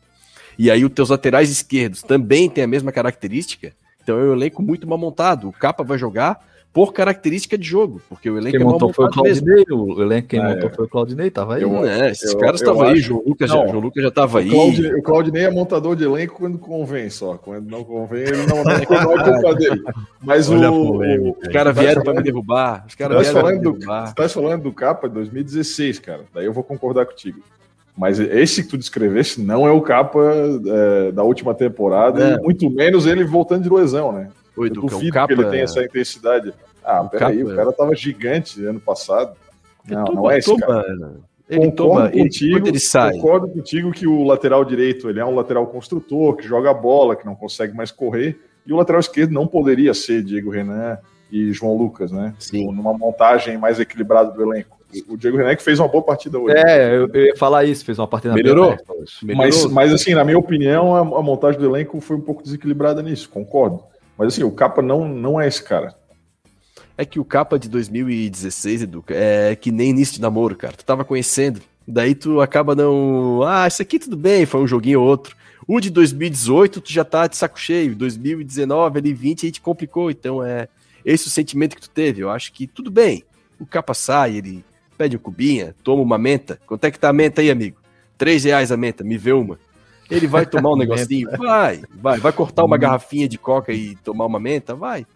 [0.62, 3.72] E aí os teus laterais esquerdos também têm a mesma característica,
[4.02, 5.48] então é um elenco muito mal montado.
[5.48, 6.38] O Capa vai jogar
[6.70, 9.46] por característica de jogo, porque o elenco Quem é mal montou foi o montado mesmo.
[9.46, 10.72] Claudinei, o elenco quem Ah, montou é.
[10.74, 11.62] foi o Claudinei, tava aí.
[11.62, 13.56] Eu- É, esses eu- caras estavam aí, João Lucas, Não.
[13.62, 14.48] já, João Lucas já estava aí.
[14.48, 17.38] O Claudinei, o Claudinei é montador de elenco quando convém só.
[17.38, 19.82] Quando não convém, ele não, não, é culpa dele.
[20.22, 21.38] Mas Olha o, polêmica.
[21.42, 22.84] Os caras vieram para me derrubar.
[22.86, 24.06] Os caras vieram pra me derrubar.
[24.08, 26.24] você tá falando do capa de 2016, cara.
[26.34, 27.40] Daí eu vou concordar contigo.
[28.00, 30.20] Mas esse que tu descreveste não é o capa
[30.66, 32.34] é, da última temporada, É.
[32.36, 34.30] e muito menos ele voltando de lesão, né?
[34.56, 35.26] Oi, Eu duvido o Capa...
[35.26, 36.54] que ele tenha essa intensidade.
[36.82, 39.36] Ah, O peraí, o cara tava gigante ano passado.
[39.86, 40.86] Não, Toma- não é esse toma- cara.
[41.48, 42.06] Ele Concordo toma...
[42.14, 43.12] Ele, contigo, quando ele sai...
[43.12, 47.14] Concordo contigo que o lateral direito ele é um lateral construtor, que joga a bola,
[47.14, 50.96] que não consegue mais correr, e o lateral esquerdo não poderia ser Diego Renan
[51.30, 52.32] e João Lucas, né?
[52.38, 52.72] Sim.
[52.72, 54.79] Numa montagem mais equilibrada do elenco.
[55.08, 56.56] O Diego Renan que fez uma boa partida hoje.
[56.56, 58.68] É, eu, eu ia falar isso, fez uma partida bem Melhorou.
[58.68, 59.12] honesta hoje.
[59.22, 59.70] Mas, Melhorou.
[59.70, 63.28] mas assim, na minha opinião, a, a montagem do elenco foi um pouco desequilibrada nisso,
[63.28, 63.82] concordo.
[64.18, 65.94] Mas assim, o Capa não, não é esse cara.
[67.00, 70.74] É que o capa de 2016, Educa, é que nem início de namoro, cara.
[70.76, 73.42] Tu tava conhecendo, daí tu acaba não.
[73.42, 75.34] Ah, isso aqui tudo bem, foi um joguinho ou outro.
[75.66, 77.94] O de 2018, tu já tá de saco cheio.
[77.94, 80.10] 2019, ali 20, aí te complicou.
[80.10, 80.68] Então é
[81.02, 82.20] esse o sentimento que tu teve.
[82.20, 83.24] Eu acho que tudo bem.
[83.58, 84.62] O capa sai, ele
[85.00, 86.60] pede um cubinha, toma uma menta.
[86.66, 87.78] Quanto é que tá a menta aí, amigo?
[88.18, 89.58] Três reais a menta, me vê uma.
[90.10, 91.30] Ele vai tomar um negocinho?
[91.38, 92.18] Vai, vai.
[92.18, 94.74] Vai cortar uma garrafinha de coca e tomar uma menta?
[94.74, 95.06] Vai.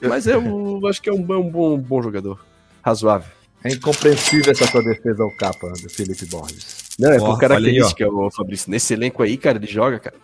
[0.00, 2.42] Mas eu acho que é um, bom- um bom, bom jogador.
[2.82, 3.30] Razoável.
[3.62, 6.84] É incompreensível essa tua defesa ao capa do Felipe Borges.
[6.98, 8.70] Não, é por característica, ô Fabrício.
[8.70, 10.16] Nesse elenco aí, cara, ele joga, cara.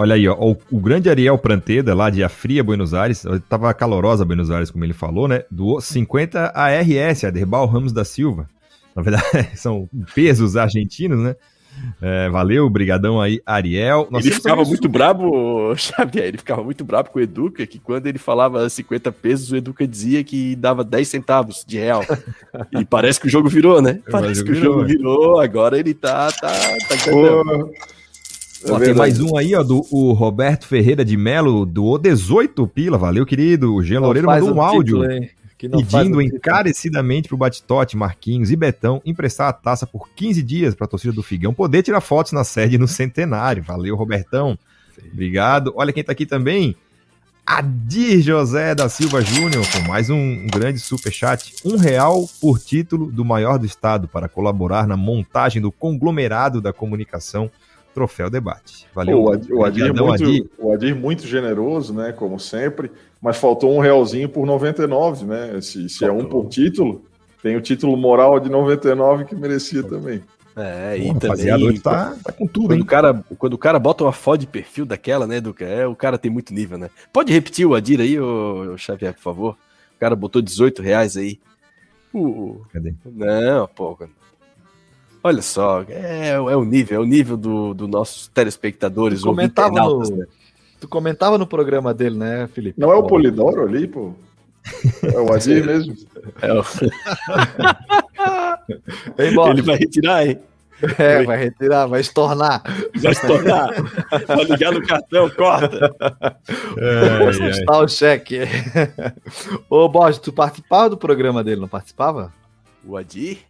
[0.00, 4.24] Olha aí, ó, o, o grande Ariel Pranteda, lá de Afria, Buenos Aires, tava calorosa
[4.24, 5.44] Buenos Aires, como ele falou, né?
[5.50, 8.48] Doou 50 ARS, Aderbal Ramos da Silva.
[8.96, 11.36] Na verdade, são pesos argentinos, né?
[12.00, 14.08] É, valeu, brigadão aí, Ariel.
[14.10, 18.06] Nós ele ficava muito brabo, Xavier, ele ficava muito brabo com o Educa, que quando
[18.06, 22.02] ele falava 50 pesos, o Educa dizia que dava 10 centavos de real.
[22.72, 24.00] E parece que o jogo virou, né?
[24.04, 26.48] Mas Parece que o jogo jogo virou, agora ele tá, tá,
[26.88, 26.96] tá
[28.66, 31.98] Pô, Ó, é tem mais um aí, ó, do o Roberto Ferreira de Melo, doou
[31.98, 33.74] 18 pila, valeu, querido.
[33.74, 35.00] O Jean Loureiro mandou um o áudio
[35.58, 36.22] título, pedindo título.
[36.22, 41.22] encarecidamente pro Batitote, Marquinhos e Betão emprestar a taça por 15 dias pra torcida do
[41.22, 43.62] Figão poder tirar fotos na sede no centenário.
[43.62, 44.58] Valeu, Robertão.
[45.12, 45.72] Obrigado.
[45.74, 46.76] Olha quem tá aqui também.
[47.46, 51.54] Adir José da Silva Júnior, com mais um, um grande superchat.
[51.64, 56.72] Um real por título do maior do estado para colaborar na montagem do conglomerado da
[56.72, 57.50] comunicação
[57.94, 58.86] Troféu Debate.
[58.94, 59.18] Valeu.
[59.18, 60.50] Pô, o Adir, o Adir Obrigadão, muito, Adir.
[60.58, 62.12] o Adir muito generoso, né?
[62.12, 62.90] Como sempre,
[63.20, 65.60] mas faltou um realzinho por 99, né?
[65.60, 67.04] Se, se é um por título,
[67.42, 70.22] tem o título moral de 99 que merecia também.
[70.56, 71.68] É, Pô, e rapaziada, também.
[71.68, 72.82] hoje tá, tá com tudo, Quando hein?
[72.82, 75.64] o, cara, quando o cara bota uma foto de perfil daquela, né, Educa?
[75.64, 76.90] É, o cara tem muito nível, né?
[77.12, 79.52] Pode repetir o Adir aí, ô, ô Xavier, por favor?
[79.96, 81.38] O cara botou 18 reais aí.
[82.12, 82.92] Uh, Cadê?
[83.04, 83.96] não, pô.
[85.22, 89.80] Olha só, é, é o nível, é o nível dos do nossos telespectadores, Tu comentava
[89.80, 90.26] no- né?
[90.80, 92.80] Tu comentava no programa dele, né, Felipe?
[92.80, 94.14] Não é o Polidoro ali, pô?
[95.02, 95.94] É o Adir mesmo.
[96.40, 96.64] É, o-
[99.16, 99.52] Vem embora.
[99.52, 100.38] ele vai retirar, hein?
[100.98, 102.62] É, vai retirar, vai estornar.
[103.02, 103.68] Vai se tornar.
[104.26, 105.94] vai ligar no cartão, corta.
[106.00, 107.50] Ai, ai.
[107.50, 108.40] Está o cheque.
[109.68, 112.32] Ô, Borges, tu participava do programa dele, não participava?
[112.82, 113.40] O Adir?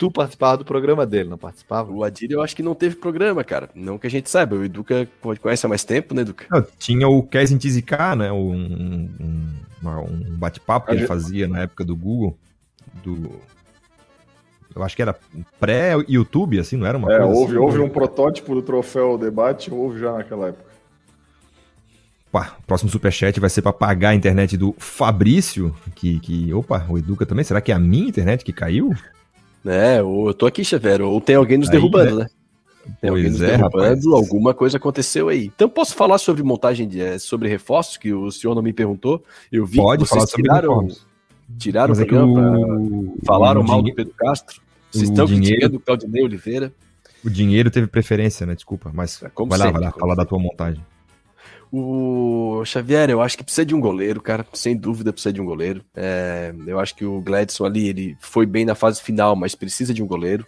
[0.00, 1.92] Tu participava do programa dele, não participava?
[1.92, 3.68] O Adir eu acho que não teve programa, cara.
[3.74, 4.56] Não que a gente saiba.
[4.56, 5.06] O Educa
[5.42, 6.46] conhece há mais tempo, né, Educa?
[6.50, 8.32] Não, tinha o Kesin Tiziká, né?
[8.32, 9.48] Um, um,
[9.84, 12.34] um bate-papo que A ele gente- fazia na época do Google.
[13.04, 13.30] Do.
[14.74, 15.14] Eu acho que era
[15.60, 19.70] pré-YouTube, assim, não era uma É, coisa houve, assim, houve um protótipo do troféu debate,
[19.70, 20.64] houve já naquela época.
[22.32, 26.54] Pá, próximo superchat vai ser pra pagar a internet do Fabrício, que, que.
[26.54, 27.44] Opa, o Educa também.
[27.44, 28.94] Será que é a minha internet que caiu?
[29.64, 32.26] É, ou eu tô aqui, Xavier, ou tem alguém nos Aí, derrubando, né?
[33.00, 34.06] Tem alguém Pois nos é, derrubando, rapaz.
[34.06, 35.46] alguma coisa aconteceu aí.
[35.54, 39.22] Então posso falar sobre montagem de eh, sobre reforços que o senhor não me perguntou.
[39.52, 40.88] Eu vi Pode que vocês falar sobre tiraram,
[41.58, 44.60] tiraram Mas o é que programa, pra- o, falaram o mal dinhe- do Pedro Castro.
[44.90, 46.72] Vocês o estão dinheiro- criticando o Claudinei Oliveira.
[47.22, 48.54] O dinheiro teve preferência, né?
[48.54, 50.82] Desculpa, mas É, como vai lá, sempre, vai lá, como fala da tua montagem.
[51.72, 54.44] O Xavier, eu acho que precisa de um goleiro, cara.
[54.52, 55.84] Sem dúvida precisa de um goleiro.
[55.94, 59.94] É, eu acho que o Gladson ali, ele foi bem na fase final, mas precisa
[59.94, 60.44] de um goleiro.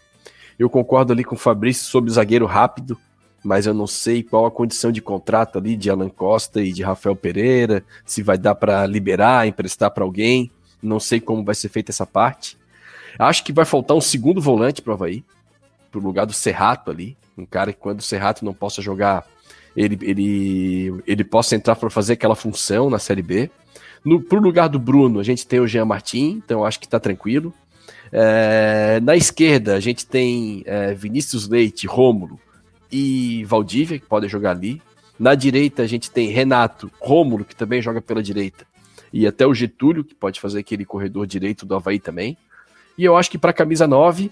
[0.59, 2.99] Eu concordo ali com o Fabrício sobre o zagueiro rápido,
[3.43, 6.82] mas eu não sei qual a condição de contrato ali de Alan Costa e de
[6.82, 10.51] Rafael Pereira, se vai dar para liberar, emprestar para alguém.
[10.82, 12.59] Não sei como vai ser feita essa parte.
[13.19, 15.24] Acho que vai faltar um segundo volante para o Havaí,
[15.90, 17.16] pro lugar do Serrato ali.
[17.39, 19.24] Um cara que quando o Serrato não possa jogar
[19.77, 23.51] ele, ele, ele possa entrar para fazer aquela função na Série B.
[24.05, 26.99] No, pro lugar do Bruno, a gente tem o Jean Martin, então acho que tá
[26.99, 27.55] tranquilo.
[28.11, 32.39] É, na esquerda, a gente tem é, Vinícius Leite, Rômulo
[32.90, 34.82] e Valdívia, que podem jogar ali.
[35.19, 38.66] Na direita, a gente tem Renato, Rômulo, que também joga pela direita,
[39.12, 42.36] e até o Getúlio, que pode fazer aquele corredor direito do Havaí também.
[42.99, 44.31] E eu acho que para camisa 9,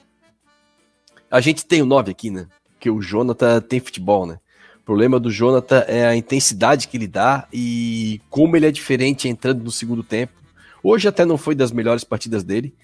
[1.31, 2.47] a gente tem o 9 aqui, né?
[2.79, 4.39] Que o Jonathan tem futebol, né?
[4.83, 9.29] O problema do Jonathan é a intensidade que ele dá e como ele é diferente
[9.29, 10.33] entrando no segundo tempo.
[10.83, 12.75] Hoje até não foi das melhores partidas dele,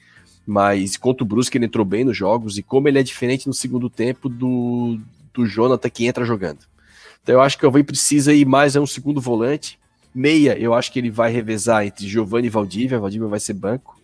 [0.47, 3.55] mas contra o Brusque ele entrou bem nos jogos e como ele é diferente no
[3.55, 4.99] segundo tempo do,
[5.35, 6.61] do Jonathan que entra jogando.
[7.23, 9.79] Então eu acho que o Havaí precisa ir mais a um segundo volante.
[10.15, 14.01] Meia, eu acho que ele vai revezar entre Giovanni e Valdívia, Valdívia vai ser banco.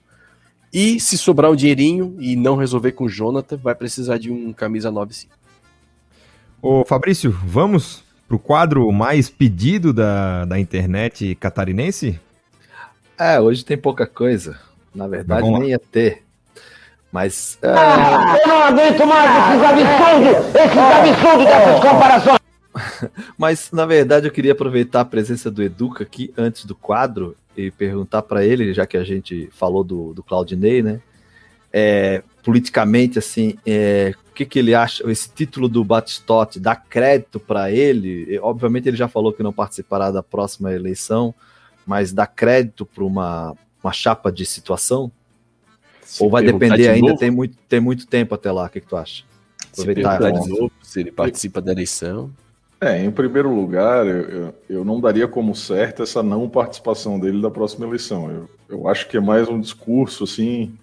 [0.73, 4.53] E se sobrar um dinheirinho e não resolver com o Jonathan, vai precisar de um
[4.53, 5.29] camisa 9 sim.
[6.63, 12.21] Ô Fabrício, vamos pro quadro mais pedido da, da internet catarinense?
[13.19, 14.57] É, hoje tem pouca coisa.
[14.95, 16.23] Na verdade, nem ia ter.
[17.11, 17.59] Mas.
[17.61, 22.41] é, Ah, eu não aguento mais esses absurdos, esses absurdos dessas comparações.
[23.37, 27.73] Mas, na verdade, eu queria aproveitar a presença do Educa aqui antes do quadro e
[27.73, 31.01] perguntar para ele, já que a gente falou do, do Claudinei, né?
[31.73, 35.09] É, politicamente, assim, é, o que, que ele acha?
[35.11, 38.27] Esse título do Batistote dá crédito para ele?
[38.29, 41.35] E, obviamente, ele já falou que não participará da próxima eleição,
[41.87, 45.11] mas dá crédito para uma, uma chapa de situação?
[46.03, 47.09] Se Ou vai depender de ainda?
[47.09, 48.67] novo, Tem muito, tem muito tempo até lá.
[48.67, 49.25] O que, que tu acha?
[49.73, 52.31] Se Aproveitar a de novo se ele participa da eleição.
[52.81, 57.41] É, em primeiro lugar, eu, eu, eu não daria como certo essa não participação dele
[57.41, 58.29] da próxima eleição.
[58.31, 60.75] Eu, eu acho que é mais um discurso, assim,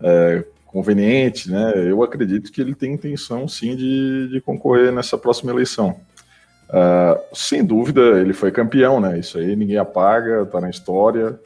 [0.00, 1.72] é, conveniente, né?
[1.76, 5.98] Eu acredito que ele tem intenção, sim, de, de concorrer nessa próxima eleição.
[6.68, 9.18] Uh, sem dúvida, ele foi campeão, né?
[9.18, 11.40] Isso aí ninguém apaga, tá na história.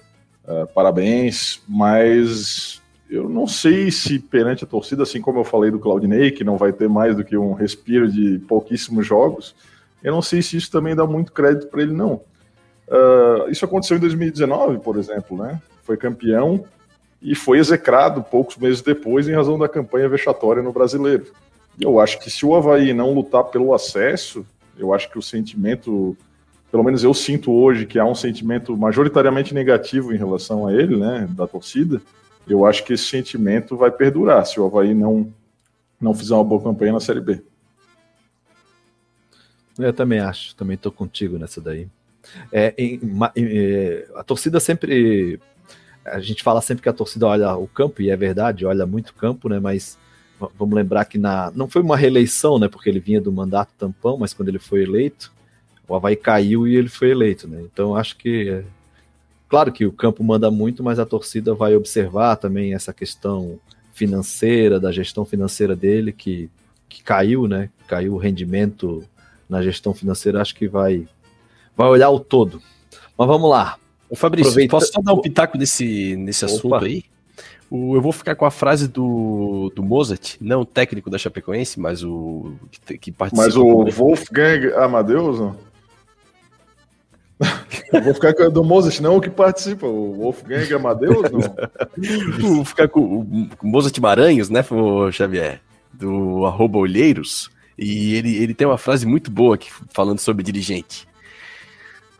[0.44, 5.78] Uh, parabéns, mas eu não sei se perante a torcida, assim como eu falei do
[5.78, 9.55] Claudinei, que não vai ter mais do que um respiro de pouquíssimos jogos,
[10.03, 12.20] eu não sei se isso também dá muito crédito para ele, não.
[12.89, 15.62] Uh, isso aconteceu em 2019, por exemplo, né?
[15.85, 16.65] Foi campeão
[17.23, 21.27] e foi execrado poucos meses depois em razão da campanha vexatória no brasileiro.
[21.81, 24.44] Eu acho que se o Havaí não lutar pelo acesso,
[24.77, 26.16] eu acho que o sentimento,
[26.70, 30.97] pelo menos eu sinto hoje que há um sentimento majoritariamente negativo em relação a ele,
[30.97, 32.01] né, da torcida
[32.47, 35.32] eu acho que esse sentimento vai perdurar se o Havaí não,
[36.01, 37.43] não fizer uma boa campanha na Série B.
[39.78, 41.89] Eu também acho, também estou contigo nessa daí.
[42.53, 43.01] É, em,
[43.36, 45.40] em, é, a torcida sempre.
[46.05, 49.11] A gente fala sempre que a torcida olha o campo, e é verdade, olha muito
[49.11, 49.61] o campo, né?
[49.61, 49.99] Mas
[50.59, 52.69] vamos lembrar que na, não foi uma reeleição, né?
[52.69, 55.33] Porque ele vinha do mandato tampão, mas quando ele foi eleito,
[55.87, 57.62] o Havaí caiu e ele foi eleito, né?
[57.62, 58.65] Então acho que
[59.53, 63.61] Claro que o campo manda muito, mas a torcida vai observar também essa questão
[63.93, 66.49] financeira, da gestão financeira dele, que,
[66.89, 67.69] que caiu, né?
[67.87, 69.05] Caiu o rendimento
[69.47, 71.07] na gestão financeira, acho que vai,
[71.77, 72.62] vai olhar o todo.
[73.15, 73.77] Mas vamos lá.
[74.12, 74.70] Ô Fabrício, Aproveita...
[74.72, 77.02] posso só dar um pitaco nesse, nesse assunto aí?
[77.70, 81.80] O, eu vou ficar com a frase do, do Mozart, não o técnico da Chapecoense,
[81.80, 83.43] mas o que, que participa.
[83.43, 85.40] Mas o Wolfgang Amadeus?
[85.40, 85.56] Não?
[87.90, 91.40] Eu vou ficar com a do Mozart, não o que participa, o Wolfgang Amadeus, não.
[92.56, 94.62] vou ficar com o Mozart Maranhos, né,
[95.10, 95.62] Xavier?
[95.90, 97.51] Do arroba Olheiros.
[97.78, 101.09] E ele, ele tem uma frase muito boa aqui, falando sobre dirigente.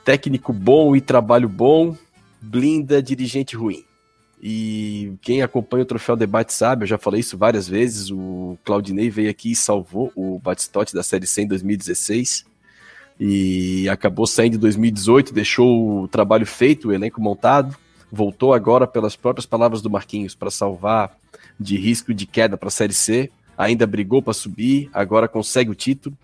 [0.05, 1.97] Técnico bom e trabalho bom,
[2.41, 3.85] blinda dirigente ruim.
[4.43, 9.09] E quem acompanha o Troféu Debate sabe, eu já falei isso várias vezes, o Claudinei
[9.09, 12.45] veio aqui e salvou o Batistote da Série C em 2016
[13.21, 17.77] e acabou saindo em 2018, deixou o trabalho feito, o elenco montado,
[18.11, 21.17] voltou agora pelas próprias palavras do Marquinhos para salvar
[21.59, 25.75] de risco de queda para a Série C, ainda brigou para subir, agora consegue o
[25.75, 26.17] título.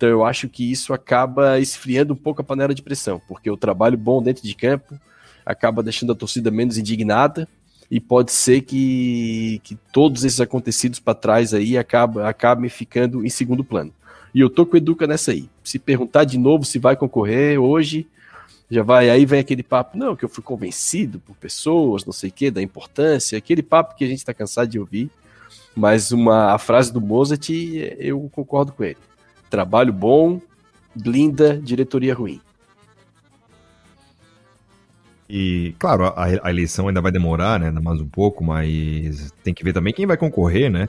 [0.00, 3.56] Então eu acho que isso acaba esfriando um pouco a panela de pressão, porque o
[3.56, 4.98] trabalho bom dentro de campo
[5.44, 7.46] acaba deixando a torcida menos indignada
[7.90, 13.28] e pode ser que, que todos esses acontecidos para trás aí acabam, acabem ficando em
[13.28, 13.92] segundo plano.
[14.34, 15.50] E eu tô com o Educa nessa aí.
[15.62, 18.06] Se perguntar de novo se vai concorrer hoje,
[18.70, 19.10] já vai.
[19.10, 22.50] Aí vem aquele papo, não, que eu fui convencido por pessoas, não sei o que,
[22.50, 25.10] da importância, aquele papo que a gente tá cansado de ouvir.
[25.76, 27.50] Mas uma, a frase do Mozart,
[27.98, 28.96] eu concordo com ele.
[29.50, 30.40] Trabalho bom,
[30.94, 32.40] blinda, diretoria ruim.
[35.28, 37.70] E, claro, a, a, eleição ainda vai demorar, né?
[37.70, 40.88] Mais um pouco, mas tem que ver também quem vai concorrer, né?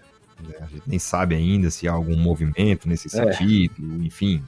[0.60, 3.10] A gente nem sabe ainda se há algum movimento nesse é.
[3.10, 4.44] sentido, enfim.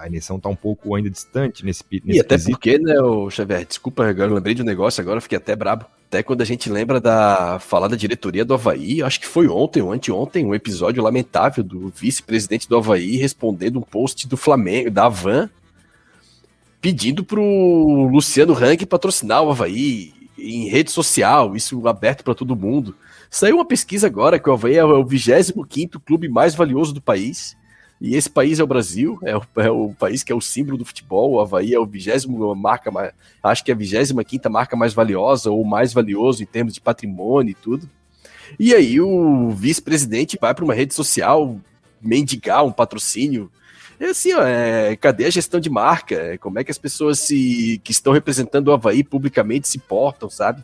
[0.00, 2.52] A eleição está um pouco ainda distante nesse, nesse E até quesito.
[2.52, 5.86] porque, né, o Xavier, desculpa, eu lembrei de um negócio agora, fiquei até brabo.
[6.08, 9.82] Até quando a gente lembra da falar da diretoria do Havaí, acho que foi ontem
[9.82, 15.08] ou anteontem, um episódio lamentável do vice-presidente do Havaí respondendo um post do Flamengo, da
[15.08, 15.50] Van,
[16.80, 22.94] pedindo pro Luciano Rank patrocinar o Havaí em rede social, isso aberto para todo mundo.
[23.28, 25.66] Saiu uma pesquisa agora que o Havaí é o 25
[26.00, 27.57] clube mais valioso do país.
[28.00, 30.78] E esse país é o Brasil, é o, é o, país que é o símbolo
[30.78, 31.32] do futebol.
[31.32, 32.90] O Havaí é o vigésimo marca,
[33.42, 37.50] acho que é a 25 marca mais valiosa ou mais valioso em termos de patrimônio
[37.50, 37.88] e tudo.
[38.58, 41.58] E aí o vice-presidente vai para uma rede social
[42.00, 43.50] mendigar um patrocínio.
[43.98, 46.38] É assim, ó, é, cadê a gestão de marca?
[46.38, 50.62] Como é que as pessoas se, que estão representando o Havaí publicamente se portam, sabe?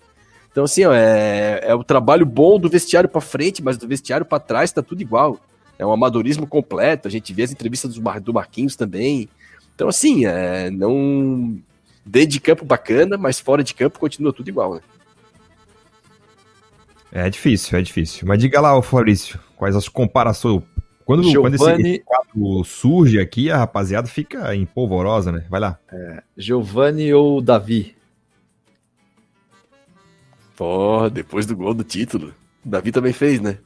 [0.52, 4.24] Então, assim, ó, é, é o trabalho bom do vestiário para frente, mas do vestiário
[4.24, 5.40] para trás tá tudo igual.
[5.78, 7.08] É um amadorismo completo.
[7.08, 9.28] A gente vê as entrevistas do, Mar, do Marquinhos também.
[9.74, 11.58] Então, assim, é, não.
[12.06, 14.80] Dentro de campo bacana, mas fora de campo continua tudo igual, né?
[17.10, 18.26] É difícil, é difícil.
[18.26, 20.62] Mas diga lá, Fabrício, quais as comparações.
[21.04, 21.58] Quando, Giovani...
[21.58, 25.46] quando esse, quadro surge aqui, a rapaziada fica empolvorosa, né?
[25.50, 25.78] Vai lá.
[25.92, 27.94] É, Giovanni ou Davi?
[30.56, 32.34] Pô, depois do gol do título.
[32.64, 33.58] O Davi também fez, né?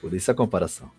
[0.00, 0.90] Por isso a comparação.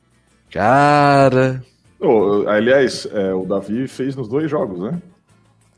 [0.52, 1.64] Cara.
[2.00, 5.02] Oh, aliás, é, o Davi fez nos dois jogos, né?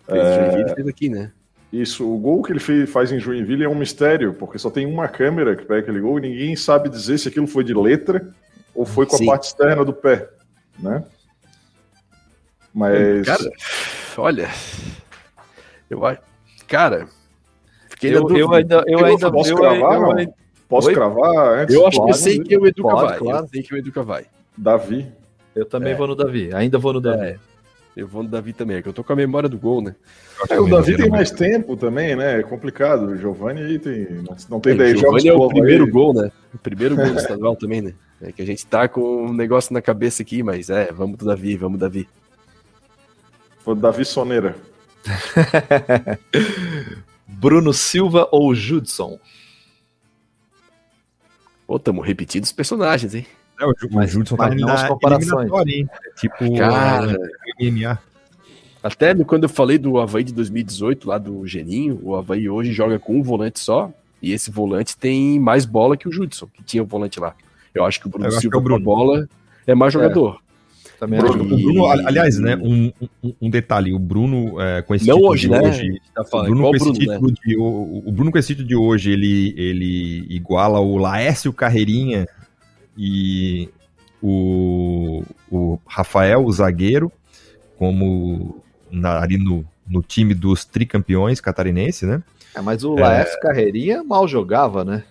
[0.06, 0.36] Fez é...
[0.52, 1.32] Joinville fez aqui, né?
[1.72, 4.86] Isso, o gol que ele fez, faz em Joinville é um mistério, porque só tem
[4.86, 8.26] uma câmera que pega aquele gol e ninguém sabe dizer se aquilo foi de letra
[8.74, 9.26] ou foi com a Sim.
[9.26, 10.30] parte externa do pé,
[10.80, 11.04] né?
[12.74, 13.52] Mas Cara,
[14.18, 14.50] olha.
[15.90, 16.22] Eu acho.
[16.68, 17.08] Cara.
[17.90, 20.34] Fiquei Eu, eu ainda, eu Eu ainda, posso eu, cravar, eu ainda-
[20.70, 20.94] posso Oi?
[20.94, 21.76] cravar antes?
[21.76, 23.18] Eu acho que eu Pode, sei que o Educa vai.
[23.20, 24.26] Eu sei que o Educa vai.
[24.58, 25.12] Davi.
[25.56, 25.96] eu também É.
[25.96, 26.54] vou no Davi.
[26.54, 27.24] Ainda vou no Davi.
[27.26, 27.40] É.
[27.96, 29.96] Eu vou no Davi também, é que eu tô com a memória do gol, né?
[30.52, 32.40] É, o Davi tem mais tempo também, né?
[32.40, 33.08] É complicado.
[33.08, 35.50] O Giovanni aí tem, não, não tem É, 10 o jogos Giovani é pro o
[35.50, 36.32] primeiro gol, né?
[36.54, 37.94] O primeiro gol do estadual também, né?
[38.22, 41.26] É que a gente tá com um negócio na cabeça aqui, mas é, vamos do
[41.26, 42.08] Davi, vamos Davi.
[43.64, 44.56] Foi o Davi Soneira.
[47.28, 49.20] Bruno Silva ou Judson?
[51.66, 53.26] Pô, tamo repetindo os personagens, hein?
[53.60, 55.50] É, o, Ju- o Mas- Judson tá não as na comparações.
[55.52, 55.86] É
[56.20, 57.12] Tipo, Cara.
[57.60, 57.98] é, MMA.
[58.84, 62.72] Até no- quando eu falei do Havaí de 2018, lá do Geninho, o Havaí hoje
[62.72, 66.64] joga com um volante só, e esse volante tem mais bola que o Judson, que
[66.64, 67.36] tinha o volante lá.
[67.74, 68.84] Eu acho que o Bruno Silva é o com a Bruno.
[68.86, 69.28] bola
[69.66, 70.40] é mais jogador.
[71.00, 71.54] Também Bruno, acho.
[71.54, 72.92] O Bruno, ali- aliás, né, um,
[73.24, 75.62] um- um detalhe, o Bruno é, com esse Não título hoje, de né?
[75.62, 77.34] hoje, tá o falando, Bruno com esse Bruno, né?
[77.46, 82.28] de o, o Bruno com esse título de hoje, ele, ele iguala o Laércio Carreirinha
[82.98, 83.70] e
[84.22, 87.12] o, o Rafael, o zagueiro,
[87.78, 92.24] como na- ali no, no time dos tricampeões catarinenses, né?
[92.56, 95.04] É, mas o Laércio Carreirinha mal jogava, né?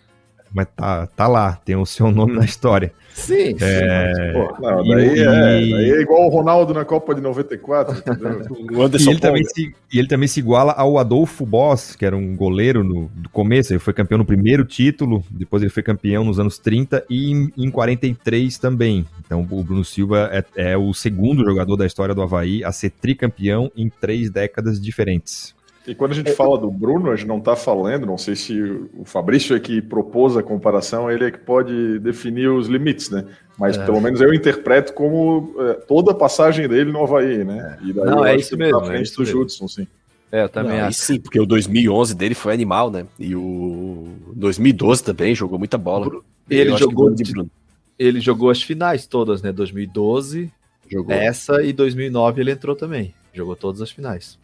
[0.52, 2.92] Mas tá, tá lá, tem o seu nome na história.
[3.12, 3.86] Sim, sim.
[3.86, 7.20] mas, pô, Não, E- daí, é, e- daí é igual o Ronaldo na Copa de
[7.20, 8.40] 94, entendeu?
[8.76, 12.04] O E Anderson ele, também se, e ele também se iguala ao Adolfo Boss, que
[12.04, 13.72] era um goleiro no do começo.
[13.72, 17.52] Ele foi campeão no primeiro título, depois ele foi campeão nos anos 30 e em,
[17.56, 19.06] em 43 também.
[19.24, 22.90] Então o Bruno Silva é, é o segundo jogador da história do Havaí a ser
[22.90, 25.55] tricampeão em três décadas diferentes.
[25.86, 28.60] E quando a gente fala do Bruno, a gente não está falando, não sei se
[28.60, 33.24] o Fabrício é que propôs a comparação, ele é que pode definir os limites, né?
[33.58, 33.84] Mas É.
[33.84, 37.78] pelo menos eu interpreto como é, toda a passagem dele no Havaí, né?
[37.82, 39.40] E daí Não, é isso que ele mesmo, Tá à é frente isso do mesmo.
[39.42, 39.86] Judson, sim.
[40.32, 40.98] é, eu também Não, aí acho.
[40.98, 43.06] sim, porque o 2011 dele foi animal, né?
[43.18, 46.20] E o 2012 também jogou muita bola.
[46.50, 47.50] Ele Eu jogou de de- Bruno.
[47.98, 49.52] Ele jogou as finais todas, né?
[49.52, 50.50] 2012,
[50.90, 51.14] Jogou.
[51.14, 53.14] essa e 2009 ele entrou também.
[53.32, 54.36] Jogou todas as finais.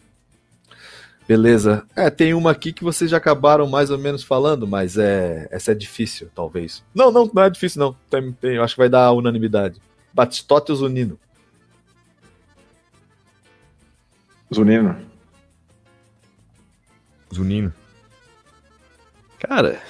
[1.26, 1.84] Beleza.
[1.94, 5.72] É, tem uma aqui que vocês já acabaram mais ou menos falando, mas é essa
[5.72, 6.84] é difícil, talvez.
[6.94, 7.96] Não, não, não é difícil não.
[8.10, 9.80] Tem, tem, eu acho que vai dar unanimidade.
[10.12, 11.18] Batistote ou Zunino?
[14.52, 14.96] Zunino.
[17.32, 17.72] Zunino.
[19.38, 19.80] Cara,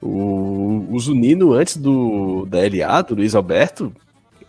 [0.00, 3.94] o, o Zunino antes do da LA, do Luiz Alberto,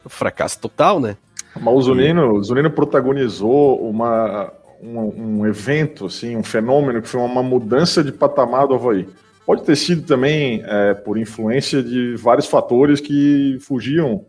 [0.08, 1.16] fracasso total, né?
[1.56, 4.52] Mas o Zunino, o Zunino protagonizou uma,
[4.84, 9.08] um, um evento, assim, um fenômeno que foi uma mudança de patamar do Havaí.
[9.46, 14.26] Pode ter sido também é, por influência de vários fatores que fugiam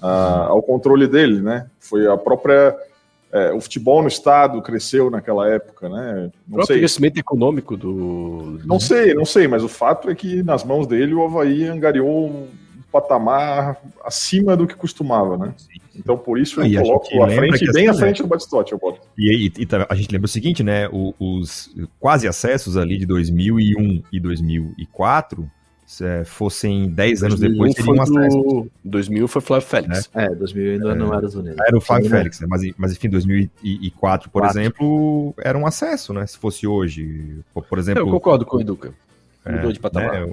[0.00, 1.66] ah, ao controle dele, né?
[1.78, 2.76] Foi a própria.
[3.32, 6.12] é, o futebol no estado cresceu naquela época, né?
[6.14, 6.78] O Não próprio sei.
[6.78, 8.60] crescimento econômico do.
[8.64, 12.48] Não sei, não sei, mas o fato é que nas mãos dele o Havaí angariou
[12.92, 15.54] patamar acima do que costumava, né?
[15.94, 18.28] Então por isso e eu a gente coloco à frente, bem assim, à frente do
[18.28, 19.00] Batistote, eu boto.
[19.18, 20.88] E, e tá- a gente lembra o seguinte, né?
[20.88, 25.50] o- os quase acessos ali de 2001 e 2004,
[25.86, 28.42] se é, fossem 10 anos depois, 2001 seriam foi acesso.
[28.42, 30.10] do, 2000 foi Flávio Félix.
[30.14, 31.56] É, 2000 ainda não era Zunino.
[31.66, 32.18] Era o Flávio Sim, né?
[32.18, 32.46] Félix, né?
[32.50, 34.58] mas, mas enfim, 2004, por Quatro.
[34.60, 36.26] exemplo, era um acesso, né?
[36.26, 38.02] Se fosse hoje, por, exemplo...
[38.02, 38.92] eu concordo com o Educa.
[39.44, 40.26] é, Mudou de patamar.
[40.26, 40.32] né,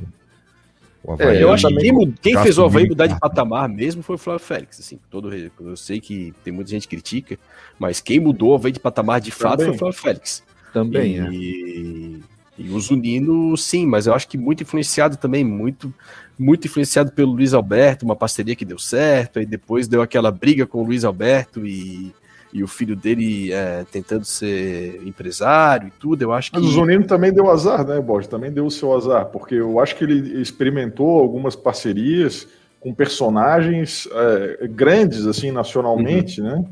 [1.11, 4.01] Havaí É, eu acho que quem, quem fez o Havaí mudar de em patamar mesmo
[4.01, 4.79] foi o Flávio Félix.
[4.79, 7.37] Assim, todo, re- eu sei que tem muita gente que critica,
[7.77, 9.65] mas quem mudou o Havaí de patamar de fato Também.
[9.67, 10.43] foi o Flávio Félix.
[10.71, 11.29] Também, é.
[11.31, 12.19] e,
[12.57, 15.93] e o Zunino, sim, mas eu acho que muito influenciado também, muito,
[16.39, 20.65] muito influenciado pelo Luiz Alberto, uma parceria que deu certo, aí depois deu aquela briga
[20.65, 22.13] com o Luiz Alberto e,
[22.53, 26.21] e o filho dele é, tentando ser empresário e tudo.
[26.21, 26.59] Eu acho que.
[26.59, 28.29] Mas o Zunino também deu azar, né, Borges?
[28.29, 32.47] Também deu o seu azar, porque eu acho que ele experimentou algumas parcerias
[32.79, 36.63] com personagens é, grandes, assim, nacionalmente, né?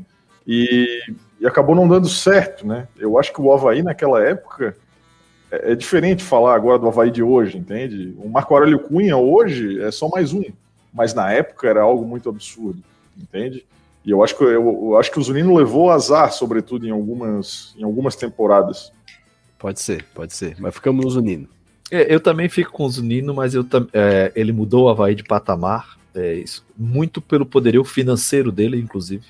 [0.46, 0.86] E,
[1.40, 2.86] e acabou não dando certo, né?
[2.96, 4.76] Eu acho que o Havaí, naquela época,
[5.50, 8.14] é, é diferente falar agora do Havaí de hoje, entende?
[8.18, 10.44] O Marco Aurélio Cunha hoje é só mais um,
[10.94, 12.82] mas na época era algo muito absurdo,
[13.20, 13.66] entende?
[14.04, 17.74] E eu acho que, eu, eu acho que o Zunino levou azar, sobretudo em algumas,
[17.78, 18.92] em algumas temporadas.
[19.58, 20.56] Pode ser, pode ser.
[20.58, 21.48] Mas ficamos no Zunino.
[21.90, 25.22] É, Eu também fico com o Zunino, mas eu, é, ele mudou o Havaí de
[25.22, 29.24] patamar, é isso, muito pelo poderio financeiro dele, inclusive.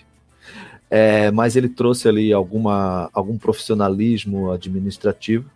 [0.90, 5.48] É, mas ele trouxe ali alguma, algum profissionalismo administrativo,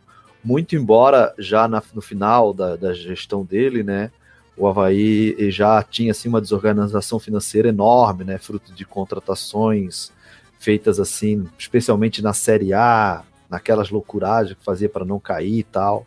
[0.43, 4.10] muito embora já na- no final da, da gestão dele, né,
[4.56, 10.10] o Havaí já tinha assim uma desorganização financeira enorme, né, fruto de contratações
[10.58, 16.06] feitas assim, especialmente na Série A, naquelas loucuragens que fazia para não cair e tal.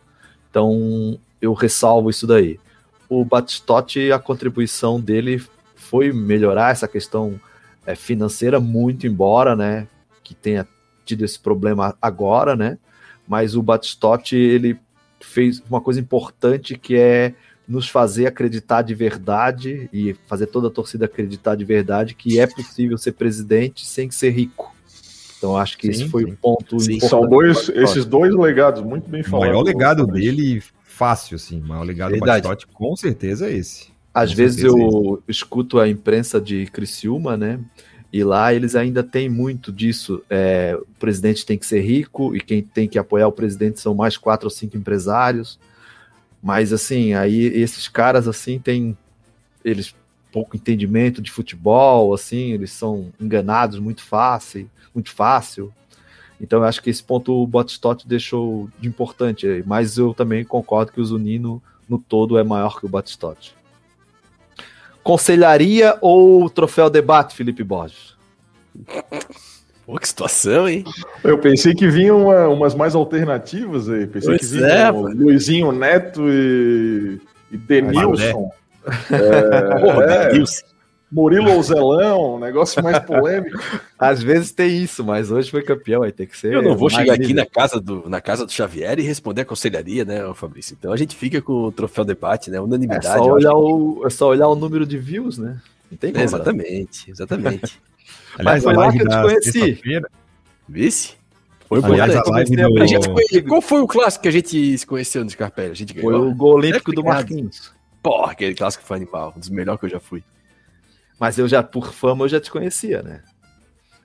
[0.49, 2.59] Então, eu ressalvo isso daí.
[3.07, 5.41] O Batistotti, a contribuição dele
[5.75, 7.39] foi melhorar essa questão
[7.85, 9.87] é, financeira muito, embora, né,
[10.23, 10.67] que tenha
[11.05, 12.77] tido esse problema agora, né,
[13.27, 14.79] mas o Batistotti, ele
[15.19, 17.33] fez uma coisa importante que é
[17.69, 22.47] nos fazer acreditar de verdade e fazer toda a torcida acreditar de verdade que é
[22.47, 24.75] possível ser presidente sem ser rico.
[25.37, 28.83] Então acho que sim, esse foi o um ponto sim, São dois, esses dois legados
[28.83, 29.47] muito bem falados.
[29.47, 31.61] O maior legado dele, fácil, assim.
[31.61, 32.41] O maior legado Verdade.
[32.41, 33.87] do Batistotti, com certeza é esse.
[34.11, 37.59] Às com vezes eu é escuto a imprensa de Criciúma, né?
[38.11, 40.23] E lá eles ainda têm muito disso.
[40.27, 43.93] É, o presidente tem que ser rico e quem tem que apoiar o presidente são
[43.93, 45.59] mais quatro ou cinco empresários.
[46.41, 48.97] Mas assim, aí esses caras assim têm
[49.63, 49.93] eles
[50.31, 55.73] pouco entendimento de futebol, assim, eles são enganados muito fácil, muito fácil.
[56.39, 60.91] Então eu acho que esse ponto o Batistotti deixou de importante, mas eu também concordo
[60.91, 63.55] que o Zunino no todo é maior que o Batistotti.
[65.03, 68.15] Conselharia ou troféu debate, Felipe Borges?
[69.89, 70.83] Pô, que situação, hein?
[71.23, 74.05] Eu pensei que vinham uma, umas mais alternativas aí.
[74.05, 77.19] Pensei pois que vinham é, Luizinho Neto e,
[77.51, 78.51] e Denilson.
[79.09, 80.63] É, Porra, é, Denilson.
[81.11, 83.57] Murilo Ouzelão, um negócio mais polêmico.
[83.97, 86.53] Às vezes tem isso, mas hoje foi campeão, aí tem que ser.
[86.53, 89.45] Eu não vou chegar aqui na casa, do, na casa do Xavier e responder a
[89.45, 90.77] conselharia, né, Fabrício?
[90.79, 92.61] Então a gente fica com o troféu debate, né?
[92.61, 93.07] Unanimidade.
[93.07, 95.59] É só olhar, o, é só olhar o número de views, né?
[95.89, 96.21] Não tem como.
[96.21, 97.79] É, exatamente, exatamente.
[98.43, 99.81] Mas foi lá que eu te conheci.
[100.67, 101.19] Vice?
[101.67, 102.81] Foi Aliás, a live do...
[102.81, 105.71] a gente Qual foi o clássico que a gente se conheceu no Scarpelli?
[105.71, 106.11] A gente ganhou.
[106.11, 107.71] Foi o gol olímpico do Marquinhos.
[108.01, 109.33] Porra, aquele clássico foi animal.
[109.35, 110.23] Um dos melhores que eu já fui.
[111.19, 113.21] Mas eu já, por fama, eu já te conhecia, né?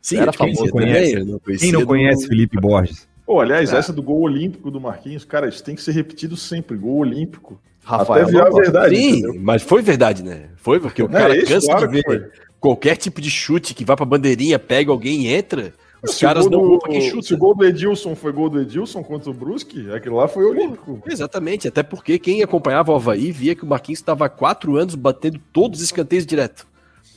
[0.03, 1.25] Sim, era famoso também.
[1.25, 2.29] Não Quem não conhece.
[2.29, 3.09] Felipe Borges?
[3.25, 3.77] Pô, aliás, é.
[3.79, 6.77] essa do gol olímpico do Marquinhos, cara, isso tem que ser repetido sempre.
[6.77, 7.59] Gol olímpico.
[7.83, 8.97] Rafael, Até virar verdade.
[8.97, 9.41] Sim, entendeu?
[9.41, 10.51] mas foi verdade, né?
[10.57, 12.33] Foi porque o é cara é cansa claro de ver
[12.65, 15.75] qualquer tipo de chute que vá pra bandeirinha, pega alguém e entra.
[16.03, 17.27] Os se caras não vão quem chuta.
[17.27, 20.47] Se o gol do Edilson foi gol do Edilson contra o Brusque, aquilo lá foi
[20.47, 21.03] olímpico.
[21.07, 24.95] Exatamente, até porque quem acompanhava o Havaí via que o Marquinhos estava há quatro anos
[24.95, 26.67] batendo todos os escanteios direto.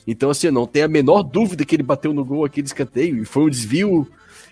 [0.06, 3.16] Então, assim, não tem a menor dúvida que ele bateu no gol aquele escanteio.
[3.16, 4.06] E foi um desvio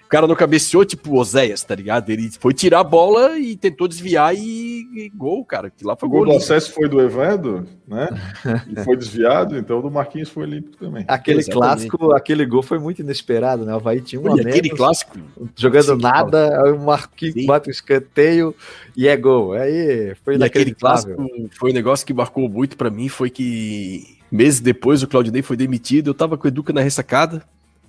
[0.07, 2.11] o cara não cabeceou tipo Oséias, tá ligado?
[2.11, 5.69] Ele foi tirar a bola e tentou desviar e, e gol, cara.
[5.69, 6.23] Que lá foi o gol.
[6.23, 8.09] O do acesso foi do Evandro, né?
[8.71, 11.05] e foi desviado, então o do Marquinhos foi limpo também.
[11.09, 11.89] Aquele Exatamente.
[11.89, 13.73] clássico, aquele gol foi muito inesperado, né?
[13.73, 15.19] O Havaí tinha um aquele clássico
[15.57, 17.47] jogando Sim, nada, aí o Marquinhos Sim.
[17.47, 18.55] bate o escanteio
[18.97, 19.55] e é gol.
[19.55, 21.17] Aí foi e aquele clássico
[21.59, 25.57] foi um negócio que marcou muito para mim, foi que meses depois o Claudinei foi
[25.57, 27.43] demitido, eu tava com o Educa na ressacada,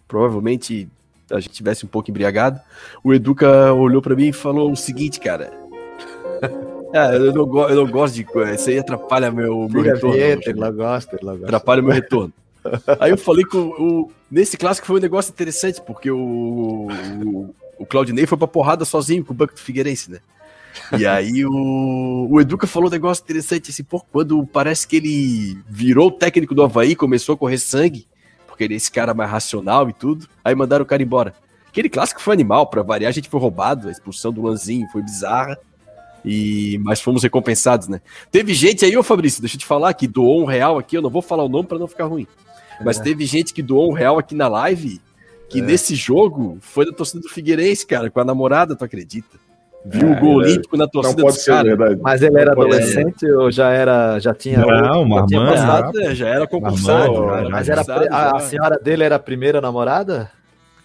[0.07, 0.89] provavelmente
[1.32, 2.60] a gente tivesse um pouco embriagado,
[3.04, 5.52] o Educa olhou para mim e falou o seguinte, cara.
[6.94, 8.26] Ah, eu, não, eu não gosto de.
[8.56, 10.16] Isso aí atrapalha meu, meu retorno.
[10.16, 11.45] Vinheta, ele não gosta, ele não gosta.
[11.48, 12.32] Atrapalha meu retorno.
[12.99, 17.56] Aí eu falei que o, o, nesse clássico foi um negócio interessante, porque o, o,
[17.78, 20.20] o Claudinei foi pra porrada sozinho com o banco do Figueirense, né?
[20.98, 25.58] E aí o, o Educa falou um negócio interessante, assim, pô, quando parece que ele
[25.68, 28.06] virou o técnico do Havaí, começou a correr sangue,
[28.57, 30.27] porque ele é esse cara mais racional e tudo.
[30.43, 31.35] Aí mandaram o cara embora.
[31.69, 35.03] Aquele clássico foi animal, para variar, a gente foi roubado, a expulsão do Lanzinho foi
[35.03, 35.59] bizarra.
[36.25, 38.01] E mas fomos recompensados, né?
[38.31, 41.03] Teve gente aí, ô Fabrício, deixa eu te falar que doou um real aqui, eu
[41.03, 42.25] não vou falar o nome para não ficar ruim.
[42.84, 43.03] Mas é.
[43.03, 44.99] teve gente que doou um real aqui na live,
[45.49, 45.61] que é.
[45.61, 49.38] nesse jogo foi da torcida do Figueirense, cara, com a namorada, tu acredita?
[49.89, 51.97] Viu é, o gol olímpico na torcida dos caras.
[52.01, 54.59] Mas ele era adolescente ou já era, já tinha...
[54.59, 55.27] Não, Marmã.
[55.30, 57.26] Já, já era concursado.
[57.49, 60.30] Mas era, a, a, senhora dele era a primeira namorada?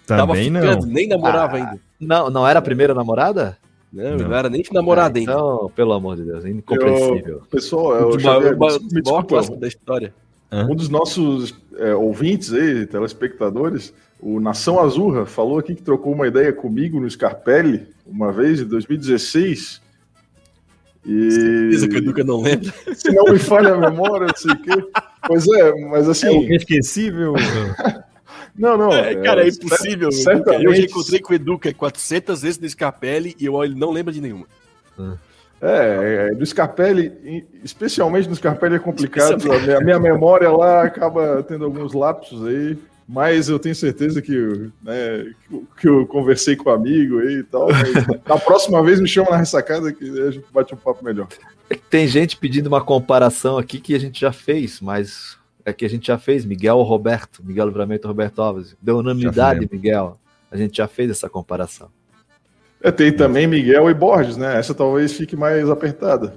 [0.06, 0.80] Também não.
[0.80, 1.80] nem namorava ah, ainda.
[2.00, 3.56] Não, não era a primeira namorada?
[3.92, 5.32] Não, não, não era nem namorada ainda.
[5.32, 7.36] Então, pelo amor de Deus, incompreensível.
[7.36, 8.58] Eu, pessoal, eu, eu,
[9.30, 10.14] eu, da história.
[10.52, 16.28] Um dos nossos é, ouvintes aí, telespectadores, o Nação Azurra falou aqui que trocou uma
[16.28, 19.82] ideia comigo no Scarpelli uma vez, em 2016.
[21.04, 21.30] E...
[21.32, 22.72] Certeza que o Educa não lembra.
[22.94, 24.70] Se não me falha a memória, não sei o quê.
[25.26, 26.28] Pois é, mas assim.
[26.28, 27.34] É o esquecível.
[28.56, 28.92] não, não.
[28.92, 30.12] É, cara, é, é impossível.
[30.12, 30.64] Certamente...
[30.66, 34.12] Eu já encontrei com o Educa 400 vezes no Scarpelli e eu, ele não lembra
[34.12, 34.46] de nenhuma.
[35.60, 39.50] É, é, do Scarpelli, especialmente no Scarpelli é complicado.
[39.50, 42.78] A minha, a minha memória lá acaba tendo alguns lapsos aí
[43.12, 45.34] mas eu tenho certeza que, né,
[45.78, 47.68] que eu conversei com o amigo aí e tal.
[48.26, 51.28] na próxima vez me chama na ressacada que a gente bate um papo melhor.
[51.90, 55.90] Tem gente pedindo uma comparação aqui que a gente já fez, mas é que a
[55.90, 58.74] gente já fez, Miguel Roberto, Miguel Livramento Roberto Alves.
[58.80, 60.18] Deu unanimidade, Miguel.
[60.50, 61.90] A gente já fez essa comparação.
[62.82, 64.58] É, tem também Miguel e Borges, né?
[64.58, 66.34] Essa talvez fique mais apertada.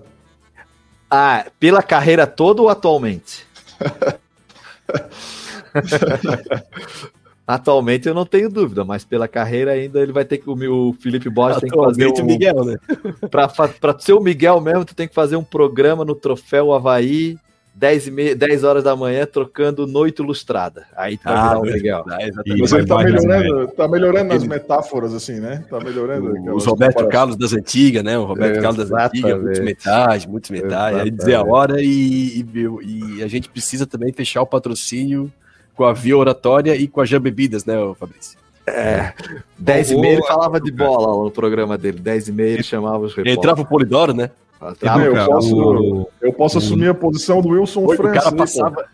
[1.10, 3.48] Ah, pela carreira toda ou atualmente?
[7.48, 10.50] Atualmente eu não tenho dúvida, mas pela carreira ainda ele vai ter que.
[10.50, 12.08] O Felipe Borges tem que fazer.
[12.08, 12.78] Um, o Miguel, né?
[13.30, 17.38] Para ser o Miguel mesmo, tu tem que fazer um programa no Troféu Havaí
[17.76, 20.86] 10, e meia, 10 horas da manhã trocando Noite Ilustrada.
[20.96, 22.06] Aí tá ah, legal.
[22.08, 25.66] Mas ele tá melhorando, tá melhorando nas metáforas, assim, né?
[25.70, 26.56] Tá melhorando.
[26.56, 28.18] Os Roberto Carlos das antigas, né?
[28.18, 30.98] O Roberto é, Carlos das antigas, muitos metais, muitos metais.
[30.98, 35.32] Aí dizer a hora e, e, e, a gente precisa também fechar o patrocínio
[35.76, 38.38] com a Via Oratória e com a Jam Bebidas, né, Fabrício?
[38.68, 39.14] É,
[39.60, 43.00] 10 e meia ele falava de bola no programa dele, 10 e meia ele chamava
[43.00, 43.38] os repórteres.
[43.38, 44.32] Entrava o Polidoro, né?
[44.60, 48.06] Ah, eu, posso, o, eu posso assumir a posição do Wilson França.
[48.10, 48.86] O cara passava.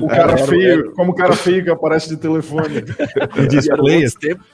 [0.00, 2.76] O cara feio, como o cara feio que aparece de telefone.
[3.52, 4.46] e, eram outros tempos,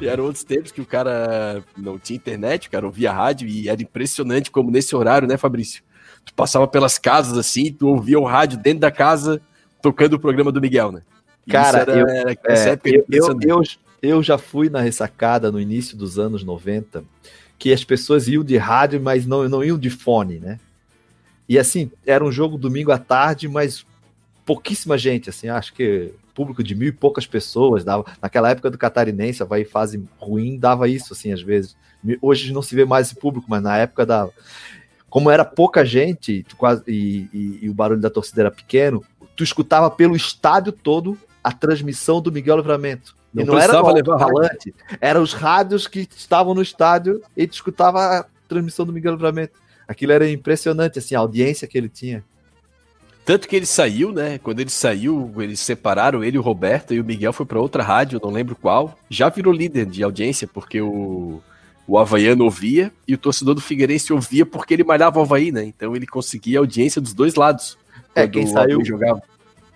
[0.00, 3.68] e eram outros tempos que o cara não tinha internet, o cara ouvia rádio e
[3.68, 5.82] era impressionante como nesse horário, né, Fabrício?
[6.24, 9.40] Tu passava pelas casas assim, tu ouvia o rádio dentro da casa
[9.80, 11.02] tocando o programa do Miguel, né?
[11.48, 13.62] Cara, era, eu, era, é, eu, eu, eu,
[14.02, 17.04] eu já fui na ressacada no início dos anos 90
[17.58, 20.58] que as pessoas iam de rádio, mas não, não iam de fone, né?
[21.46, 23.84] E assim, era um jogo domingo à tarde, mas
[24.46, 28.78] pouquíssima gente, assim, acho que público de mil e poucas pessoas, dava, naquela época do
[28.78, 31.76] catarinense, vai fase ruim, dava isso, assim, às vezes.
[32.22, 34.32] Hoje não se vê mais esse público, mas na época dava.
[35.10, 39.04] Como era pouca gente quase, e, e, e o barulho da torcida era pequeno,
[39.36, 43.16] tu escutava pelo estádio todo a transmissão do Miguel Livramento.
[43.32, 47.54] Não, e não era levar falante, eram os rádios que estavam no estádio e tu
[47.54, 49.58] escutava a transmissão do Miguel Livramento.
[49.86, 52.24] Aquilo era impressionante, assim, a audiência que ele tinha.
[53.24, 54.38] Tanto que ele saiu, né?
[54.38, 57.82] Quando ele saiu, eles separaram ele e o Roberto, e o Miguel foi para outra
[57.82, 58.98] rádio, não lembro qual.
[59.08, 61.40] Já virou líder de audiência, porque o,
[61.86, 65.64] o Havaiano ouvia e o torcedor do Figueirense ouvia porque ele malhava o Havaí, né?
[65.64, 67.78] Então ele conseguia audiência dos dois lados.
[68.14, 69.22] É, quem saiu, jogava.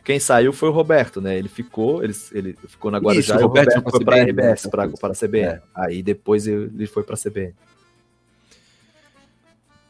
[0.05, 1.39] Quem saiu foi o Roberto, né?
[1.39, 4.23] Ele ficou, ele, ele ficou na Guarujá Isso, e o Roberto, Roberto foi para a
[4.23, 4.67] RBS,
[5.01, 5.47] para a CBN.
[5.47, 5.63] É.
[5.75, 7.55] Aí depois ele foi para a CBN.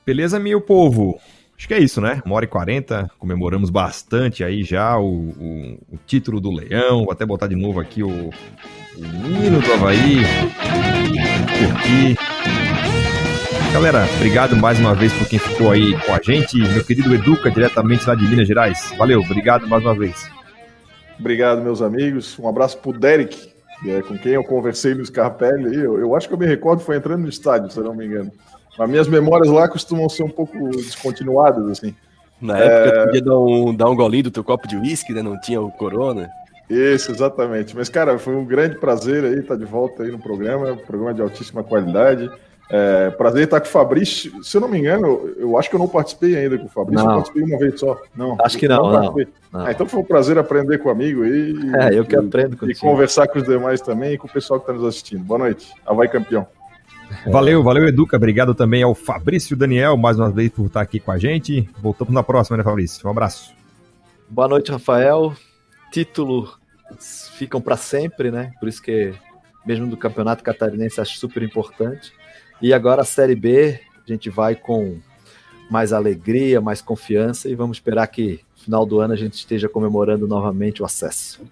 [0.06, 1.20] Beleza, meu povo?
[1.56, 2.22] Acho que é isso, né?
[2.24, 7.04] Uma hora e quarenta, comemoramos bastante aí já o, o, o, título do Leão.
[7.04, 8.30] Vou até botar de novo aqui o, o
[8.98, 10.18] hino do Havaí.
[11.58, 12.73] Curtir.
[13.74, 16.56] Galera, obrigado mais uma vez por quem ficou aí com a gente.
[16.56, 18.94] Meu querido Educa, diretamente lá de Minas Gerais.
[18.96, 20.30] Valeu, obrigado mais uma vez.
[21.18, 22.38] Obrigado, meus amigos.
[22.38, 23.52] Um abraço pro Derek,
[23.84, 25.74] é, com quem eu conversei no Scarpelli.
[25.74, 28.06] Eu, eu acho que eu me recordo foi entrando no estádio, se eu não me
[28.06, 28.30] engano.
[28.78, 31.92] As minhas memórias lá costumam ser um pouco descontinuadas, assim.
[32.40, 32.66] Na é...
[32.66, 35.20] época, tu podia dar um, dar um golinho do teu copo de uísque, né?
[35.20, 36.30] Não tinha o corona.
[36.70, 37.74] Isso, exatamente.
[37.74, 41.20] Mas, cara, foi um grande prazer aí estar de volta aí no programa, programa de
[41.20, 42.30] altíssima qualidade.
[42.76, 44.42] É, prazer estar com o Fabrício.
[44.42, 47.04] Se eu não me engano, eu acho que eu não participei ainda com o Fabrício.
[47.04, 47.12] Não.
[47.12, 48.02] Eu participei uma vez só.
[48.16, 48.36] Não.
[48.40, 48.90] Acho que não.
[48.90, 49.26] não, não.
[49.52, 52.72] Ah, então foi um prazer aprender com o amigo e, é, eu que aprendo e,
[52.72, 55.22] e conversar com os demais também e com o pessoal que está nos assistindo.
[55.22, 55.72] Boa noite.
[55.86, 56.48] Havaí campeão.
[57.30, 58.16] Valeu, valeu, Educa.
[58.16, 61.70] Obrigado também ao Fabrício Daniel, mais uma vez, por estar aqui com a gente.
[61.80, 63.06] Voltamos na próxima, né, Fabrício?
[63.06, 63.54] Um abraço.
[64.28, 65.32] Boa noite, Rafael.
[65.92, 66.52] Título
[67.36, 68.50] ficam para sempre, né?
[68.58, 69.14] Por isso que,
[69.64, 72.12] mesmo do Campeonato Catarinense, acho super importante.
[72.60, 74.98] E agora a Série B, a gente vai com
[75.70, 80.26] mais alegria, mais confiança e vamos esperar que final do ano a gente esteja comemorando
[80.26, 81.42] novamente o acesso.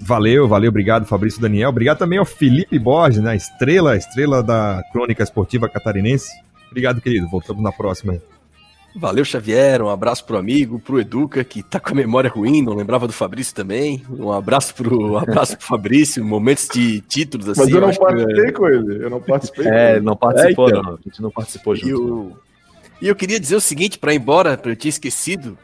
[0.00, 1.70] Valeu, valeu, obrigado Fabrício Daniel.
[1.70, 3.34] Obrigado também ao Felipe Borges, né?
[3.34, 6.30] Estrela, estrela da Crônica Esportiva Catarinense.
[6.70, 7.28] Obrigado, querido.
[7.28, 8.20] Voltamos na próxima.
[8.96, 9.82] Valeu, Xavier.
[9.82, 13.12] Um abraço pro amigo, pro Educa, que tá com a memória ruim, não lembrava do
[13.12, 14.04] Fabrício também.
[14.08, 17.62] Um abraço pro, um abraço pro Fabrício, momentos de títulos assim.
[17.62, 18.52] Mas eu não eu participei que...
[18.52, 19.66] com ele, eu não participei.
[19.66, 20.82] É, não participou, é, então.
[20.82, 20.92] não.
[20.92, 21.88] A gente não participou junto.
[21.88, 22.36] E eu,
[23.02, 25.58] e eu queria dizer o seguinte, para ir embora, eu tinha esquecido.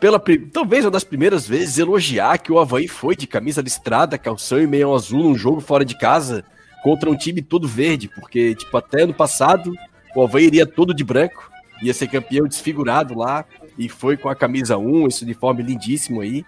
[0.00, 0.22] Pela,
[0.52, 4.66] talvez uma das primeiras vezes elogiar que o Havaí foi de camisa listrada, calção e
[4.66, 6.44] meio azul num jogo fora de casa
[6.82, 9.72] contra um time todo verde, porque, tipo, até ano passado
[10.14, 13.44] o Havaí iria todo de branco ia ser campeão desfigurado lá
[13.78, 16.44] e foi com a camisa 1, esse uniforme lindíssimo aí.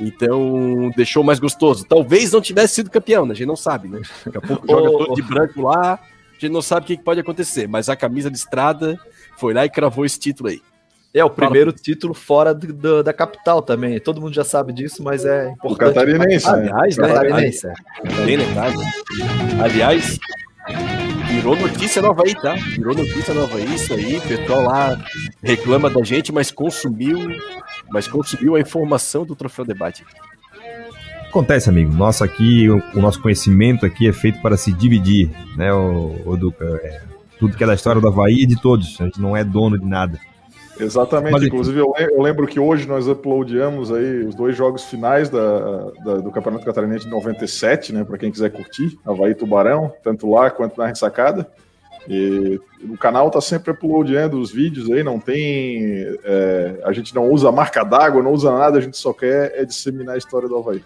[0.00, 1.84] Então, deixou mais gostoso.
[1.84, 3.32] Talvez não tivesse sido campeão, né?
[3.32, 4.00] A gente não sabe, né?
[4.24, 5.98] Daqui a pouco joga todo de branco lá, a
[6.32, 8.98] gente não sabe o que pode acontecer, mas a camisa de estrada
[9.36, 10.62] foi lá e cravou esse título aí.
[11.12, 11.82] É o primeiro Fala.
[11.82, 13.98] título fora do, do, da capital também.
[13.98, 15.90] Todo mundo já sabe disso, mas é importante.
[15.90, 16.48] O catarinense.
[16.48, 17.08] Aliás, né?
[17.08, 17.66] Catarinense.
[17.66, 18.24] É.
[18.24, 18.80] Bem lembrado.
[19.60, 20.18] Aliás,
[21.30, 22.54] virou notícia no Havaí, tá?
[22.54, 24.18] Virou notícia no Havaí, isso aí.
[24.18, 25.04] O pessoal lá
[25.42, 27.18] reclama da gente, mas consumiu,
[27.90, 30.04] mas consumiu a informação do Troféu Debate.
[31.28, 31.92] Acontece, amigo.
[31.92, 36.54] Nossa, aqui, o, o nosso conhecimento aqui é feito para se dividir, né, o, o?
[36.60, 37.02] É,
[37.38, 39.00] tudo que é da história do Havaí e de todos.
[39.00, 40.18] A gente não é dono de nada.
[40.80, 41.32] Exatamente.
[41.32, 45.90] Mas, Inclusive, eu, eu, lembro que hoje nós uploadamos aí os dois jogos finais da,
[46.04, 48.04] da do Campeonato Catarinense de 97, né?
[48.04, 51.46] Para quem quiser curtir, Havaí Tubarão, tanto lá quanto na ressacada.
[52.08, 55.82] E o canal tá sempre uploadando os vídeos aí, não tem.
[56.24, 59.64] É, a gente não usa marca d'água, não usa nada, a gente só quer é
[59.64, 60.82] disseminar a história do Havaí.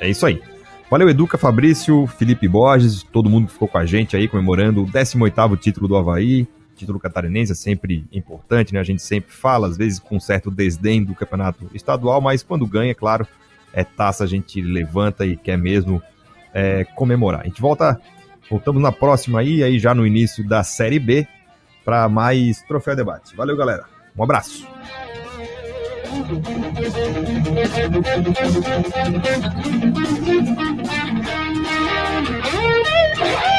[0.00, 0.42] É isso aí.
[0.90, 4.86] Valeu, Educa, Fabrício, Felipe Borges, todo mundo que ficou com a gente aí comemorando o
[4.86, 8.80] 18º título do Havaí título catarinense é sempre importante, né?
[8.80, 12.66] A gente sempre fala, às vezes, com um certo desdém do campeonato estadual, mas quando
[12.66, 13.26] ganha, é claro,
[13.72, 16.02] é taça, a gente levanta e quer mesmo
[16.52, 17.40] é, comemorar.
[17.40, 18.00] A gente volta,
[18.50, 21.26] voltamos na próxima aí, aí já no início da Série B,
[21.84, 23.34] para mais Troféu Debate.
[23.36, 23.84] Valeu, galera.
[24.16, 24.66] Um abraço.